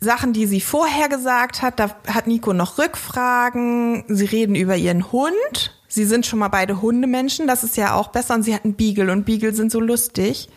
Sachen, 0.00 0.32
die 0.32 0.46
sie 0.46 0.62
vorher 0.62 1.10
gesagt 1.10 1.60
hat. 1.60 1.78
Da 1.78 1.90
hat 2.10 2.26
Nico 2.26 2.54
noch 2.54 2.78
Rückfragen. 2.78 4.04
Sie 4.08 4.24
reden 4.24 4.54
über 4.54 4.76
ihren 4.76 5.12
Hund. 5.12 5.74
Sie 5.96 6.04
sind 6.04 6.26
schon 6.26 6.38
mal 6.38 6.48
beide 6.48 6.82
Hundemenschen, 6.82 7.46
das 7.46 7.64
ist 7.64 7.76
ja 7.78 7.94
auch 7.94 8.08
besser. 8.08 8.34
Und 8.34 8.42
sie 8.42 8.54
hatten 8.54 8.74
Beagle 8.74 9.10
und 9.10 9.24
Beagle 9.24 9.54
sind 9.54 9.72
so 9.72 9.80
lustig. 9.80 10.48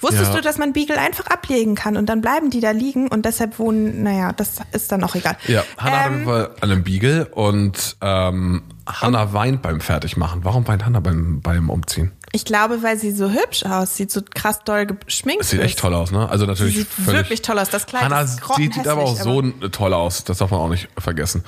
Wusstest 0.00 0.30
Ja. 0.32 0.36
du, 0.36 0.40
dass 0.42 0.58
man 0.58 0.72
Beagle 0.72 0.98
einfach 0.98 1.26
ablegen 1.28 1.76
kann 1.76 1.96
und 1.96 2.06
dann 2.08 2.20
bleiben 2.20 2.50
die 2.50 2.58
da 2.58 2.72
liegen 2.72 3.06
und 3.06 3.24
deshalb 3.24 3.60
wohnen, 3.60 4.02
naja, 4.02 4.32
das 4.32 4.56
ist 4.72 4.90
dann 4.90 5.04
auch 5.04 5.14
egal. 5.14 5.36
Ja, 5.46 5.62
Hannah 5.78 5.92
hat 5.96 6.00
auf 6.00 6.06
Ähm, 6.06 6.12
jeden 6.18 6.24
Fall 6.26 6.50
einen 6.60 6.82
Beagle 6.82 7.24
und 7.26 7.96
ähm, 8.02 8.62
Hannah 8.86 9.32
weint 9.32 9.62
beim 9.62 9.80
Fertigmachen. 9.80 10.44
Warum 10.44 10.66
weint 10.68 10.84
Hannah 10.84 11.00
beim, 11.00 11.40
beim 11.40 11.70
Umziehen? 11.70 12.12
ich 12.34 12.44
glaube, 12.44 12.82
weil 12.82 12.98
sie 12.98 13.12
so 13.12 13.30
hübsch 13.30 13.64
aussieht, 13.64 14.10
so 14.10 14.20
krass 14.34 14.58
doll 14.64 14.86
geschminkt 14.86 15.42
Das 15.42 15.50
sieht 15.50 15.60
ist. 15.60 15.66
echt 15.66 15.78
toll 15.78 15.94
aus, 15.94 16.10
ne? 16.10 16.28
Also 16.28 16.46
natürlich 16.46 16.74
Sie 16.74 16.80
sieht 16.82 17.06
wirklich 17.06 17.42
toll 17.42 17.60
aus. 17.60 17.70
Das 17.70 17.86
Kleid 17.86 18.02
Hannah 18.02 18.22
ist 18.22 18.40
sieht, 18.56 18.74
sieht 18.74 18.88
aber 18.88 19.02
auch 19.02 19.16
so 19.16 19.40
toll 19.70 19.94
aus. 19.94 20.24
Das 20.24 20.38
darf 20.38 20.50
man 20.50 20.58
auch 20.58 20.68
nicht 20.68 20.88
vergessen. 20.98 21.44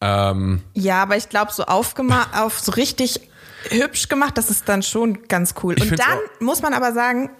Ähm, 0.00 0.62
Ja, 0.74 1.02
aber 1.02 1.16
ich 1.16 1.28
glaube, 1.28 1.50
so 1.52 1.64
aufgemacht, 1.64 2.28
auf 2.38 2.60
so 2.60 2.70
richtig 2.70 3.20
hübsch 3.68 4.08
gemacht, 4.08 4.38
das 4.38 4.48
ist 4.48 4.68
dann 4.68 4.84
schon 4.84 5.26
ganz 5.26 5.54
cool. 5.64 5.74
Und 5.80 5.98
dann 5.98 6.18
muss 6.38 6.62
man 6.62 6.72
aber 6.72 6.92
sagen, 6.92 7.30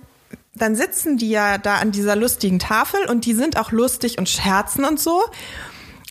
dann 0.57 0.75
sitzen 0.75 1.19
die 1.19 1.31
ja 1.31 1.57
da 1.59 1.77
an 1.77 1.93
dieser 1.93 2.17
lustigen 2.17 2.59
Tafel 2.59 2.99
und 3.09 3.27
die 3.27 3.35
sind 3.35 3.57
auch 3.61 3.71
lustig 3.71 4.19
und 4.19 4.29
scherzen 4.29 4.85
und 4.85 4.99
so. 4.99 5.23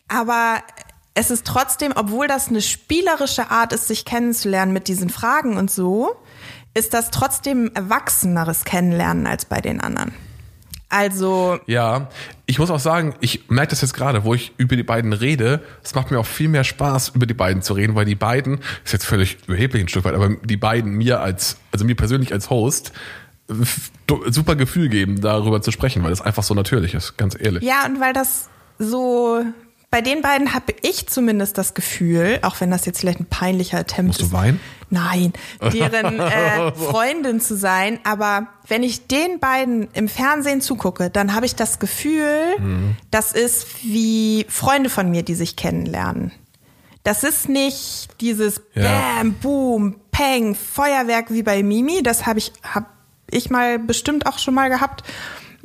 Aber 0.07 0.59
es 1.17 1.31
ist 1.31 1.47
trotzdem, 1.47 1.93
obwohl 1.95 2.27
das 2.27 2.49
eine 2.49 2.61
spielerische 2.61 3.49
Art 3.49 3.73
ist, 3.73 3.87
sich 3.87 4.05
kennenzulernen 4.05 4.71
mit 4.71 4.87
diesen 4.87 5.09
Fragen 5.09 5.57
und 5.57 5.71
so, 5.71 6.15
ist 6.75 6.93
das 6.93 7.09
trotzdem 7.09 7.65
ein 7.65 7.75
erwachseneres 7.75 8.65
Kennenlernen 8.65 9.25
als 9.25 9.45
bei 9.45 9.59
den 9.59 9.81
anderen. 9.81 10.13
Also, 10.89 11.59
ja, 11.65 12.09
ich 12.45 12.59
muss 12.59 12.69
auch 12.69 12.79
sagen, 12.79 13.15
ich 13.19 13.49
merke 13.49 13.71
das 13.71 13.81
jetzt 13.81 13.95
gerade, 13.95 14.25
wo 14.25 14.35
ich 14.35 14.53
über 14.57 14.75
die 14.75 14.83
beiden 14.83 15.11
rede. 15.11 15.63
Es 15.83 15.95
macht 15.95 16.11
mir 16.11 16.19
auch 16.19 16.25
viel 16.25 16.49
mehr 16.49 16.63
Spaß, 16.63 17.09
über 17.09 17.25
die 17.25 17.33
beiden 17.33 17.63
zu 17.63 17.73
reden, 17.73 17.95
weil 17.95 18.05
die 18.05 18.15
beiden, 18.15 18.59
ist 18.85 18.93
jetzt 18.93 19.05
völlig 19.05 19.39
überheblich 19.47 19.83
ein 19.83 19.89
Stück 19.89 20.05
weit, 20.05 20.13
aber 20.13 20.29
die 20.29 20.55
beiden 20.55 20.91
mir 20.91 21.19
als, 21.19 21.57
also 21.71 21.83
mir 21.83 21.95
persönlich 21.95 22.31
als 22.31 22.51
Host, 22.51 22.93
super 24.29 24.55
Gefühl 24.55 24.89
geben, 24.89 25.19
darüber 25.19 25.63
zu 25.63 25.71
sprechen, 25.71 26.03
weil 26.03 26.11
es 26.11 26.21
einfach 26.21 26.43
so 26.43 26.53
natürlich 26.53 26.93
ist, 26.93 27.17
ganz 27.17 27.35
ehrlich. 27.39 27.63
Ja, 27.63 27.87
und 27.87 27.99
weil 27.99 28.13
das 28.13 28.49
so, 28.77 29.43
bei 29.89 30.01
den 30.01 30.21
beiden 30.21 30.53
habe 30.53 30.73
ich 30.81 31.07
zumindest 31.07 31.57
das 31.57 31.73
Gefühl, 31.73 32.39
auch 32.41 32.59
wenn 32.59 32.69
das 32.71 32.85
jetzt 32.85 32.99
vielleicht 32.99 33.19
ein 33.21 33.25
peinlicher 33.25 33.77
Attempt 33.79 34.07
Musst 34.09 34.21
du 34.21 34.25
ist. 34.25 34.33
weinen? 34.33 34.59
Nein, 34.89 35.33
deren 35.73 36.19
äh, 36.19 36.71
Freundin 36.73 37.39
zu 37.39 37.55
sein. 37.55 37.99
Aber 38.03 38.47
wenn 38.67 38.83
ich 38.83 39.07
den 39.07 39.39
beiden 39.39 39.87
im 39.93 40.07
Fernsehen 40.09 40.61
zugucke, 40.61 41.09
dann 41.09 41.33
habe 41.33 41.45
ich 41.45 41.55
das 41.55 41.79
Gefühl, 41.79 42.25
Mhm. 42.59 42.95
das 43.11 43.31
ist 43.31 43.67
wie 43.83 44.45
Freunde 44.49 44.89
von 44.89 45.09
mir, 45.09 45.23
die 45.23 45.35
sich 45.35 45.55
kennenlernen. 45.55 46.31
Das 47.03 47.23
ist 47.23 47.47
nicht 47.47 48.09
dieses 48.19 48.61
Ja. 48.73 48.83
Bam, 49.19 49.33
Boom, 49.35 49.95
Peng, 50.11 50.55
Feuerwerk 50.55 51.31
wie 51.31 51.43
bei 51.43 51.63
Mimi. 51.63 52.03
Das 52.03 52.25
habe 52.25 52.39
ich, 52.39 52.51
hab 52.61 52.85
ich 53.31 53.49
mal 53.49 53.79
bestimmt 53.79 54.25
auch 54.25 54.37
schon 54.39 54.53
mal 54.53 54.69
gehabt. 54.69 55.03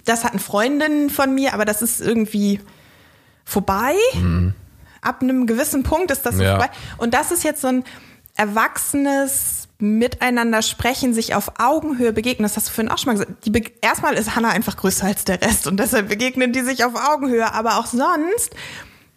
Das 0.05 0.23
hatten 0.25 0.39
Freundinnen 0.39 1.11
von 1.11 1.35
mir, 1.35 1.55
aber 1.55 1.65
das 1.65 1.83
ist 1.83 2.01
irgendwie 2.01 2.61
vorbei. 3.45 3.95
Ab 5.01 5.21
einem 5.23 5.47
gewissen 5.47 5.83
Punkt 5.83 6.11
ist 6.11 6.23
das 6.27 6.35
so 6.37 6.41
Mhm. 6.43 6.47
Ja. 6.47 6.57
vorbei. 6.59 6.71
Und 6.99 7.15
das 7.15 7.31
ist 7.33 7.43
jetzt 7.45 7.61
so 7.63 7.69
ein 7.69 7.85
erwachsenes 8.37 9.69
Miteinander 9.79 10.63
sprechen, 10.63 11.13
sich 11.13 11.35
auf 11.35 11.59
Augenhöhe 11.59 12.13
begegnen. 12.13 12.45
Das 12.45 12.57
hast 12.57 12.69
du 12.69 12.73
vorhin 12.73 12.91
auch 12.93 12.99
schon 12.99 13.15
mal 13.17 13.25
gesagt. 13.25 13.51
Erstmal 13.81 14.15
ist 14.15 14.37
Hannah 14.37 14.51
einfach 14.51 14.77
größer 14.77 15.07
als 15.07 15.25
der 15.25 15.43
Rest 15.43 15.67
und 15.67 15.79
deshalb 15.79 16.09
begegnen 16.09 16.53
die 16.53 16.61
sich 16.61 16.85
auf 16.85 16.93
Augenhöhe. 16.95 17.53
Aber 17.53 17.79
auch 17.79 17.87
sonst 17.87 18.55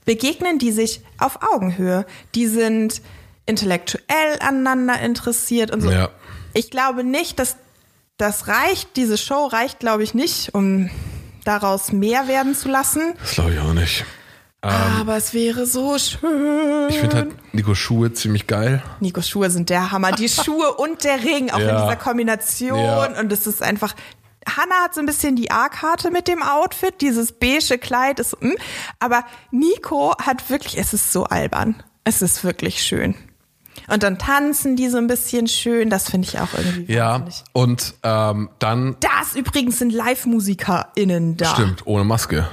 begegnen 0.05 0.57
die 0.57 0.71
sich 0.71 1.01
auf 1.19 1.39
Augenhöhe. 1.43 2.05
Die 2.34 2.47
sind 2.47 3.01
intellektuell 3.45 4.39
aneinander 4.39 4.99
interessiert 5.01 5.69
und 5.69 5.82
so. 5.82 5.91
Ja. 5.91 6.09
Ich 6.53 6.71
glaube 6.71 7.03
nicht, 7.03 7.38
dass 7.38 7.57
das 8.17 8.47
reicht. 8.47 8.95
Diese 8.95 9.17
Show 9.19 9.45
reicht, 9.45 9.80
glaube 9.80 10.01
ich, 10.01 10.15
nicht, 10.15 10.55
um 10.55 10.89
daraus 11.45 11.91
mehr 11.93 12.27
werden 12.27 12.53
zu 12.55 12.67
lassen. 12.69 13.13
Das 13.21 13.31
glaube 13.35 13.53
ich 13.53 13.59
auch 13.59 13.73
nicht. 13.73 14.03
Aber 14.61 15.15
es 15.15 15.33
wäre 15.35 15.67
so 15.67 15.95
schön. 15.99 16.87
Ich 16.89 16.97
finde 16.99 17.15
halt 17.17 17.53
Nico 17.53 17.75
Schuhe 17.75 18.11
ziemlich 18.13 18.47
geil. 18.47 18.81
Nikos 18.99 19.29
Schuhe 19.29 19.51
sind 19.51 19.69
der 19.69 19.91
Hammer. 19.91 20.11
Die 20.11 20.27
Schuhe 20.43 20.73
und 20.73 21.03
der 21.03 21.23
Ring, 21.23 21.51
auch 21.51 21.59
in 21.59 21.67
Ja. 21.67 21.83
dieser 21.83 21.95
Kombination. 21.97 22.79
Ja. 22.79 23.05
Und 23.19 23.31
es 23.31 23.45
ist 23.45 23.61
einfach. 23.61 23.93
Hannah 24.47 24.83
hat 24.83 24.93
so 24.95 24.99
ein 25.01 25.05
bisschen 25.05 25.35
die 25.35 25.49
A-Karte 25.51 26.09
mit 26.11 26.27
dem 26.27 26.41
Outfit, 26.43 27.01
dieses 27.01 27.31
beige 27.31 27.77
Kleid 27.79 28.19
ist, 28.19 28.39
mm, 28.43 28.51
aber 28.99 29.23
Nico 29.51 30.15
hat 30.19 30.49
wirklich, 30.51 30.77
es 30.77 30.93
ist 30.93 31.11
so 31.11 31.23
albern. 31.25 31.81
Es 32.03 32.21
ist 32.21 32.43
wirklich 32.43 32.83
schön. 32.83 33.15
Und 33.88 34.03
dann 34.03 34.17
tanzen 34.17 34.75
die 34.75 34.89
so 34.89 34.97
ein 34.97 35.07
bisschen 35.07 35.47
schön, 35.47 35.89
das 35.89 36.09
finde 36.09 36.27
ich 36.27 36.39
auch 36.39 36.53
irgendwie 36.57 36.91
Ja, 36.93 37.13
wahnsinnig. 37.13 37.43
und 37.53 37.93
ähm, 38.03 38.49
dann, 38.59 38.95
Das 38.99 39.36
übrigens 39.36 39.79
sind 39.79 39.91
Live-MusikerInnen 39.93 41.38
da. 41.38 41.45
stimmt, 41.53 41.86
ohne 41.86 42.03
Maske. 42.03 42.47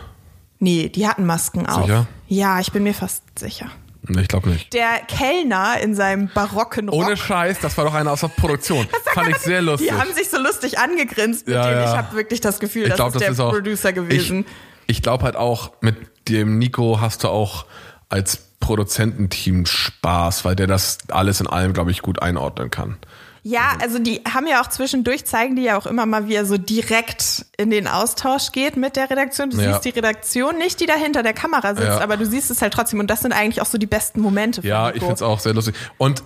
Nee, 0.59 0.89
die 0.89 1.07
hatten 1.09 1.27
Masken 1.27 1.67
auf. 1.67 1.83
Sicher? 1.87 2.07
Ja, 2.29 2.61
ich 2.61 2.71
bin 2.73 2.83
mir 2.85 2.95
fast 2.95 3.23
sicher. 3.39 3.67
Nee, 4.09 4.23
Ich 4.23 4.29
glaube 4.29 4.49
nicht. 4.51 4.73
Der 4.73 4.99
Kellner 5.09 5.81
in 5.81 5.95
seinem 5.95 6.29
barocken 6.33 6.89
Rock. 6.89 7.05
Ohne 7.07 7.17
Scheiß, 7.17 7.61
das 7.61 7.77
war 7.79 7.85
doch 7.85 7.95
einer 7.95 8.13
aus 8.13 8.21
der 8.21 8.29
Produktion. 8.29 8.87
Fand 9.15 9.29
ich 9.29 9.39
sehr 9.39 9.63
lustig. 9.63 9.89
Die 9.89 9.95
haben 9.95 10.13
sich 10.13 10.29
so 10.29 10.39
lustig 10.39 10.79
angegrinst 10.79 11.47
mit 11.47 11.55
Ja, 11.55 11.69
denen. 11.69 11.83
Ich 11.85 11.91
habe 11.97 12.17
wirklich 12.17 12.41
das 12.41 12.59
Gefühl, 12.61 12.83
ich 12.85 12.89
das 12.91 12.97
glaube, 12.97 13.09
ist 13.11 13.15
das 13.15 13.23
der 13.23 13.31
ist 13.33 13.41
auch 13.41 13.53
Producer 13.53 13.93
gewesen. 13.93 14.45
Ich, 14.87 14.97
ich 14.99 15.03
glaube 15.03 15.25
halt 15.25 15.37
auch, 15.37 15.73
mit 15.81 15.97
dem 16.29 16.59
Nico 16.59 17.01
hast 17.01 17.25
du 17.25 17.29
auch 17.29 17.67
als 18.09 18.49
Produzententeam 18.63 19.67
Spaß, 19.67 20.47
weil 20.47 20.57
der 20.57 20.67
das 20.67 20.97
alles 21.09 21.41
in 21.41 21.47
allem, 21.47 21.75
glaube 21.75 21.91
ich, 21.91 22.01
gut 22.01 22.23
einordnen 22.23 22.71
kann. 22.71 22.97
ja, 23.43 23.73
also 23.83 23.99
die 23.99 24.21
haben 24.33 24.47
ja 24.47 24.63
auch 24.63 24.69
zwischendurch, 24.69 25.25
zeigen 25.27 25.57
die 25.57 25.63
ja 25.63 25.77
auch 25.77 25.87
immer 25.87 26.07
mal, 26.07 26.29
wie 26.29 26.35
er 26.37 26.47
so 26.47 26.57
direkt 26.57 27.45
in 27.59 27.71
den 27.71 27.89
Austausch 27.89 28.53
geht 28.53 28.77
mit 28.77 28.95
der 28.95 29.11
Redaktion. 29.11 29.51
Du 29.51 29.61
Ja. 29.61 29.73
siehst 29.73 29.85
die 29.85 29.89
Redaktion 29.91 30.57
nicht, 30.59 30.79
die 30.81 30.87
da 30.87 30.95
hinter 30.95 31.25
der 31.25 31.33
Kamera 31.35 31.75
sitzt, 31.75 31.89
Ja. 31.89 32.01
aber 32.01 32.17
du 32.17 32.25
siehst 32.25 32.53
es 32.53 32.63
halt 32.63 32.73
trotzdem. 32.73 33.01
Und 33.01 33.11
das 33.11 33.21
sind 33.21 33.33
eigentlich 33.33 33.61
auch 33.61 33.67
so 33.67 33.79
die 33.79 33.87
besten 33.87 34.21
Momente 34.21 34.63
von 34.63 34.69
Ja, 34.71 34.91
ich 34.91 35.01
finde 35.01 35.15
es 35.15 35.23
auch 35.23 35.41
sehr 35.41 35.55
lustig. 35.55 35.75
Und 35.99 36.23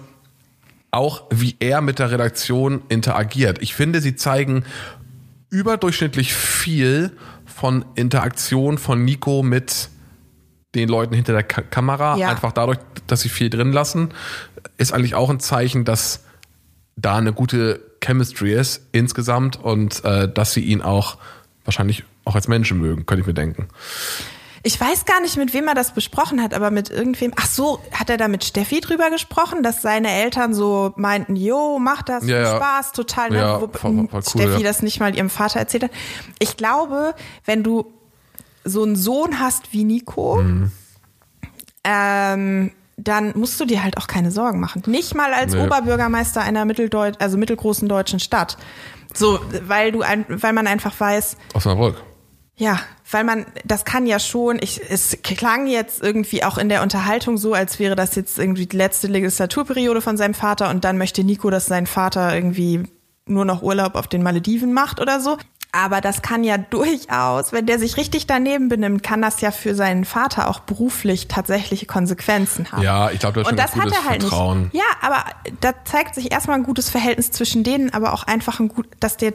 auch, 0.91 1.25
wie 1.31 1.57
er 1.59 1.81
mit 1.81 1.99
der 1.99 2.11
Redaktion 2.11 2.83
interagiert. 2.91 3.59
Ich 3.63 3.75
finde, 3.75 4.01
sie 4.03 4.15
zeigen 4.17 4.65
überdurchschnittlich 5.51 6.35
viel 6.35 7.13
von 7.47 7.85
Interaktion 7.95 8.77
von 8.79 9.05
Nico 9.05 9.43
mit 9.43 9.89
den 10.77 10.89
Leuten 10.89 11.15
hinter 11.15 11.33
der 11.33 11.43
Ka 11.43 11.63
Kamera. 11.63 12.17
Ja. 12.17 12.29
Einfach 12.29 12.53
dadurch, 12.53 12.79
dass 13.07 13.21
sie 13.21 13.29
viel 13.29 13.51
drin 13.51 13.73
lassen, 13.73 14.11
ist 14.79 14.93
eigentlich 14.93 15.15
auch 15.15 15.31
ein 15.31 15.41
Zeichen, 15.41 15.85
dass 15.85 16.25
da 16.97 17.17
eine 17.17 17.33
gute 17.33 17.81
Chemistry 18.03 18.53
ist 18.55 18.83
insgesamt 18.93 19.63
und 19.63 20.05
äh, 20.05 20.33
dass 20.33 20.53
sie 20.53 20.61
ihn 20.63 20.83
auch 20.83 21.19
wahrscheinlich 21.65 22.05
auch 22.25 22.35
als 22.35 22.49
Menschen 22.49 22.79
mögen, 22.81 23.07
könnte 23.07 23.21
ich 23.23 23.27
mir 23.27 23.35
denken. 23.35 23.69
Ich 24.63 24.81
weiß 24.81 25.05
gar 25.05 25.21
nicht, 25.21 25.37
mit 25.37 25.55
wem 25.55 25.69
er 25.69 25.75
das 25.77 25.95
besprochen 25.95 26.43
hat, 26.43 26.53
aber 26.53 26.73
mit 26.73 26.91
irgendwem. 26.91 27.33
Ach 27.37 27.47
so, 27.47 27.79
hat 27.93 28.11
er 28.11 28.17
da 28.17 28.27
mit 28.27 28.43
Steffi 28.43 28.81
drüber 28.81 29.11
gesprochen, 29.11 29.63
dass 29.63 29.81
seine 29.81 30.11
Eltern 30.11 30.55
so 30.55 30.93
meinten, 30.97 31.37
jo, 31.37 31.79
mach 31.79 32.03
das, 32.03 32.27
Ja, 32.27 32.41
ja. 32.41 32.57
Spaß, 32.57 32.91
total. 32.93 33.31
Ne? 33.31 33.37
Ja, 33.39 33.61
Wo 33.61 33.69
voll- 33.69 34.09
voll 34.09 34.09
cool, 34.13 34.23
Steffi 34.25 34.65
das 34.65 34.83
nicht 34.83 34.99
mal 34.99 35.15
ihrem 35.15 35.31
Vater 35.31 35.61
erzählt 35.61 35.85
hat. 35.85 35.91
Ich 36.41 36.57
glaube, 36.57 37.15
wenn 37.45 37.63
du 37.63 37.93
so 38.67 38.83
einen 38.83 38.97
Sohn 38.97 39.39
hast 39.41 39.73
wie 39.73 39.85
Nico, 39.85 40.37
Mhm. 40.43 40.71
ähm, 41.85 42.73
dann 42.97 43.33
musst 43.39 43.61
du 43.61 43.65
dir 43.65 43.83
halt 43.85 43.97
auch 43.99 44.07
keine 44.07 44.31
Sorgen 44.31 44.59
machen. 44.61 44.83
Nicht 44.87 45.15
mal 45.15 45.33
als 45.35 45.55
Nee. 45.55 45.63
Oberbürgermeister 45.65 46.41
einer 46.43 46.65
mitteldeut 46.65 47.21
also 47.21 47.37
mittelgroßen 47.37 47.89
deutschen 47.89 48.21
Stadt. 48.21 48.57
So, 49.15 49.39
weil 49.67 49.93
du 49.93 50.03
ein, 50.03 50.25
weil 50.29 50.53
man 50.53 50.67
einfach 50.67 50.99
weiß, 50.99 51.37
Osnabrück. 51.55 52.03
Ja, 52.59 52.81
weil 53.11 53.23
man, 53.25 53.45
das 53.67 53.85
kann 53.85 54.07
ja 54.07 54.19
schon, 54.19 54.59
ich, 54.63 54.81
es 54.91 55.19
klang 55.23 55.67
jetzt 55.67 56.03
irgendwie 56.03 56.43
auch 56.43 56.57
in 56.57 56.71
der 56.71 56.83
Unterhaltung 56.83 57.37
so, 57.37 57.53
als 57.53 57.79
wäre 57.79 57.97
das 57.97 58.15
jetzt 58.15 58.39
irgendwie 58.39 58.65
die 58.67 58.77
letzte 58.79 59.09
Legislaturperiode 59.09 60.01
von 60.01 60.17
seinem 60.17 60.33
Vater 60.35 60.71
und 60.71 60.83
dann 60.85 60.97
möchte 60.97 61.23
Nico, 61.23 61.51
dass 61.51 61.67
sein 61.67 61.87
Vater 61.87 62.35
irgendwie 62.35 62.85
nur 63.27 63.45
noch 63.45 63.63
Urlaub 63.63 63.95
auf 63.95 64.07
den 64.07 64.23
Malediven 64.23 64.73
macht 64.73 65.01
oder 65.01 65.21
so. 65.21 65.37
Aber 65.73 66.01
das 66.01 66.23
kann 66.23 66.43
ja 66.43 66.57
durchaus, 66.57 67.53
wenn 67.53 67.67
der 67.67 67.79
sich 67.79 67.97
richtig 67.99 68.27
daneben 68.27 68.69
benimmt, 68.69 69.03
kann 69.03 69.21
das 69.21 69.41
ja 69.43 69.51
für 69.51 69.75
seinen 69.75 70.05
Vater 70.07 70.49
auch 70.49 70.61
beruflich 70.61 71.29
tatsächliche 71.29 71.85
Konsequenzen 71.87 72.73
haben. 72.73 72.83
Ja, 72.83 73.11
ich 73.11 73.19
glaube, 73.19 73.41
das 73.41 73.47
ist 73.47 73.51
Und 73.53 73.59
das 73.59 73.77
hat 73.77 73.93
er 73.93 74.09
halt 74.09 74.23
Vertrauen. 74.23 74.63
nicht. 74.65 74.75
Ja, 74.75 74.85
aber 75.03 75.25
da 75.61 75.73
zeigt 75.85 76.15
sich 76.15 76.33
erstmal 76.33 76.57
ein 76.57 76.63
gutes 76.63 76.89
Verhältnis 76.89 77.31
zwischen 77.31 77.63
denen, 77.63 77.93
aber 77.93 78.15
auch 78.15 78.23
einfach 78.23 78.59
ein 78.59 78.69
gut, 78.69 78.87
dass 79.01 79.17
der 79.19 79.35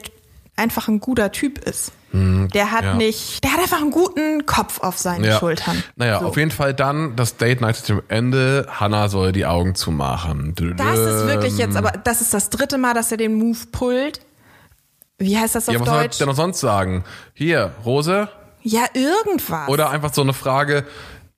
einfach 0.56 0.88
ein 0.88 1.00
guter 1.00 1.32
Typ 1.32 1.60
ist. 1.60 1.92
der 2.14 2.72
hat 2.72 2.84
ja. 2.84 2.94
nicht, 2.96 3.42
der 3.44 3.54
hat 3.54 3.60
einfach 3.62 3.80
einen 3.82 3.92
guten 3.92 4.46
Kopf 4.46 4.82
auf 4.82 4.98
seinen 4.98 5.24
Ja. 5.24 5.40
Schultern. 5.40 5.82
Naja, 5.96 6.20
So. 6.20 6.26
auf 6.28 6.36
jeden 6.38 6.52
Fall 6.52 6.74
dann 6.74 7.16
das 7.16 7.38
Date 7.38 7.62
Night 7.62 7.78
zum 7.78 8.02
Ende. 8.10 8.68
Hannah 8.70 9.08
soll 9.08 9.32
die 9.32 9.46
Augen 9.46 9.76
zumachen. 9.76 10.54
Das 10.76 11.00
ist 11.00 11.28
wirklich 11.28 11.58
jetzt, 11.58 11.78
aber 11.78 11.92
das 11.92 12.20
ist 12.20 12.34
das 12.34 12.50
dritte 12.50 12.78
Mal, 12.78 12.94
dass 12.94 13.12
er 13.12 13.18
den 13.18 13.36
Move 13.36 13.60
pullt. 13.72 14.20
Wie 15.22 15.38
heißt 15.38 15.56
das 15.56 15.68
auf 15.70 15.74
Ja, 15.74 15.80
was 15.80 15.88
soll 15.88 16.02
Deutsch? 16.02 16.18
der 16.18 16.28
noch 16.28 16.36
sonst 16.36 16.60
sagen? 16.60 17.04
Hier, 17.34 17.72
Rose? 17.86 18.28
Ja, 18.64 18.82
irgendwas. 18.94 19.70
Oder 19.70 19.90
einfach 19.90 20.14
so 20.14 20.22
eine 20.22 20.34
Frage, 20.34 20.86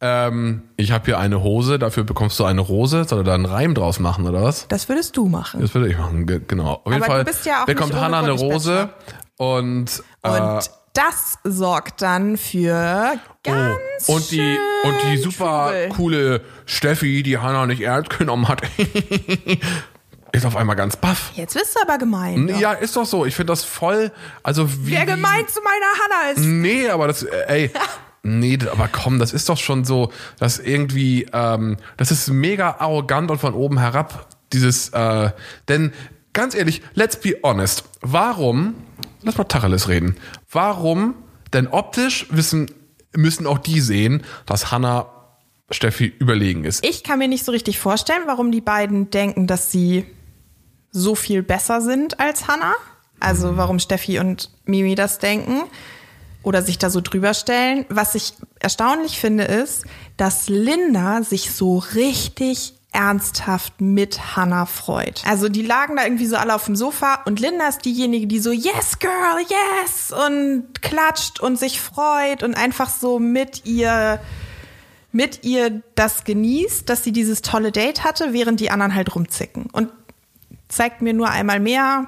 ähm, 0.01 0.63
ich 0.75 0.91
habe 0.91 1.05
hier 1.05 1.19
eine 1.19 1.41
Hose, 1.43 1.79
dafür 1.79 2.03
bekommst 2.03 2.37
du 2.39 2.43
eine 2.45 2.59
Rose. 2.61 3.05
Soll 3.05 3.19
er 3.19 3.23
da 3.23 3.33
einen 3.35 3.45
Reim 3.45 3.73
draus 3.75 3.99
machen 3.99 4.27
oder 4.27 4.43
was? 4.43 4.67
das 4.67 4.89
würdest 4.89 5.15
du 5.15 5.27
machen. 5.27 5.61
Das 5.61 5.73
würde 5.73 5.87
ich 5.89 5.97
machen, 5.97 6.25
ge- 6.27 6.41
genau. 6.45 6.81
Auf 6.83 6.91
jeden 6.91 6.95
Aber 6.95 7.05
du 7.05 7.11
Fall 7.11 7.23
bist 7.23 7.45
ja 7.45 7.61
auch 7.63 7.65
bekommt 7.65 7.93
Hannah 7.95 8.19
eine 8.19 8.31
Rose 8.31 8.89
und, 9.37 10.03
äh, 10.23 10.29
Und 10.29 10.69
das 10.93 11.37
sorgt 11.45 12.01
dann 12.01 12.37
für 12.37 13.13
ganz 13.43 13.77
oh, 14.07 14.15
und 14.15 14.29
die 14.31 14.57
und 14.83 14.93
die 15.05 15.17
super 15.17 15.71
coole 15.95 16.41
Steffi, 16.65 17.23
die 17.23 17.37
Hannah 17.39 17.65
nicht 17.65 17.81
ernst 17.81 18.17
genommen 18.17 18.47
hat, 18.47 18.61
ist 20.33 20.45
auf 20.45 20.55
einmal 20.55 20.75
ganz 20.75 20.97
baff. 20.97 21.31
Jetzt 21.35 21.53
bist 21.53 21.75
du 21.75 21.81
aber 21.81 21.97
gemein. 21.97 22.47
doch. 22.47 22.59
Ja, 22.59 22.73
ist 22.73 22.95
doch 22.95 23.05
so. 23.05 23.25
Ich 23.25 23.35
finde 23.35 23.51
das 23.51 23.63
voll, 23.63 24.11
also 24.41 24.67
wie 24.85 24.91
Wer 24.91 25.05
gemein 25.05 25.47
zu 25.47 25.61
meiner 25.61 25.85
Hannah 26.03 26.31
ist. 26.31 26.39
Nee, 26.39 26.89
aber 26.89 27.07
das, 27.07 27.23
äh, 27.23 27.45
ey, 27.47 27.71
nee, 28.23 28.57
aber 28.71 28.89
komm, 28.91 29.19
das 29.19 29.31
ist 29.31 29.47
doch 29.47 29.57
schon 29.57 29.85
so, 29.85 30.11
dass 30.39 30.57
irgendwie, 30.57 31.27
ähm, 31.31 31.77
das 31.97 32.11
ist 32.11 32.29
mega 32.29 32.77
arrogant 32.79 33.29
und 33.29 33.39
von 33.39 33.53
oben 33.53 33.77
herab, 33.77 34.27
dieses, 34.51 34.89
äh, 34.89 35.31
denn 35.67 35.93
ganz 36.33 36.55
ehrlich, 36.55 36.81
let's 36.95 37.15
be 37.15 37.37
honest, 37.43 37.83
warum, 38.01 38.73
lass 39.21 39.37
mal 39.37 39.43
Tacheles 39.43 39.87
reden, 39.87 40.17
warum, 40.51 41.13
denn 41.53 41.67
optisch 41.67 42.25
wissen, 42.31 42.71
müssen 43.15 43.45
auch 43.45 43.59
die 43.59 43.81
sehen, 43.81 44.23
dass 44.47 44.71
Hannah 44.71 45.09
Steffi 45.69 46.05
überlegen 46.19 46.65
ist. 46.65 46.83
Ich 46.85 47.03
kann 47.03 47.19
mir 47.19 47.27
nicht 47.27 47.45
so 47.45 47.51
richtig 47.51 47.79
vorstellen, 47.79 48.23
warum 48.25 48.51
die 48.51 48.61
beiden 48.61 49.09
denken, 49.11 49.47
dass 49.47 49.71
sie 49.71 50.05
so 50.93 51.15
viel 51.15 51.43
besser 51.43 51.81
sind 51.81 52.19
als 52.19 52.47
Hannah. 52.47 52.75
Also 53.19 53.57
warum 53.57 53.79
Steffi 53.79 54.19
und 54.19 54.49
Mimi 54.65 54.95
das 54.95 55.17
denken 55.17 55.63
oder 56.43 56.61
sich 56.61 56.77
da 56.77 56.89
so 56.89 57.01
drüber 57.01 57.33
stellen. 57.33 57.85
Was 57.89 58.15
ich 58.15 58.33
erstaunlich 58.59 59.19
finde, 59.19 59.43
ist, 59.45 59.85
dass 60.17 60.49
Linda 60.49 61.23
sich 61.23 61.51
so 61.51 61.77
richtig 61.77 62.73
ernsthaft 62.91 63.81
mit 63.81 64.35
Hannah 64.35 64.67
freut. 64.67 65.23
Also 65.25 65.49
die 65.49 65.63
lagen 65.63 65.95
da 65.95 66.03
irgendwie 66.03 66.27
so 66.27 66.35
alle 66.35 66.53
auf 66.53 66.65
dem 66.65 66.75
Sofa 66.75 67.23
und 67.25 67.39
Linda 67.39 67.67
ist 67.67 67.83
diejenige, 67.85 68.27
die 68.27 68.39
so 68.39 68.51
Yes 68.51 68.99
Girl, 68.99 69.39
yes 69.39 70.13
und 70.27 70.81
klatscht 70.81 71.39
und 71.39 71.57
sich 71.57 71.81
freut 71.81 72.43
und 72.43 72.55
einfach 72.55 72.89
so 72.89 73.17
mit 73.17 73.65
ihr 73.65 74.19
mit 75.11 75.43
ihr 75.43 75.83
das 75.93 76.23
genießt, 76.23 76.89
dass 76.89 77.03
sie 77.03 77.11
dieses 77.11 77.43
tolle 77.43 77.71
Date 77.71 78.03
hatte, 78.03 78.33
während 78.33 78.59
die 78.59 78.71
anderen 78.71 78.95
halt 78.95 79.15
rumzicken. 79.15 79.67
Und 79.71 79.89
zeigt 80.75 81.01
mir 81.01 81.13
nur 81.13 81.29
einmal 81.29 81.59
mehr, 81.59 82.07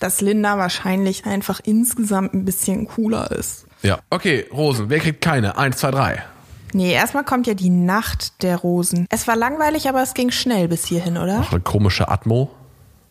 dass 0.00 0.20
Linda 0.20 0.58
wahrscheinlich 0.58 1.26
einfach 1.26 1.60
insgesamt 1.64 2.34
ein 2.34 2.44
bisschen 2.44 2.86
cooler 2.86 3.30
ist. 3.30 3.66
Ja. 3.82 3.98
Okay, 4.10 4.46
Rosen, 4.52 4.88
wer 4.88 4.98
kriegt 4.98 5.20
keine? 5.20 5.58
Eins, 5.58 5.78
zwei, 5.78 5.90
drei. 5.90 6.24
Nee, 6.72 6.92
erstmal 6.92 7.24
kommt 7.24 7.46
ja 7.46 7.54
die 7.54 7.70
Nacht 7.70 8.42
der 8.42 8.56
Rosen. 8.56 9.06
Es 9.10 9.26
war 9.28 9.36
langweilig, 9.36 9.88
aber 9.88 10.02
es 10.02 10.14
ging 10.14 10.30
schnell 10.30 10.68
bis 10.68 10.84
hierhin, 10.84 11.16
oder? 11.16 11.40
Ach, 11.42 11.52
eine 11.52 11.60
komische 11.60 12.08
Atmo. 12.08 12.50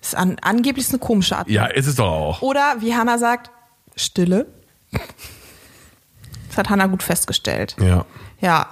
Ist 0.02 0.16
an, 0.16 0.38
angeblich 0.42 0.90
eine 0.90 1.00
komische 1.00 1.38
Art. 1.38 1.50
Ja, 1.50 1.66
ist 1.66 1.88
es 1.88 1.96
doch 1.96 2.06
auch. 2.06 2.42
Oder 2.42 2.76
wie 2.80 2.94
Hannah 2.94 3.18
sagt, 3.18 3.50
Stille. 3.96 4.48
Das 6.50 6.58
hat 6.58 6.70
Hannah 6.70 6.88
gut 6.88 7.02
festgestellt. 7.02 7.76
Ja. 7.80 8.06
Ja. 8.40 8.68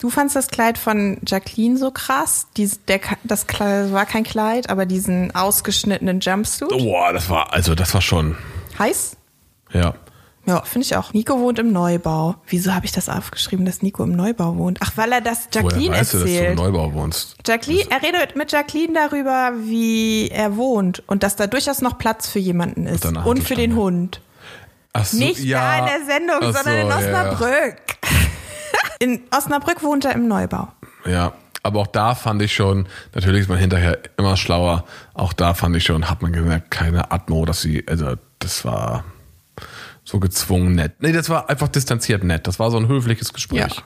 Du 0.00 0.10
fandst 0.10 0.36
das 0.36 0.48
Kleid 0.48 0.78
von 0.78 1.18
Jacqueline 1.26 1.76
so 1.76 1.90
krass. 1.90 2.46
Dies, 2.56 2.80
der, 2.86 3.00
das 3.24 3.46
Kleid 3.46 3.92
war 3.92 4.06
kein 4.06 4.24
Kleid, 4.24 4.70
aber 4.70 4.86
diesen 4.86 5.34
ausgeschnittenen 5.34 6.20
Jumpsuit. 6.20 6.70
Boah, 6.70 7.12
das 7.12 7.28
war, 7.28 7.52
also 7.52 7.74
das 7.74 7.92
war 7.94 8.00
schon, 8.00 8.36
Heiß? 8.78 9.16
ja. 9.72 9.94
Ja, 10.46 10.62
finde 10.62 10.86
ich 10.86 10.96
auch. 10.96 11.12
Nico 11.12 11.38
wohnt 11.40 11.58
im 11.58 11.72
Neubau. 11.72 12.36
Wieso 12.46 12.72
habe 12.74 12.86
ich 12.86 12.92
das 12.92 13.10
aufgeschrieben, 13.10 13.66
dass 13.66 13.82
Nico 13.82 14.02
im 14.02 14.12
Neubau 14.12 14.56
wohnt? 14.56 14.78
Ach, 14.80 14.92
weil 14.96 15.12
er 15.12 15.20
das 15.20 15.48
Woher 15.52 15.62
Jacqueline 15.62 15.94
weißt 15.94 16.14
du, 16.14 16.18
dass 16.20 16.26
du 16.26 16.32
im 16.32 16.36
erzählt. 16.38 16.58
Neubau 16.58 16.94
wohnst? 16.94 17.36
Jacqueline, 17.46 17.90
er 17.90 18.02
redet 18.02 18.34
mit 18.34 18.50
Jacqueline 18.50 18.94
darüber, 18.94 19.52
wie 19.58 20.30
er 20.30 20.56
wohnt 20.56 21.02
und 21.06 21.22
dass 21.22 21.36
da 21.36 21.46
durchaus 21.48 21.82
noch 21.82 21.98
Platz 21.98 22.28
für 22.28 22.38
jemanden 22.38 22.86
ist. 22.86 23.04
deiner 23.04 23.26
Und 23.26 23.42
für 23.42 23.56
den. 23.56 23.76
Hund. 23.76 24.22
Ach 24.94 25.04
so, 25.04 25.18
Nicht 25.18 25.40
da 25.52 25.80
in 25.80 25.84
der 25.84 26.06
Sendung, 26.06 26.38
Ach 26.40 26.54
sondern 26.54 26.76
in 26.78 26.92
so, 26.92 26.98
ja. 27.10 27.36
In 28.98 29.22
Osnabrück 29.30 29.82
wohnt 29.82 30.04
er 30.04 30.14
im 30.14 30.28
Neubau. 30.28 30.68
Ja, 31.04 31.32
aber 31.62 31.80
auch 31.80 31.86
da 31.86 32.14
fand 32.14 32.42
ich 32.42 32.54
schon, 32.54 32.86
natürlich 33.14 33.42
ist 33.42 33.48
man 33.48 33.58
hinterher 33.58 33.98
immer 34.16 34.36
schlauer, 34.36 34.84
auch 35.14 35.32
da 35.32 35.54
fand 35.54 35.76
ich 35.76 35.84
schon, 35.84 36.08
hat 36.08 36.22
man 36.22 36.32
gemerkt, 36.32 36.70
keine 36.70 37.10
Atmo, 37.10 37.44
dass 37.44 37.60
sie, 37.60 37.84
also 37.86 38.14
das 38.38 38.64
war 38.64 39.04
so 40.04 40.18
gezwungen 40.20 40.74
nett. 40.74 40.94
Nee, 41.00 41.12
das 41.12 41.28
war 41.28 41.50
einfach 41.50 41.68
distanziert 41.68 42.24
nett. 42.24 42.46
Das 42.46 42.58
war 42.58 42.70
so 42.70 42.78
ein 42.78 42.88
höfliches 42.88 43.32
Gespräch. 43.32 43.74
Ja. 43.74 43.82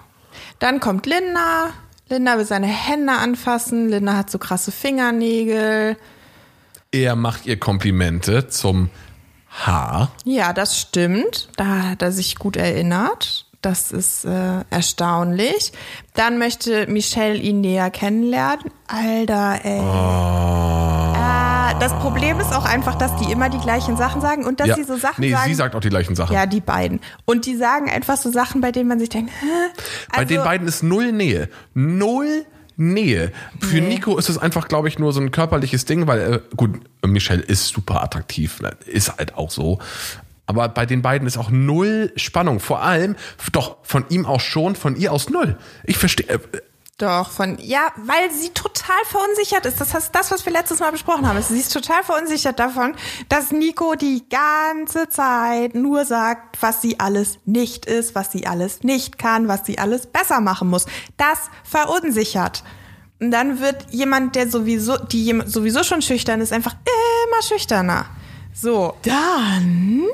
Dann 0.60 0.78
kommt 0.78 1.06
Linda. 1.06 1.70
Linda 2.08 2.38
will 2.38 2.44
seine 2.44 2.68
Hände 2.68 3.12
anfassen. 3.12 3.88
Linda 3.88 4.16
hat 4.16 4.30
so 4.30 4.38
krasse 4.38 4.70
Fingernägel. 4.70 5.96
Er 6.92 7.16
macht 7.16 7.46
ihr 7.46 7.58
Komplimente 7.58 8.48
zum 8.48 8.90
Haar. 9.50 10.12
Ja, 10.24 10.52
das 10.52 10.78
stimmt. 10.78 11.48
Da 11.56 11.90
hat 11.90 12.02
er 12.02 12.12
sich 12.12 12.36
gut 12.36 12.56
erinnert. 12.56 13.46
Das 13.62 13.92
ist 13.92 14.24
äh, 14.24 14.64
erstaunlich. 14.70 15.72
Dann 16.14 16.38
möchte 16.38 16.88
Michelle 16.88 17.36
ihn 17.36 17.60
näher 17.60 17.90
kennenlernen. 17.90 18.72
Alter, 18.88 19.60
ey. 19.64 19.78
Ah, 21.14 21.74
das 21.78 21.92
Problem 22.00 22.40
ist 22.40 22.52
auch 22.52 22.64
einfach, 22.64 22.96
dass 22.96 23.14
die 23.16 23.30
immer 23.30 23.48
die 23.48 23.60
gleichen 23.60 23.96
Sachen 23.96 24.20
sagen 24.20 24.44
und 24.44 24.58
dass 24.58 24.66
ja. 24.66 24.74
sie 24.74 24.82
so 24.82 24.96
Sachen 24.96 25.20
nee, 25.20 25.30
sagen. 25.30 25.48
sie 25.48 25.54
sagt 25.54 25.76
auch 25.76 25.80
die 25.80 25.90
gleichen 25.90 26.16
Sachen. 26.16 26.34
ja, 26.34 26.46
die 26.46 26.60
beiden. 26.60 27.00
Und 27.24 27.46
die 27.46 27.54
sagen 27.56 27.88
einfach 27.88 28.16
so 28.16 28.32
Sachen, 28.32 28.60
bei 28.60 28.72
denen 28.72 28.88
man 28.88 28.98
sich 28.98 29.10
denkt, 29.10 29.30
hä? 29.40 29.46
Bei 30.10 30.18
Also, 30.18 30.34
den 30.34 30.42
beiden 30.42 30.66
ist 30.66 30.82
null 30.82 31.12
Nähe. 31.12 31.48
Null 31.72 32.44
Nähe. 32.76 33.32
Für 33.60 33.76
Nee. 33.76 33.88
Nico 33.88 34.18
ist 34.18 34.28
es 34.28 34.38
einfach, 34.38 34.66
glaube 34.66 34.88
ich, 34.88 34.98
nur 34.98 35.12
so 35.12 35.20
ein 35.20 35.30
körperliches 35.30 35.84
Ding, 35.84 36.08
weil, 36.08 36.20
äh, 36.20 36.40
gut, 36.56 36.80
Michelle 37.06 37.42
ist 37.42 37.68
super 37.68 38.02
attraktiv, 38.02 38.60
ne? 38.60 38.72
ist 38.86 39.16
halt 39.16 39.36
auch 39.36 39.50
so. 39.52 39.78
Aber 40.46 40.68
bei 40.68 40.86
den 40.86 41.02
beiden 41.02 41.26
ist 41.26 41.38
auch 41.38 41.50
null 41.50 42.12
Spannung. 42.16 42.60
Vor 42.60 42.82
allem, 42.82 43.16
doch, 43.52 43.76
von 43.82 44.04
ihm 44.08 44.26
aus 44.26 44.42
schon, 44.42 44.76
von 44.76 44.96
ihr 44.96 45.12
aus 45.12 45.30
null. 45.30 45.56
Ich 45.84 45.96
verstehe. 45.98 46.28
Äh, 46.28 46.38
Doch, 46.98 47.30
von, 47.30 47.58
ja, 47.58 47.90
weil 47.96 48.30
sie 48.30 48.50
total 48.50 49.02
verunsichert 49.08 49.66
ist. 49.66 49.80
Das 49.80 49.94
ist 49.94 50.14
das, 50.14 50.30
was 50.30 50.44
wir 50.44 50.52
letztes 50.52 50.80
Mal 50.80 50.92
besprochen 50.92 51.26
haben. 51.26 51.40
Sie 51.42 51.58
ist 51.58 51.72
total 51.72 52.02
verunsichert 52.02 52.58
davon, 52.58 52.94
dass 53.28 53.50
Nico 53.50 53.94
die 53.94 54.24
ganze 54.28 55.08
Zeit 55.08 55.74
nur 55.74 56.04
sagt, 56.04 56.58
was 56.60 56.82
sie 56.82 57.00
alles 57.00 57.38
nicht 57.44 57.86
ist, 57.86 58.14
was 58.14 58.30
sie 58.32 58.46
alles 58.46 58.82
nicht 58.82 59.18
kann, 59.18 59.48
was 59.48 59.64
sie 59.64 59.78
alles 59.78 60.06
besser 60.06 60.40
machen 60.40 60.68
muss. 60.68 60.86
Das 61.16 61.38
verunsichert. 61.64 62.62
Und 63.20 63.30
dann 63.30 63.60
wird 63.60 63.86
jemand, 63.90 64.34
der 64.34 64.50
sowieso, 64.50 64.98
die 64.98 65.40
sowieso 65.46 65.84
schon 65.84 66.02
schüchtern 66.02 66.40
ist, 66.40 66.52
einfach 66.52 66.74
immer 66.74 67.42
schüchterner. 67.42 68.06
So. 68.52 68.94
Dann 69.02 70.04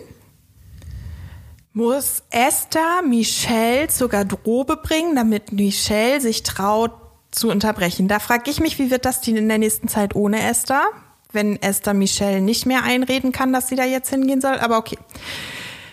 muss 1.79 2.25
Esther 2.31 3.03
Michelle 3.09 3.87
zur 3.87 4.09
Garderobe 4.09 4.79
bringen, 4.83 5.15
damit 5.15 5.53
Michelle 5.53 6.21
sich 6.21 6.43
traut 6.43 6.91
zu 7.31 7.51
unterbrechen. 7.51 8.09
Da 8.09 8.19
frage 8.19 8.51
ich 8.51 8.59
mich, 8.59 8.81
wie 8.81 8.91
wird 8.91 9.05
das 9.05 9.21
denn 9.21 9.37
in 9.37 9.49
der 9.49 9.59
nächsten 9.59 9.87
Zeit 9.87 10.17
ohne 10.17 10.43
Esther? 10.43 10.83
Wenn 11.31 11.55
Esther 11.63 11.95
Michelle 11.95 12.41
nicht 12.41 12.67
mehr 12.67 12.83
einreden 12.83 13.31
kann, 13.31 13.53
dass 13.53 13.69
sie 13.69 13.77
da 13.77 13.85
jetzt 13.85 14.11
hingehen 14.11 14.41
soll. 14.41 14.59
Aber 14.59 14.77
okay. 14.77 14.99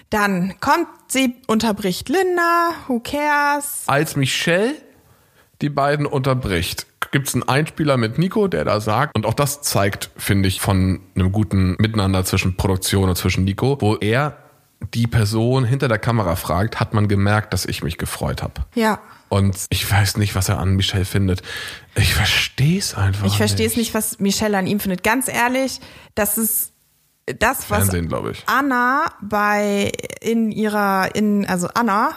Dann 0.09 0.55
kommt 0.59 0.87
sie, 1.07 1.35
unterbricht 1.45 2.09
Linda, 2.09 2.71
who 2.87 2.99
cares? 2.99 3.83
als 3.85 4.15
Michelle 4.15 4.73
die 5.61 5.69
beiden 5.69 6.07
unterbricht, 6.07 6.87
gibt 7.11 7.27
es 7.27 7.35
einen 7.35 7.43
Einspieler 7.43 7.97
mit 7.97 8.17
Nico, 8.17 8.47
der 8.47 8.65
da 8.65 8.79
sagt, 8.79 9.15
und 9.15 9.27
auch 9.27 9.35
das 9.35 9.61
zeigt, 9.61 10.09
finde 10.17 10.47
ich, 10.49 10.61
von 10.61 11.01
einem 11.15 11.31
guten 11.31 11.75
Miteinander 11.77 12.25
zwischen 12.25 12.57
Produktion 12.57 13.07
und 13.07 13.15
zwischen 13.15 13.45
Nico, 13.45 13.77
wo 13.79 13.95
er 13.97 14.44
die 14.93 15.07
Person 15.07 15.65
hinter 15.65 15.87
der 15.87 15.99
Kamera 15.99 16.35
fragt, 16.35 16.79
hat 16.79 16.93
man 16.93 17.07
gemerkt, 17.07 17.53
dass 17.53 17.65
ich 17.65 17.83
mich 17.83 17.97
gefreut 17.97 18.43
habe. 18.43 18.65
Ja. 18.75 18.99
Und 19.29 19.65
ich 19.69 19.89
weiß 19.89 20.17
nicht, 20.17 20.35
was 20.35 20.49
er 20.49 20.59
an 20.59 20.75
Michelle 20.75 21.05
findet. 21.05 21.41
Ich 21.95 22.13
verstehe 22.13 22.77
es 22.79 22.93
einfach. 22.95 23.25
Ich 23.25 23.37
verstehe 23.37 23.67
es 23.67 23.75
nicht, 23.75 23.93
was 23.93 24.19
Michelle 24.19 24.57
an 24.57 24.67
ihm 24.67 24.79
findet. 24.79 25.03
Ganz 25.03 25.27
ehrlich, 25.27 25.81
das 26.13 26.37
ist 26.37 26.73
das, 27.25 27.69
was. 27.69 27.89
Anna 28.45 29.11
bei 29.21 29.91
in 30.21 30.51
ihrer, 30.51 31.15
in, 31.15 31.45
also 31.47 31.67
Anna 31.73 32.11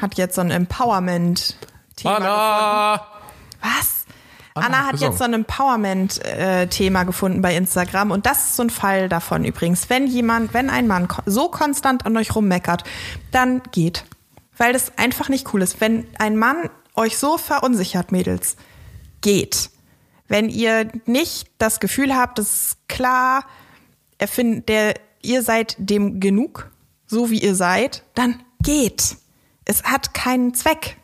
hat 0.00 0.16
jetzt 0.16 0.34
so 0.34 0.40
ein 0.40 0.50
Empowerment-Thema. 0.50 2.16
Anna! 2.16 3.06
Was? 3.60 3.99
Anna 4.54 4.66
Anna 4.66 4.86
hat 4.86 5.00
jetzt 5.00 5.18
so 5.18 5.24
ein 5.24 5.34
Empowerment-Thema 5.34 7.04
gefunden 7.04 7.40
bei 7.40 7.56
Instagram 7.56 8.10
und 8.10 8.26
das 8.26 8.46
ist 8.46 8.56
so 8.56 8.64
ein 8.64 8.70
Fall 8.70 9.08
davon 9.08 9.44
übrigens. 9.44 9.88
Wenn 9.88 10.06
jemand, 10.06 10.54
wenn 10.54 10.70
ein 10.70 10.86
Mann 10.86 11.08
so 11.26 11.48
konstant 11.48 12.04
an 12.04 12.16
euch 12.16 12.34
rummeckert, 12.34 12.84
dann 13.30 13.62
geht. 13.70 14.04
Weil 14.56 14.72
das 14.72 14.98
einfach 14.98 15.28
nicht 15.28 15.52
cool 15.54 15.62
ist. 15.62 15.80
Wenn 15.80 16.06
ein 16.18 16.36
Mann 16.36 16.68
euch 16.94 17.16
so 17.16 17.38
verunsichert, 17.38 18.12
Mädels, 18.12 18.56
geht. 19.20 19.70
Wenn 20.28 20.48
ihr 20.48 20.90
nicht 21.06 21.50
das 21.58 21.80
Gefühl 21.80 22.14
habt, 22.14 22.38
das 22.38 22.66
ist 22.66 22.88
klar, 22.88 23.44
er 24.18 24.28
find, 24.28 24.68
der, 24.68 24.94
ihr 25.22 25.42
seid 25.42 25.76
dem 25.78 26.20
genug, 26.20 26.70
so 27.06 27.30
wie 27.30 27.40
ihr 27.40 27.54
seid, 27.54 28.04
dann 28.14 28.42
geht. 28.62 29.16
Es 29.64 29.84
hat 29.84 30.14
keinen 30.14 30.54
Zweck 30.54 30.96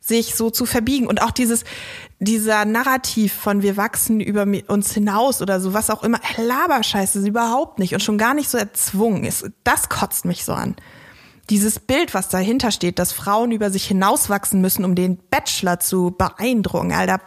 sich 0.00 0.34
so 0.34 0.50
zu 0.50 0.64
verbiegen 0.64 1.06
und 1.06 1.20
auch 1.22 1.30
dieses 1.30 1.64
dieser 2.20 2.64
Narrativ 2.64 3.32
von 3.32 3.62
wir 3.62 3.76
wachsen 3.76 4.20
über 4.20 4.44
uns 4.66 4.92
hinaus 4.92 5.40
oder 5.40 5.60
so 5.60 5.72
was 5.72 5.88
auch 5.90 6.02
immer 6.02 6.18
Laberscheiße 6.36 7.20
ist 7.20 7.26
überhaupt 7.26 7.78
nicht 7.78 7.94
und 7.94 8.02
schon 8.02 8.18
gar 8.18 8.34
nicht 8.34 8.48
so 8.50 8.58
erzwungen 8.58 9.24
ist 9.24 9.48
das 9.64 9.88
kotzt 9.88 10.24
mich 10.24 10.44
so 10.44 10.52
an 10.52 10.74
dieses 11.48 11.78
Bild 11.78 12.14
was 12.14 12.28
dahinter 12.28 12.72
steht 12.72 12.98
dass 12.98 13.12
Frauen 13.12 13.52
über 13.52 13.70
sich 13.70 13.86
hinauswachsen 13.86 14.60
müssen 14.60 14.84
um 14.84 14.94
den 14.96 15.18
Bachelor 15.30 15.78
zu 15.78 16.12
beeindrucken 16.16 16.92
Alter 16.92 17.20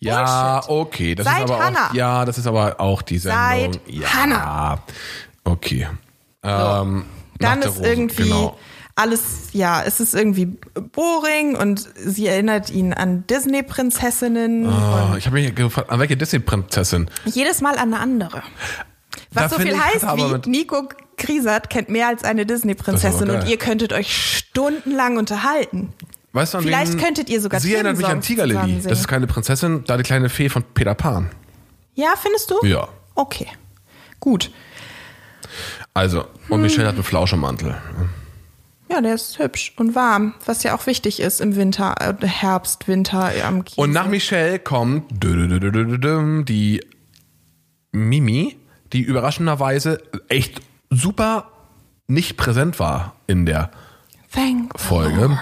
Ja, 0.00 0.60
Bullshit. 0.66 0.70
okay. 0.70 1.14
Das 1.14 1.26
Seid 1.26 1.44
ist 1.44 1.50
aber 1.50 1.64
Hannah. 1.64 1.88
auch, 1.90 1.94
ja, 1.94 2.24
das 2.24 2.38
ist 2.38 2.46
aber 2.46 2.80
auch 2.80 3.02
die 3.02 3.18
Sendung. 3.18 3.38
Seid 3.74 3.80
ja. 3.86 4.14
Hannah. 4.14 4.78
Okay. 5.44 5.86
Ähm, 6.42 7.04
nach 7.40 7.50
dann 7.50 7.62
ist 7.62 7.78
Rose, 7.78 7.82
irgendwie 7.88 8.22
Genau. 8.24 8.56
Alles, 8.98 9.22
ja, 9.52 9.82
es 9.82 10.00
ist 10.00 10.14
irgendwie 10.14 10.46
boring 10.92 11.56
und 11.56 11.88
sie 11.96 12.26
erinnert 12.26 12.68
ihn 12.70 12.92
an 12.92 13.24
Disney-Prinzessinnen 13.28 14.66
Ah, 14.68 15.14
ich 15.16 15.26
habe 15.26 15.34
mich 15.40 15.54
gefragt, 15.54 15.90
an 15.90 16.00
welche 16.00 16.16
Disney-Prinzessin? 16.16 17.08
jedes 17.24 17.60
Mal 17.60 17.78
an 17.78 17.94
eine 17.94 18.00
andere. 18.00 18.42
Da 19.32 19.42
Was 19.42 19.50
so 19.52 19.56
finde 19.58 19.72
viel 19.74 19.82
heißt 19.84 20.02
wie 20.04 20.50
Nico 20.50 20.88
Krisert 21.16 21.70
kennt 21.70 21.88
mehr 21.88 22.08
als 22.08 22.24
eine 22.24 22.44
Disney-Prinzessin 22.46 23.30
und 23.30 23.48
ihr 23.48 23.56
könntet 23.56 23.92
euch 23.92 24.14
stundenlang 24.38 25.16
unterhalten. 25.16 25.92
Weißt 26.32 26.54
du, 26.54 26.60
Vielleicht 26.60 26.98
könntet 26.98 27.28
ihr 27.30 27.40
sogar 27.40 27.58
Sie 27.60 27.74
erinnert 27.74 27.96
mich 27.96 28.06
an 28.06 28.20
Tigerlily. 28.20 28.80
Das 28.82 29.00
ist 29.00 29.08
keine 29.08 29.26
Prinzessin, 29.26 29.84
da 29.86 29.96
die 29.96 30.02
kleine 30.02 30.28
Fee 30.28 30.48
von 30.48 30.62
Peter 30.74 30.94
Pan. 30.94 31.30
Ja, 31.94 32.14
findest 32.20 32.50
du? 32.50 32.64
Ja. 32.66 32.88
Okay. 33.14 33.48
Gut. 34.20 34.50
Also, 35.94 36.24
und 36.48 36.56
Hm. 36.56 36.62
Michelle 36.62 36.86
hat 36.88 36.94
einen 36.94 37.02
Flauschemantel. 37.04 37.76
Ja, 38.90 39.00
der 39.02 39.14
ist 39.14 39.38
hübsch 39.38 39.74
und 39.76 39.94
warm, 39.94 40.34
was 40.46 40.62
ja 40.62 40.74
auch 40.74 40.86
wichtig 40.86 41.20
ist 41.20 41.40
im 41.40 41.56
Winter, 41.56 41.94
äh, 42.00 42.26
Herbst, 42.26 42.88
Winter 42.88 43.34
äh, 43.34 43.42
am 43.42 43.64
Kiesel. 43.64 43.84
Und 43.84 43.92
nach 43.92 44.06
Michelle 44.06 44.58
kommt 44.58 45.04
die 45.22 46.80
Mimi, 47.92 48.56
die 48.92 49.02
überraschenderweise 49.02 50.02
echt 50.28 50.60
super 50.90 51.50
nicht 52.06 52.36
präsent 52.36 52.78
war 52.78 53.16
in 53.26 53.44
der 53.44 53.70
Thank 54.32 54.78
Folge. 54.78 55.38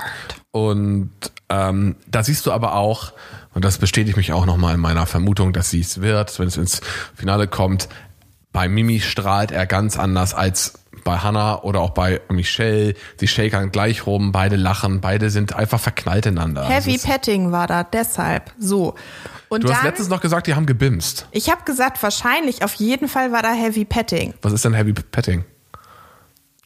Und 0.51 1.11
ähm, 1.49 1.97
da 2.09 2.25
siehst 2.25 2.47
du 2.47 2.53
aber 2.53 2.75
auch, 2.75 3.13
und 3.55 3.65
das 3.65 3.79
bestätigt 3.79 4.17
mich 4.17 4.33
auch 4.33 4.47
nochmal 4.47 4.75
in 4.75 4.81
meiner 4.81 5.07
Vermutung, 5.07 5.53
dass 5.53 5.71
sie 5.71 5.81
es 5.81 6.01
wird, 6.01 6.39
wenn 6.39 6.49
es 6.49 6.57
ins 6.57 6.81
Finale 7.15 7.47
kommt, 7.47 7.89
bei 8.53 8.69
Mimi 8.69 9.01
strahlt 9.01 9.51
er 9.53 9.67
ganz 9.67 9.99
anders 9.99 10.35
als 10.35 10.75
bei 11.05 11.19
Hannah 11.19 11.63
oder 11.63 11.81
auch 11.81 11.91
bei 11.91 12.21
Michelle. 12.29 12.95
Sie 13.19 13.29
shakern 13.29 13.71
gleich 13.73 14.07
rum, 14.07 14.33
beide 14.33 14.57
lachen, 14.57 15.01
beide 15.01 15.31
sind 15.31 15.55
einfach 15.55 15.81
verknallt 15.81 16.27
ineinander. 16.27 16.65
Heavy 16.69 16.99
Petting 16.99 17.53
war 17.53 17.67
da, 17.67 17.85
deshalb. 17.85 18.53
So. 18.59 18.95
Und 19.49 19.63
Du 19.63 19.69
dann, 19.69 19.77
hast 19.77 19.85
letztens 19.85 20.09
noch 20.09 20.21
gesagt, 20.21 20.47
die 20.47 20.55
haben 20.55 20.67
gebimst. 20.67 21.27
ich 21.31 21.51
habe 21.51 21.63
gesagt, 21.65 22.03
wahrscheinlich, 22.03 22.65
auf 22.65 22.75
jeden 22.75 23.09
Fall 23.09 23.33
war 23.33 23.43
da 23.43 23.53
Heavy 23.53 23.85
Petting. 23.85 24.35
Was 24.43 24.53
ist 24.53 24.65
denn 24.65 24.75
Heavy 24.75 24.93
Petting? 24.93 25.45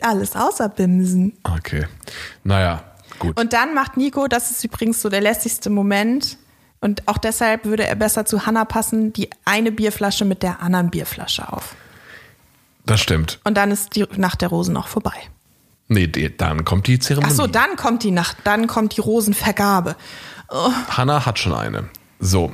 Alles 0.01 0.35
außer 0.35 0.68
Bimsen. 0.70 1.35
Okay. 1.43 1.87
Naja, 2.43 2.83
gut. 3.18 3.39
Und 3.39 3.53
dann 3.53 3.74
macht 3.74 3.97
Nico, 3.99 4.28
das 4.28 4.51
ist 4.51 4.64
übrigens 4.64 5.03
so 5.03 5.09
der 5.11 5.20
lässigste 5.20 5.68
Moment, 5.68 6.39
und 6.81 7.07
auch 7.09 7.18
deshalb 7.18 7.66
würde 7.66 7.87
er 7.87 7.95
besser 7.95 8.24
zu 8.24 8.47
Hannah 8.47 8.64
passen, 8.64 9.12
die 9.12 9.28
eine 9.45 9.70
Bierflasche 9.70 10.24
mit 10.24 10.43
der 10.43 10.62
anderen 10.62 10.89
Bierflasche 10.91 11.53
auf. 11.53 11.74
Das 12.87 13.01
stimmt. 13.01 13.41
Und 13.45 13.57
dann 13.57 13.70
ist 13.70 13.95
die 13.97 14.05
Nacht 14.16 14.41
der 14.41 14.49
Rosen 14.49 14.76
auch 14.76 14.89
vorbei. 14.89 15.12
Nee, 15.89 16.07
die, 16.07 16.37
dann 16.37 16.64
kommt 16.64 16.87
die 16.87 16.99
Zeremonie. 16.99 17.33
Ach 17.33 17.37
so, 17.37 17.47
dann 17.47 17.76
kommt 17.76 18.03
die 18.05 18.11
Nacht, 18.12 18.37
dann 18.45 18.66
kommt 18.66 18.97
die 18.97 19.01
Rosenvergabe. 19.01 19.97
Hannah 20.89 21.26
hat 21.26 21.39
schon 21.39 21.53
eine. 21.55 21.89
So. 22.20 22.53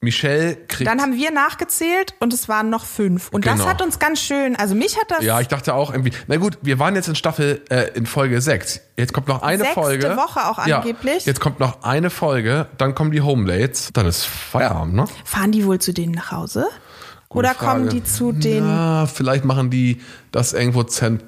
Michelle 0.00 0.56
kriegt. 0.56 0.88
Dann 0.88 1.00
haben 1.00 1.14
wir 1.16 1.32
nachgezählt 1.32 2.14
und 2.20 2.32
es 2.32 2.48
waren 2.48 2.68
noch 2.70 2.84
fünf. 2.84 3.28
Und 3.32 3.46
das 3.46 3.54
Genau. 3.60 3.66
hat 3.68 3.80
uns 3.82 3.98
ganz 3.98 4.20
schön, 4.20 4.54
also 4.54 4.74
mich 4.74 4.96
hat 4.98 5.10
das 5.10 5.24
ja, 5.24 5.40
ich 5.40 5.48
dachte 5.48 5.74
auch 5.74 5.90
irgendwie. 5.90 6.12
Na 6.28 6.36
gut, 6.36 6.58
wir 6.62 6.78
waren 6.78 6.94
jetzt 6.94 7.08
in 7.08 7.14
Staffel 7.16 7.64
äh, 7.70 7.90
in 7.94 8.04
Folge 8.06 8.40
6. 8.40 8.80
Jetzt 8.98 9.12
kommt 9.14 9.26
noch 9.26 9.42
eine 9.42 9.58
Sechste 9.58 9.74
Folge. 9.74 10.16
Woche 10.16 10.46
auch 10.48 10.64
Ja, 10.66 10.78
angeblich. 10.80 11.24
jetzt 11.24 11.40
kommt 11.40 11.58
noch 11.60 11.82
eine 11.82 12.10
Folge, 12.10 12.68
dann 12.76 12.94
kommen 12.94 13.10
die 13.10 13.22
Homelates, 13.22 13.90
dann 13.94 14.06
ist 14.06 14.24
Feierabend, 14.26 14.94
ne? 14.94 15.06
Fahren 15.24 15.50
die 15.50 15.64
wohl 15.64 15.78
zu 15.80 15.92
denen 15.92 16.12
nach 16.12 16.30
Hause? 16.30 16.68
Oder 17.36 17.54
kommen 17.54 17.84
Frage. 17.86 18.00
die 18.00 18.04
zu 18.04 18.32
den. 18.32 18.64
Na, 18.64 19.06
vielleicht 19.06 19.44
machen 19.44 19.70
die 19.70 20.00
das 20.32 20.52
irgendwo 20.52 20.82
zent. 20.82 21.22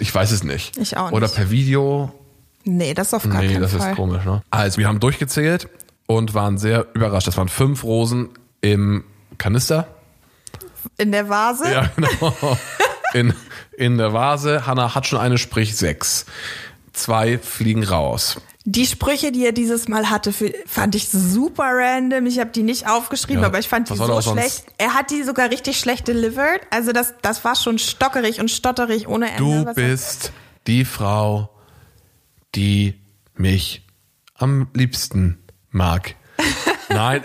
Ich 0.00 0.14
weiß 0.14 0.30
es 0.30 0.44
nicht. 0.44 0.76
Ich 0.76 0.96
auch 0.96 1.10
Oder 1.12 1.26
nicht. 1.26 1.36
per 1.36 1.50
Video. 1.50 2.12
Nee, 2.64 2.94
das 2.94 3.14
auf 3.14 3.22
gar 3.28 3.40
Nee, 3.42 3.52
keinen 3.52 3.62
das 3.62 3.72
Fall. 3.72 3.90
ist 3.90 3.96
komisch, 3.96 4.24
ne? 4.24 4.42
Also, 4.50 4.78
wir 4.78 4.88
haben 4.88 5.00
durchgezählt 5.00 5.68
und 6.06 6.34
waren 6.34 6.58
sehr 6.58 6.86
überrascht. 6.94 7.26
Das 7.26 7.36
waren 7.36 7.48
fünf 7.48 7.82
Rosen 7.84 8.28
im 8.60 9.04
Kanister. 9.38 9.86
In 10.98 11.12
der 11.12 11.28
Vase? 11.28 11.70
Ja, 11.72 11.90
genau. 11.96 12.58
In, 13.14 13.32
in 13.76 13.98
der 13.98 14.12
Vase. 14.12 14.66
Hannah 14.66 14.94
hat 14.94 15.06
schon 15.06 15.18
eine, 15.18 15.38
sprich 15.38 15.76
sechs. 15.76 16.26
Zwei 16.92 17.38
fliegen 17.38 17.84
raus. 17.84 18.40
Die 18.68 18.84
Sprüche, 18.84 19.30
die 19.30 19.44
er 19.46 19.52
dieses 19.52 19.86
Mal 19.86 20.10
hatte, 20.10 20.34
fand 20.66 20.96
ich 20.96 21.08
super 21.08 21.68
random. 21.72 22.26
Ich 22.26 22.40
habe 22.40 22.50
die 22.50 22.64
nicht 22.64 22.88
aufgeschrieben, 22.88 23.42
Ja, 23.42 23.46
aber 23.46 23.60
ich 23.60 23.68
fand 23.68 23.88
die 23.88 23.96
so 23.96 24.20
schlecht. 24.20 24.64
Er 24.76 24.92
hat 24.94 25.12
die 25.12 25.22
sogar 25.22 25.50
richtig 25.50 25.78
schlecht 25.78 26.08
delivered. 26.08 26.62
Also 26.70 26.90
das, 26.90 27.14
das 27.22 27.44
war 27.44 27.54
schon 27.54 27.78
stockerig 27.78 28.40
und 28.40 28.50
stotterig 28.50 29.06
ohne 29.06 29.30
Ende. 29.30 29.38
Du 29.38 29.66
Was- 29.66 29.74
bist 29.76 30.32
die 30.66 30.84
Frau, 30.84 31.48
die 32.56 32.94
mich 33.36 33.86
am 34.34 34.66
liebsten 34.74 35.38
mag. 35.70 36.16
Nein, 36.88 37.22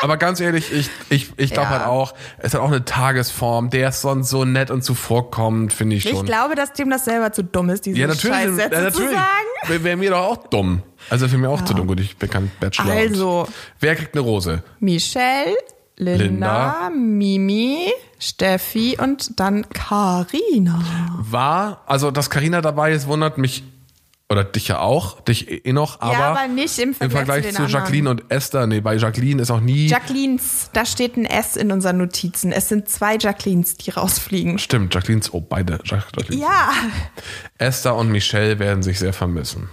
aber 0.00 0.16
ganz 0.16 0.38
ehrlich, 0.40 0.72
ich, 0.72 0.88
ich, 1.08 1.30
ich 1.36 1.50
glaube 1.52 1.70
Ja. 1.70 1.78
halt 1.78 1.86
auch, 1.86 2.14
es 2.38 2.54
hat 2.54 2.60
auch 2.60 2.68
eine 2.68 2.84
Tagesform, 2.84 3.68
der 3.70 3.88
ist 3.88 4.00
sonst 4.00 4.30
so 4.30 4.44
nett 4.44 4.70
und 4.70 4.82
zuvorkommend, 4.82 5.72
finde 5.72 5.96
ich 5.96 6.06
Ich 6.06 6.12
schon. 6.12 6.24
glaube, 6.26 6.54
dass 6.54 6.72
dem 6.72 6.88
das 6.90 7.04
selber 7.04 7.32
zu 7.32 7.42
dumm 7.42 7.70
ist, 7.70 7.84
diese 7.86 7.98
ja, 7.98 8.06
natürlich, 8.06 8.36
Scheißsätze 8.36 8.74
ja, 8.74 8.78
zu 8.92 9.00
natürlich. 9.00 9.10
sagen. 9.18 9.46
Wäre 9.68 9.84
wär 9.84 9.96
mir 9.96 10.10
doch 10.10 10.22
auch 10.24 10.36
dumm. 10.48 10.82
Also 11.10 11.26
für 11.28 11.36
mir 11.38 11.50
auch 11.50 11.62
zu 11.64 11.74
dumm. 11.74 11.86
Gut, 11.88 12.00
ich 12.00 12.16
bin 12.16 12.30
kein 12.30 12.50
Bachelor. 12.60 12.92
Also. 12.92 13.48
Wer 13.80 13.96
kriegt 13.96 14.14
eine 14.14 14.22
Rose? 14.22 14.62
Michelle, 14.78 15.56
Linda, 15.96 16.22
Linda. 16.24 16.90
Mimi, 16.94 17.92
Steffi 18.18 18.96
und 19.00 19.38
dann 19.40 19.68
Karina. 19.68 20.80
War, 21.18 21.82
also 21.86 22.10
dass 22.10 22.30
Karina 22.30 22.60
dabei 22.60 22.92
ist, 22.92 23.06
wundert 23.08 23.36
mich, 23.38 23.64
oder 24.32 24.44
dich 24.44 24.66
ja 24.68 24.80
auch, 24.80 25.20
dich 25.20 25.64
eh 25.66 25.72
noch, 25.72 26.00
aber, 26.00 26.16
aber 26.16 26.48
nicht 26.48 26.78
im 26.78 26.94
Vergleich 26.94 27.26
Vergleich 27.26 27.44
zu 27.44 27.50
zu 27.52 27.56
anderen. 27.62 27.72
Jacqueline 27.82 28.10
und 28.10 28.24
Esther. 28.30 28.66
Nee, 28.66 28.80
bei 28.80 28.96
Jacqueline 28.96 29.40
ist 29.40 29.50
auch 29.50 29.60
nie. 29.60 29.86
Jacquelines, 29.86 30.70
da 30.72 30.84
steht 30.84 31.16
ein 31.16 31.24
S 31.24 31.56
in 31.56 31.70
unseren 31.70 31.98
Notizen. 31.98 32.50
Es 32.50 32.68
sind 32.68 32.88
zwei 32.88 33.16
Jacquelines, 33.16 33.76
die 33.76 33.90
rausfliegen. 33.90 34.58
Stimmt, 34.58 34.94
Jacquelines, 34.94 35.32
oh, 35.32 35.40
beide. 35.40 35.74
Jac- 35.84 36.06
Jacqueline. 36.16 36.42
Ja, 36.42 36.70
Esther 37.58 37.94
und 37.94 38.10
Michelle 38.10 38.58
werden 38.58 38.82
sich 38.82 38.98
sehr 38.98 39.12
vermissen. 39.12 39.68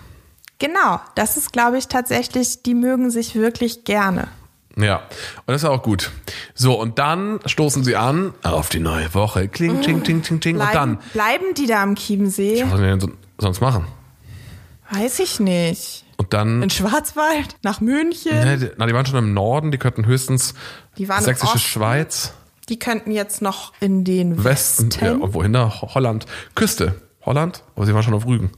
genau. 0.59 0.99
Das 1.15 1.37
ist, 1.37 1.53
glaube 1.53 1.77
ich, 1.77 1.87
tatsächlich, 1.87 2.63
die 2.63 2.73
mögen 2.75 3.09
sich 3.11 3.35
wirklich 3.35 3.83
gerne. 3.85 4.27
Ja, 4.77 4.97
und 4.97 5.47
das 5.47 5.63
ist 5.63 5.69
auch 5.69 5.81
gut. 5.83 6.11
So, 6.53 6.79
und 6.79 6.99
dann 6.99 7.39
stoßen 7.45 7.83
sie 7.83 7.95
an 7.97 8.33
auf 8.43 8.69
die 8.69 8.79
neue 8.79 9.13
Woche. 9.13 9.47
Kling, 9.49 9.81
kling, 9.81 10.03
kling, 10.03 10.21
kling, 10.21 10.39
kling. 10.39 10.55
Und 10.55 10.61
Bleiben, 10.61 10.73
dann, 10.73 10.99
bleiben 11.13 11.45
die 11.57 11.65
da 11.65 11.81
am 11.83 11.95
Chiemsee? 11.95 12.61
was 12.63 12.69
sollen 12.69 12.83
die 12.83 12.87
denn 12.89 12.99
so- 12.99 13.11
sonst 13.39 13.59
machen? 13.61 13.85
Weiß 14.91 15.19
ich 15.19 15.39
nicht. 15.39 16.05
Und 16.17 16.33
dann, 16.33 16.61
In 16.63 16.69
Schwarzwald? 16.69 17.55
Nach 17.63 17.79
München? 17.81 18.33
ne, 18.39 18.57
die- 18.57 18.71
na, 18.77 18.85
die 18.87 18.93
waren 18.93 19.05
schon 19.05 19.17
im 19.19 19.33
Norden, 19.33 19.71
die 19.71 19.77
könnten 19.77 20.05
höchstens 20.05 20.53
Die 20.97 21.07
waren 21.07 21.23
sächsische 21.23 21.53
Osten. 21.55 21.59
Schweiz. 21.67 22.33
Die 22.67 22.77
könnten 22.79 23.11
jetzt 23.11 23.41
noch 23.41 23.73
in 23.79 24.03
den 24.03 24.43
Westen, 24.43 24.87
Westen. 24.87 25.05
ja, 25.05 25.13
und 25.13 25.33
wohin 25.33 25.53
da? 25.53 25.81
Ho- 25.81 25.93
Holland. 25.95 26.25
Küste. 26.55 27.01
Holland? 27.25 27.63
Aber 27.75 27.85
sie 27.85 27.93
waren 27.93 28.03
schon 28.03 28.13
auf 28.13 28.25
Rügen. 28.25 28.51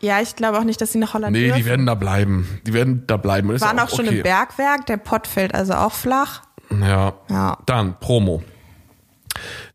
Ja, 0.00 0.20
ich 0.20 0.36
glaube 0.36 0.58
auch 0.58 0.64
nicht, 0.64 0.80
dass 0.80 0.92
sie 0.92 0.98
nach 0.98 1.14
Holland 1.14 1.32
Nee, 1.32 1.44
dürfen. 1.46 1.58
die 1.58 1.64
werden 1.64 1.86
da 1.86 1.94
bleiben. 1.94 2.60
Die 2.66 2.72
werden 2.74 3.04
da 3.06 3.16
bleiben. 3.16 3.50
Ist 3.50 3.62
waren 3.62 3.78
auch 3.78 3.88
schon 3.88 4.06
okay. 4.06 4.18
im 4.18 4.22
Bergwerk. 4.22 4.86
Der 4.86 4.96
Pott 4.98 5.26
fällt 5.26 5.54
also 5.54 5.74
auch 5.74 5.92
flach. 5.92 6.42
Ja. 6.80 7.14
Ja. 7.30 7.58
Dann 7.66 7.98
Promo. 8.00 8.42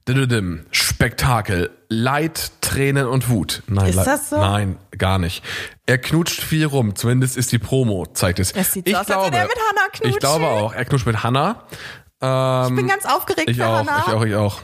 Dididim. 0.08 0.66
Spektakel. 1.04 1.70
Leid, 1.88 2.52
Tränen 2.60 3.08
und 3.08 3.30
Wut. 3.30 3.64
Nein, 3.68 3.88
Ist 3.88 3.96
Leid- 3.96 4.08
das 4.08 4.30
so? 4.30 4.38
Nein, 4.38 4.78
gar 4.98 5.18
nicht. 5.18 5.46
Er 5.86 5.98
knutscht 5.98 6.42
viel 6.44 6.66
rum. 6.66 6.94
Zumindest 6.94 7.38
ist 7.38 7.54
die 7.54 7.58
Promo, 7.58 8.06
zeigt 8.08 8.38
es. 8.40 8.52
Es 8.52 8.74
sieht 8.74 8.86
ich 8.86 8.94
so 8.94 9.00
aus, 9.00 9.08
als 9.08 9.16
glaube, 9.16 9.26
würde 9.28 9.38
er 9.38 9.44
mit 9.44 9.56
Hannah 9.70 9.88
knutschen. 9.94 10.10
Ich 10.12 10.20
glaube 10.20 10.48
auch. 10.48 10.74
Er 10.74 10.84
knutscht 10.84 11.06
mit 11.08 11.24
Hannah. 11.24 11.64
Ich 12.22 12.76
bin 12.76 12.86
ganz 12.86 13.06
aufgeregt 13.06 13.48
Ähm, 13.48 13.52
Ich 13.54 13.58
für 13.60 13.66
auch, 13.66 13.78
Hannah. 13.78 14.04
ich 14.06 14.14
auch, 14.14 14.26
ich 14.26 14.36
auch. 14.36 14.60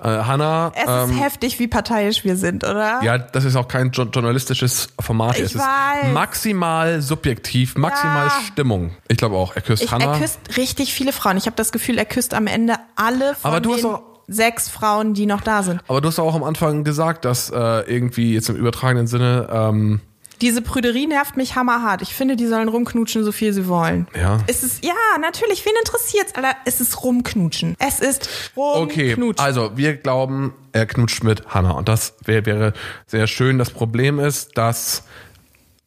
Äh, 0.00 0.24
Hannah, 0.24 0.72
Es 0.74 0.88
ähm, 0.88 1.10
ist 1.16 1.22
heftig, 1.22 1.58
wie 1.60 1.68
parteiisch 1.68 2.24
wir 2.24 2.34
sind, 2.36 2.64
oder? 2.64 3.00
ja, 3.04 3.16
das 3.18 3.44
ist 3.44 3.54
auch 3.54 3.68
kein 3.68 3.92
jo 3.92 4.02
journalistisches 4.06 4.88
Format. 5.00 5.36
Ich 5.36 5.44
es 5.44 5.54
ist 5.54 5.60
weiß. 5.60 6.12
maximal 6.12 7.00
subjektiv, 7.00 7.76
maximal 7.76 8.26
Ja. 8.26 8.40
Stimmung. 8.48 8.90
Ich 9.06 9.18
glaube 9.18 9.36
auch. 9.36 9.54
Er 9.54 9.62
küsst 9.62 9.84
Ich, 9.84 9.92
Hannah. 9.92 10.14
er 10.14 10.18
küsst 10.18 10.40
richtig 10.56 10.92
viele 10.92 11.12
Frauen. 11.12 11.36
Ich 11.36 11.46
habe 11.46 11.54
das 11.54 11.70
Gefühl, 11.70 11.96
er 11.96 12.06
küsst 12.06 12.34
am 12.34 12.48
Ende 12.48 12.74
alle 12.96 13.36
von 13.36 13.50
Aber 13.52 13.60
du 13.60 13.74
hast 13.74 13.84
doch- 13.84 14.15
sechs 14.28 14.68
Frauen, 14.68 15.14
die 15.14 15.26
noch 15.26 15.40
da 15.40 15.62
sind. 15.62 15.80
Aber 15.88 16.00
du 16.00 16.08
hast 16.08 16.18
auch 16.18 16.34
am 16.34 16.42
Anfang 16.44 16.84
gesagt, 16.84 17.24
dass 17.24 17.50
äh, 17.50 17.54
irgendwie 17.56 18.34
jetzt 18.34 18.48
im 18.48 18.56
übertragenen 18.56 19.06
Sinne 19.06 19.48
ähm, 19.50 20.00
Diese 20.40 20.62
Prüderie 20.62 21.06
nervt 21.06 21.36
mich 21.36 21.54
hammerhart. 21.56 22.02
Ich 22.02 22.14
finde, 22.14 22.36
die 22.36 22.46
sollen 22.46 22.68
rumknutschen, 22.68 23.24
so 23.24 23.32
viel 23.32 23.52
sie 23.52 23.68
wollen. 23.68 24.06
Ja. 24.14 24.40
Es 24.46 24.62
ist, 24.62 24.84
ja, 24.84 24.92
natürlich, 25.20 25.64
wen 25.64 25.72
interessiert's, 25.78 26.34
Alter? 26.34 26.52
Es 26.64 26.80
ist 26.80 27.02
rumknutschen. 27.04 27.74
Es 27.78 28.00
ist 28.00 28.28
Okay, 28.54 29.12
rumknutschen. 29.12 29.44
also 29.46 29.76
wir 29.76 29.96
glauben, 29.96 30.52
er 30.72 30.86
knutscht 30.86 31.22
mit 31.24 31.46
Hannah 31.48 31.70
und 31.72 31.88
das 31.88 32.14
wär, 32.24 32.44
wäre 32.46 32.72
sehr 33.06 33.26
schön. 33.26 33.58
Das 33.58 33.70
Problem 33.70 34.18
ist, 34.18 34.58
dass, 34.58 35.04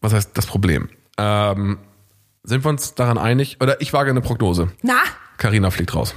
was 0.02 0.14
heißt 0.14 0.32
das 0.34 0.46
Problem? 0.48 0.90
Ähm, 1.18 1.78
sind 2.44 2.64
wir 2.64 2.70
uns 2.70 2.96
daran 2.96 3.18
einig? 3.18 3.58
Oder 3.62 3.82
ich 3.82 3.92
wage 3.94 4.10
eine 4.10 4.22
Prognose. 4.22 4.70
Na, 4.82 4.96
Carina 5.38 5.70
fliegt 5.72 5.94
raus. 5.94 6.16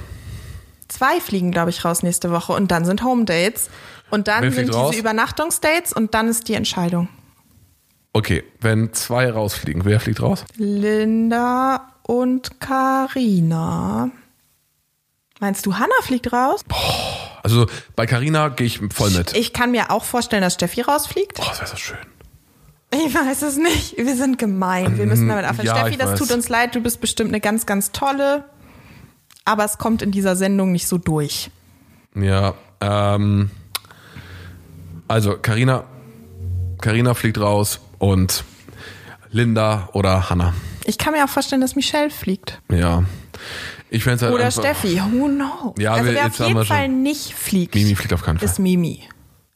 Zwei 0.93 1.19
fliegen, 1.19 1.51
glaube 1.51 1.69
ich, 1.69 1.83
raus 1.83 2.03
nächste 2.03 2.31
Woche 2.31 2.53
und 2.53 2.71
dann 2.71 2.85
sind 2.85 3.03
Home 3.03 3.25
Dates. 3.25 3.69
Und 4.09 4.27
dann 4.27 4.51
sind 4.51 4.67
diese 4.67 4.77
raus? 4.77 4.95
Übernachtungsdates 4.95 5.91
und 5.91 6.13
dann 6.13 6.27
ist 6.27 6.47
die 6.47 6.53
Entscheidung. 6.53 7.07
Okay, 8.13 8.43
wenn 8.61 8.93
zwei 8.93 9.31
rausfliegen, 9.31 9.85
wer 9.85 9.99
fliegt 9.99 10.21
raus? 10.21 10.45
Linda 10.55 11.93
und 12.03 12.59
Karina. 12.59 14.11
Meinst 15.39 15.65
du, 15.65 15.75
Hannah 15.75 16.01
fliegt 16.03 16.31
raus? 16.31 16.63
Also 17.41 17.65
bei 17.95 18.05
Carina 18.05 18.49
gehe 18.49 18.67
ich 18.67 18.79
voll 18.93 19.09
mit. 19.09 19.35
Ich 19.35 19.51
kann 19.51 19.71
mir 19.71 19.89
auch 19.89 20.03
vorstellen, 20.03 20.43
dass 20.43 20.53
Steffi 20.53 20.81
rausfliegt. 20.81 21.39
Oh, 21.39 21.45
das 21.47 21.59
wäre 21.59 21.69
so 21.71 21.77
schön. 21.77 21.97
Ich 22.93 23.13
weiß 23.13 23.41
es 23.41 23.57
nicht. 23.57 23.97
Wir 23.97 24.15
sind 24.15 24.37
gemein. 24.37 24.97
Wir 24.97 25.07
müssen 25.07 25.27
damit 25.27 25.45
aufhören. 25.45 25.65
Ja, 25.65 25.79
Steffi, 25.79 25.97
das 25.97 26.11
weiß. 26.11 26.19
tut 26.19 26.31
uns 26.31 26.49
leid. 26.49 26.75
Du 26.75 26.81
bist 26.81 27.01
bestimmt 27.01 27.31
eine 27.31 27.41
ganz, 27.41 27.65
ganz 27.65 27.91
tolle. 27.91 28.45
Aber 29.45 29.65
es 29.65 29.77
kommt 29.77 30.01
in 30.01 30.11
dieser 30.11 30.35
Sendung 30.35 30.71
nicht 30.71 30.87
so 30.87 30.97
durch. 30.97 31.51
Ja, 32.15 32.53
ähm, 32.81 33.49
also 35.07 35.37
Carina, 35.37 35.83
Carina 36.81 37.13
fliegt 37.13 37.39
raus 37.39 37.79
und 37.99 38.43
Linda 39.31 39.89
oder 39.93 40.29
Hannah. 40.29 40.53
Ich 40.85 40.97
kann 40.97 41.13
mir 41.13 41.23
auch 41.25 41.29
vorstellen, 41.29 41.61
dass 41.61 41.75
Michelle 41.75 42.09
fliegt. 42.09 42.61
Ja. 42.71 43.03
Ich 43.89 44.03
fände 44.03 44.25
halt 44.25 44.33
Oder 44.33 44.45
einfach, 44.45 44.61
Steffi. 44.61 44.99
Who 45.11 45.27
knows? 45.27 45.73
Ja, 45.77 45.93
also 45.93 46.05
wir- 46.05 46.13
wer 46.15 46.23
jetzt 46.25 46.41
auf 46.41 46.47
jeden 46.47 46.65
Fall 46.65 46.87
nicht 46.89 47.33
fliegt, 47.33 47.75
Mimi 47.75 47.95
fliegt 47.95 48.13
auf 48.13 48.23
keinen 48.23 48.39
Fall. 48.39 48.47
ist 48.47 48.59
Mimi. 48.59 49.03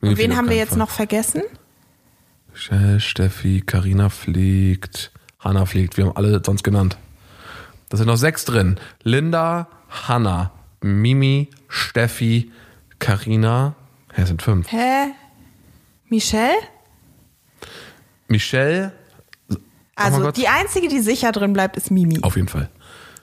Mimi 0.02 0.14
Und 0.14 0.18
wen 0.20 0.36
haben 0.38 0.50
wir 0.50 0.58
jetzt 0.58 0.70
Fall. 0.70 0.78
noch 0.80 0.90
vergessen? 0.90 1.42
Michelle, 2.54 3.00
Steffi, 3.00 3.62
Carina 3.66 4.10
fliegt, 4.10 5.12
Hannah 5.40 5.66
fliegt. 5.66 5.98
Wir 5.98 6.06
haben 6.06 6.16
alle 6.18 6.42
sonst 6.46 6.64
genannt. 6.64 6.98
Da 7.90 7.98
sind 7.98 8.08
noch 8.08 8.18
sechs 8.18 8.46
drin. 8.46 8.80
Linda, 9.04 9.68
Hannah, 9.90 10.52
Mimi, 10.82 11.50
Steffi, 11.70 12.52
Carina. 13.00 13.76
Ja, 14.16 14.24
es 14.24 14.30
sind 14.30 14.42
fünf. 14.42 14.72
Hä? 14.72 15.08
Michelle? 16.10 16.56
Michelle, 18.28 18.92
Also 19.96 20.22
kurz. 20.22 20.36
die 20.36 20.48
einzige, 20.48 20.88
die 20.90 21.00
sicher 21.00 21.32
drin 21.32 21.54
bleibt, 21.54 21.78
ist 21.78 21.92
Mimi. 21.92 22.20
auf 22.22 22.36
jeden 22.36 22.48
Fall. 22.48 22.70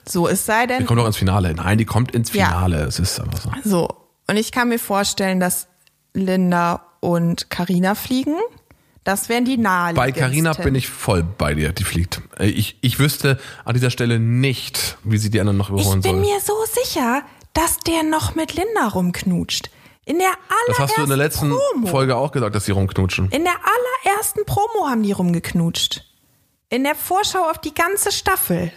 So, 0.07 0.27
es 0.27 0.45
sei 0.45 0.63
Die 0.63 0.73
denn, 0.73 0.85
kommt 0.85 0.99
doch 0.99 1.07
ins 1.07 1.17
Finale. 1.17 1.53
Nein, 1.53 1.77
die 1.77 1.85
kommt 1.85 2.11
ins 2.13 2.31
Ja. 2.33 2.45
Finale. 2.47 2.83
Es 2.83 2.99
ist 2.99 3.19
einfach 3.19 3.39
so. 3.39 3.51
so. 3.63 3.87
Und 4.27 4.37
ich 4.37 4.51
kann 4.51 4.69
mir 4.69 4.79
vorstellen, 4.79 5.39
dass 5.39 5.67
Linda 6.13 6.85
und 6.99 7.49
Karina 7.49 7.95
fliegen. 7.95 8.35
Das 9.05 9.29
wären 9.29 9.45
die 9.45 9.55
Bei 9.55 9.61
naheliegendsten. 9.63 10.15
Carina 10.21 10.53
bin 10.53 10.75
ich 10.75 10.89
voll 10.89 11.23
bei 11.23 11.53
dir, 11.53 11.71
die 11.71 11.83
fliegt. 11.85 12.21
Äh, 12.39 12.47
Ich, 12.47 12.77
ich 12.81 12.99
wüsste 12.99 13.39
an 13.63 13.73
dieser 13.75 13.91
Stelle 13.91 14.19
nicht, 14.19 14.97
wie 15.03 15.17
sie 15.17 15.29
die 15.29 15.39
anderen 15.39 15.57
noch 15.57 15.69
Ich 15.69 15.75
überholen 15.75 16.01
bin 16.01 16.11
soll. 16.11 16.19
mir 16.21 16.39
so 16.41 16.53
sicher, 16.83 17.21
dass 17.53 17.77
der 17.79 18.03
noch 18.03 18.35
mit 18.35 18.53
Linda 18.55 18.87
rumknutscht. 18.89 19.69
In 20.05 20.17
der 20.19 20.27
allerersten 20.29 20.71
Das 20.71 20.79
hast 20.79 20.97
du 20.97 21.01
in 21.03 21.07
der 21.07 21.17
letzten 21.17 21.49
Promo. 21.49 21.87
Folge 21.87 22.15
auch 22.15 22.31
gesagt, 22.31 22.55
dass 22.55 22.65
sie 22.65 22.71
rumknutschen. 22.73 23.29
In 23.31 23.43
der 23.43 23.53
allerersten 23.53 24.43
Promo 24.45 24.87
haben 24.89 25.03
die 25.03 25.11
rumgeknutscht. 25.13 26.03
In 26.69 26.83
der 26.83 26.95
Vorschau 26.95 27.49
auf 27.49 27.59
die 27.59 27.73
ganze 27.73 28.11
Staffel. 28.11 28.71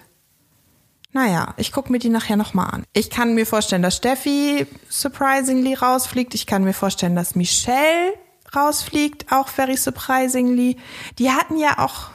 Naja, 1.12 1.54
ich 1.56 1.72
gucke 1.72 1.90
mir 1.90 1.98
die 1.98 2.10
nachher 2.10 2.36
nochmal 2.36 2.68
an. 2.70 2.84
Ich 2.92 3.08
kann 3.08 3.34
mir 3.34 3.46
vorstellen, 3.46 3.80
dass 3.82 3.96
Steffi 3.96 4.66
surprisingly 4.90 5.72
rausfliegt. 5.74 6.34
Ich 6.34 6.46
kann 6.46 6.64
mir 6.64 6.74
vorstellen, 6.74 7.16
dass 7.16 7.34
Michelle 7.34 8.12
rausfliegt, 8.58 9.26
auch 9.30 9.48
very 9.48 9.76
surprisingly. 9.76 10.76
Die 11.18 11.30
hatten 11.30 11.56
ja 11.56 11.78
auch. 11.78 12.10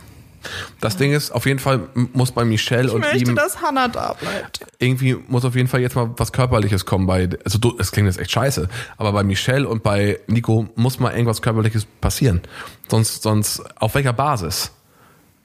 Das 0.81 0.97
Ding 0.97 1.13
ist, 1.13 1.31
auf 1.31 1.45
jeden 1.45 1.59
Fall 1.59 1.87
muss 1.93 2.31
bei 2.31 2.43
Michelle 2.43 2.91
und 2.91 3.05
ihm 3.13 3.35
dass 3.35 3.61
Hannah 3.61 3.87
da 3.87 4.13
bleibt. 4.13 4.59
irgendwie 4.77 5.15
muss 5.27 5.45
auf 5.45 5.55
jeden 5.55 5.69
Fall 5.69 5.79
jetzt 5.79 5.95
mal 5.95 6.11
was 6.17 6.33
Körperliches 6.33 6.85
kommen 6.85 7.07
bei, 7.07 7.29
also 7.45 7.75
es 7.79 7.93
klingt 7.93 8.07
jetzt 8.07 8.19
echt 8.19 8.31
scheiße, 8.31 8.67
aber 8.97 9.13
bei 9.13 9.23
Michelle 9.23 9.67
und 9.67 9.83
bei 9.83 10.19
Nico 10.27 10.67
muss 10.75 10.99
mal 10.99 11.13
irgendwas 11.13 11.41
Körperliches 11.41 11.85
passieren. 12.01 12.41
Sonst, 12.89 13.23
sonst, 13.23 13.63
auf 13.79 13.95
welcher 13.95 14.11
Basis? 14.13 14.71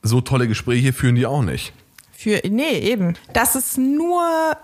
So 0.03 0.21
tolle 0.21 0.49
Gespräche 0.49 0.93
führen 0.93 1.15
die 1.15 1.27
auch 1.27 1.43
nicht. 1.43 1.73
Für, 2.13 2.41
nee, 2.49 2.79
eben. 2.81 3.15
Das 3.33 3.55
ist 3.55 3.79
nur 3.79 4.57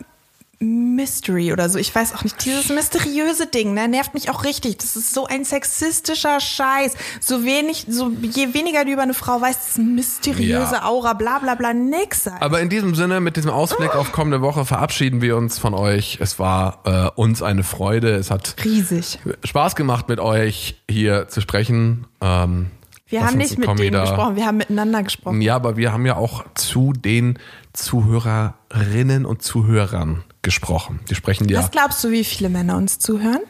Mystery 0.61 1.53
oder 1.53 1.69
so. 1.69 1.79
Ich 1.79 1.95
weiß 1.95 2.15
auch 2.15 2.25
nicht. 2.25 2.45
Dieses 2.45 2.69
mysteriöse 2.69 3.47
Ding, 3.47 3.75
ne, 3.75 3.89
nervt 3.89 4.15
mich 4.15 4.31
auch 4.31 4.45
richtig. 4.45 4.79
Das 4.79 4.97
ist 4.97 5.13
so 5.15 5.27
ein 5.27 5.45
sexistischer 5.45 6.41
Scheiß. 6.41 6.95
So 7.21 7.45
wenig, 7.45 7.87
so 7.89 8.11
je 8.23 8.55
weniger 8.55 8.85
du 8.85 8.93
über 8.93 9.03
eine 9.03 9.15
Frau 9.15 9.41
weißt, 9.41 9.61
das 9.69 9.79
mysteriöse 9.79 10.75
Ja. 10.75 10.85
Aura, 10.85 11.13
bla 11.15 11.39
bla 11.39 11.55
bla, 11.55 11.73
nix. 11.75 12.27
Alter. 12.27 12.43
Aber 12.43 12.61
in 12.61 12.69
diesem 12.69 12.95
Sinne, 12.95 13.21
mit 13.21 13.37
diesem 13.37 13.51
Ausblick 13.51 13.95
auf 13.95 14.13
kommende 14.13 14.41
Woche 14.41 14.65
verabschieden 14.65 15.21
wir 15.21 15.37
uns 15.37 15.59
von 15.59 15.75
euch. 15.75 16.19
Es 16.21 16.39
war 16.39 16.81
äh, 16.85 17.21
uns 17.21 17.43
eine 17.43 17.63
Freude. 17.65 18.15
Es 18.15 18.31
hat 18.31 18.57
Riesig. 18.65 19.19
Spaß 19.45 19.77
gemacht, 19.77 20.09
mit 20.09 20.21
euch 20.21 20.83
hier 20.91 21.29
zu 21.29 21.41
sprechen. 21.41 22.07
Ähm, 22.21 22.71
Wir 23.09 23.27
haben 23.27 23.37
nicht 23.39 23.59
mit 23.59 23.79
denen 23.79 24.01
gesprochen, 24.01 24.37
wir 24.37 24.47
haben 24.47 24.57
miteinander 24.59 25.03
gesprochen. 25.03 25.41
Ja, 25.41 25.57
aber 25.57 25.77
wir 25.77 25.93
haben 25.93 26.07
ja 26.07 26.17
auch 26.17 26.45
zu 26.55 26.93
den 26.93 27.39
Zuhörerinnen 27.73 29.25
und 29.27 29.43
Zuhörern 29.43 30.25
gesprochen. 30.45 31.01
Die 31.11 31.17
sprechen 31.17 31.49
ja. 31.49 31.59
Was 31.59 31.71
glaubst 31.73 32.05
du, 32.05 32.11
wie 32.11 32.23
viele 32.25 32.49
Männer 32.49 32.77
uns 32.77 33.01
zuhören? 33.01 33.41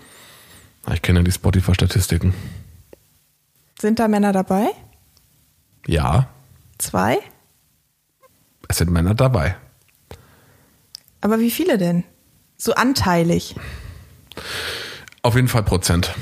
Ich 0.92 1.02
kenne 1.02 1.18
ja 1.20 1.22
die 1.24 1.32
Spotify-Statistiken. 1.32 2.32
Sind 3.78 3.98
da 3.98 4.08
Männer 4.08 4.32
dabei? 4.32 4.68
Ja, 5.86 6.28
Zwei? 6.78 7.18
es 8.68 8.78
sind 8.78 8.90
Männer 8.90 9.14
dabei. 9.14 9.56
Aber 11.20 11.38
wie 11.38 11.50
viele 11.50 11.78
denn? 11.78 12.04
So 12.56 12.74
anteilig. 12.74 13.54
Auf 15.22 15.34
jeden 15.36 15.48
Fall 15.48 15.62
Prozent. 15.62 16.14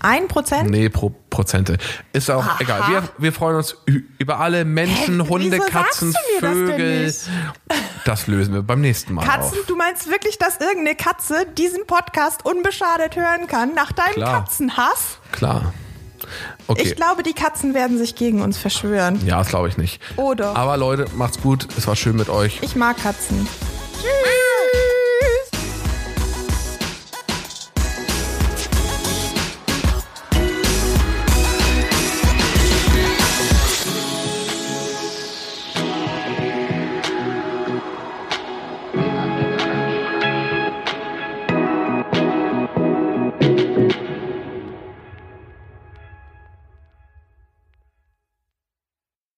Ein 0.00 0.28
Prozent? 0.28 0.70
Nee, 0.70 0.88
pro 0.88 1.10
Prozente. 1.30 1.78
Ist 2.12 2.30
auch 2.30 2.44
Aha. 2.44 2.56
egal. 2.60 2.82
Wir, 2.90 3.02
wir 3.18 3.32
freuen 3.32 3.56
uns 3.56 3.76
über 4.18 4.40
alle 4.40 4.64
Menschen, 4.64 5.22
Hä, 5.22 5.28
Hunde, 5.28 5.58
wieso 5.58 5.64
Katzen, 5.70 6.12
das 6.12 6.50
Vögel. 6.50 7.04
nicht? 7.06 7.20
Das 8.04 8.26
lösen 8.26 8.54
wir 8.54 8.62
beim 8.62 8.80
nächsten 8.80 9.12
Mal 9.14 9.24
Katzen, 9.24 9.58
auf. 9.60 9.66
du 9.66 9.76
meinst 9.76 10.08
wirklich, 10.10 10.38
dass 10.38 10.58
irgendeine 10.58 10.94
Katze 10.96 11.46
diesen 11.56 11.86
Podcast 11.86 12.44
unbeschadet 12.44 13.16
hören 13.16 13.46
kann 13.46 13.74
nach 13.74 13.92
deinem 13.92 14.14
Klar. 14.14 14.40
Katzenhass? 14.44 15.18
Klar. 15.32 15.72
Okay. 16.66 16.82
Ich 16.84 16.96
glaube, 16.96 17.22
die 17.22 17.32
Katzen 17.32 17.74
werden 17.74 17.96
sich 17.98 18.14
gegen 18.14 18.42
uns 18.42 18.58
verschwören. 18.58 19.24
ja, 19.26 19.38
das 19.38 19.48
glaube 19.48 19.68
ich 19.68 19.76
nicht. 19.78 20.00
Oder? 20.16 20.56
Aber 20.56 20.76
Leute, 20.76 21.06
macht's 21.14 21.40
gut. 21.40 21.66
Es 21.78 21.86
war 21.86 21.96
schön 21.96 22.16
mit 22.16 22.28
euch. 22.28 22.58
Ich 22.62 22.76
mag 22.76 22.96
Katzen. 23.02 23.48
Tschüss. 23.94 24.04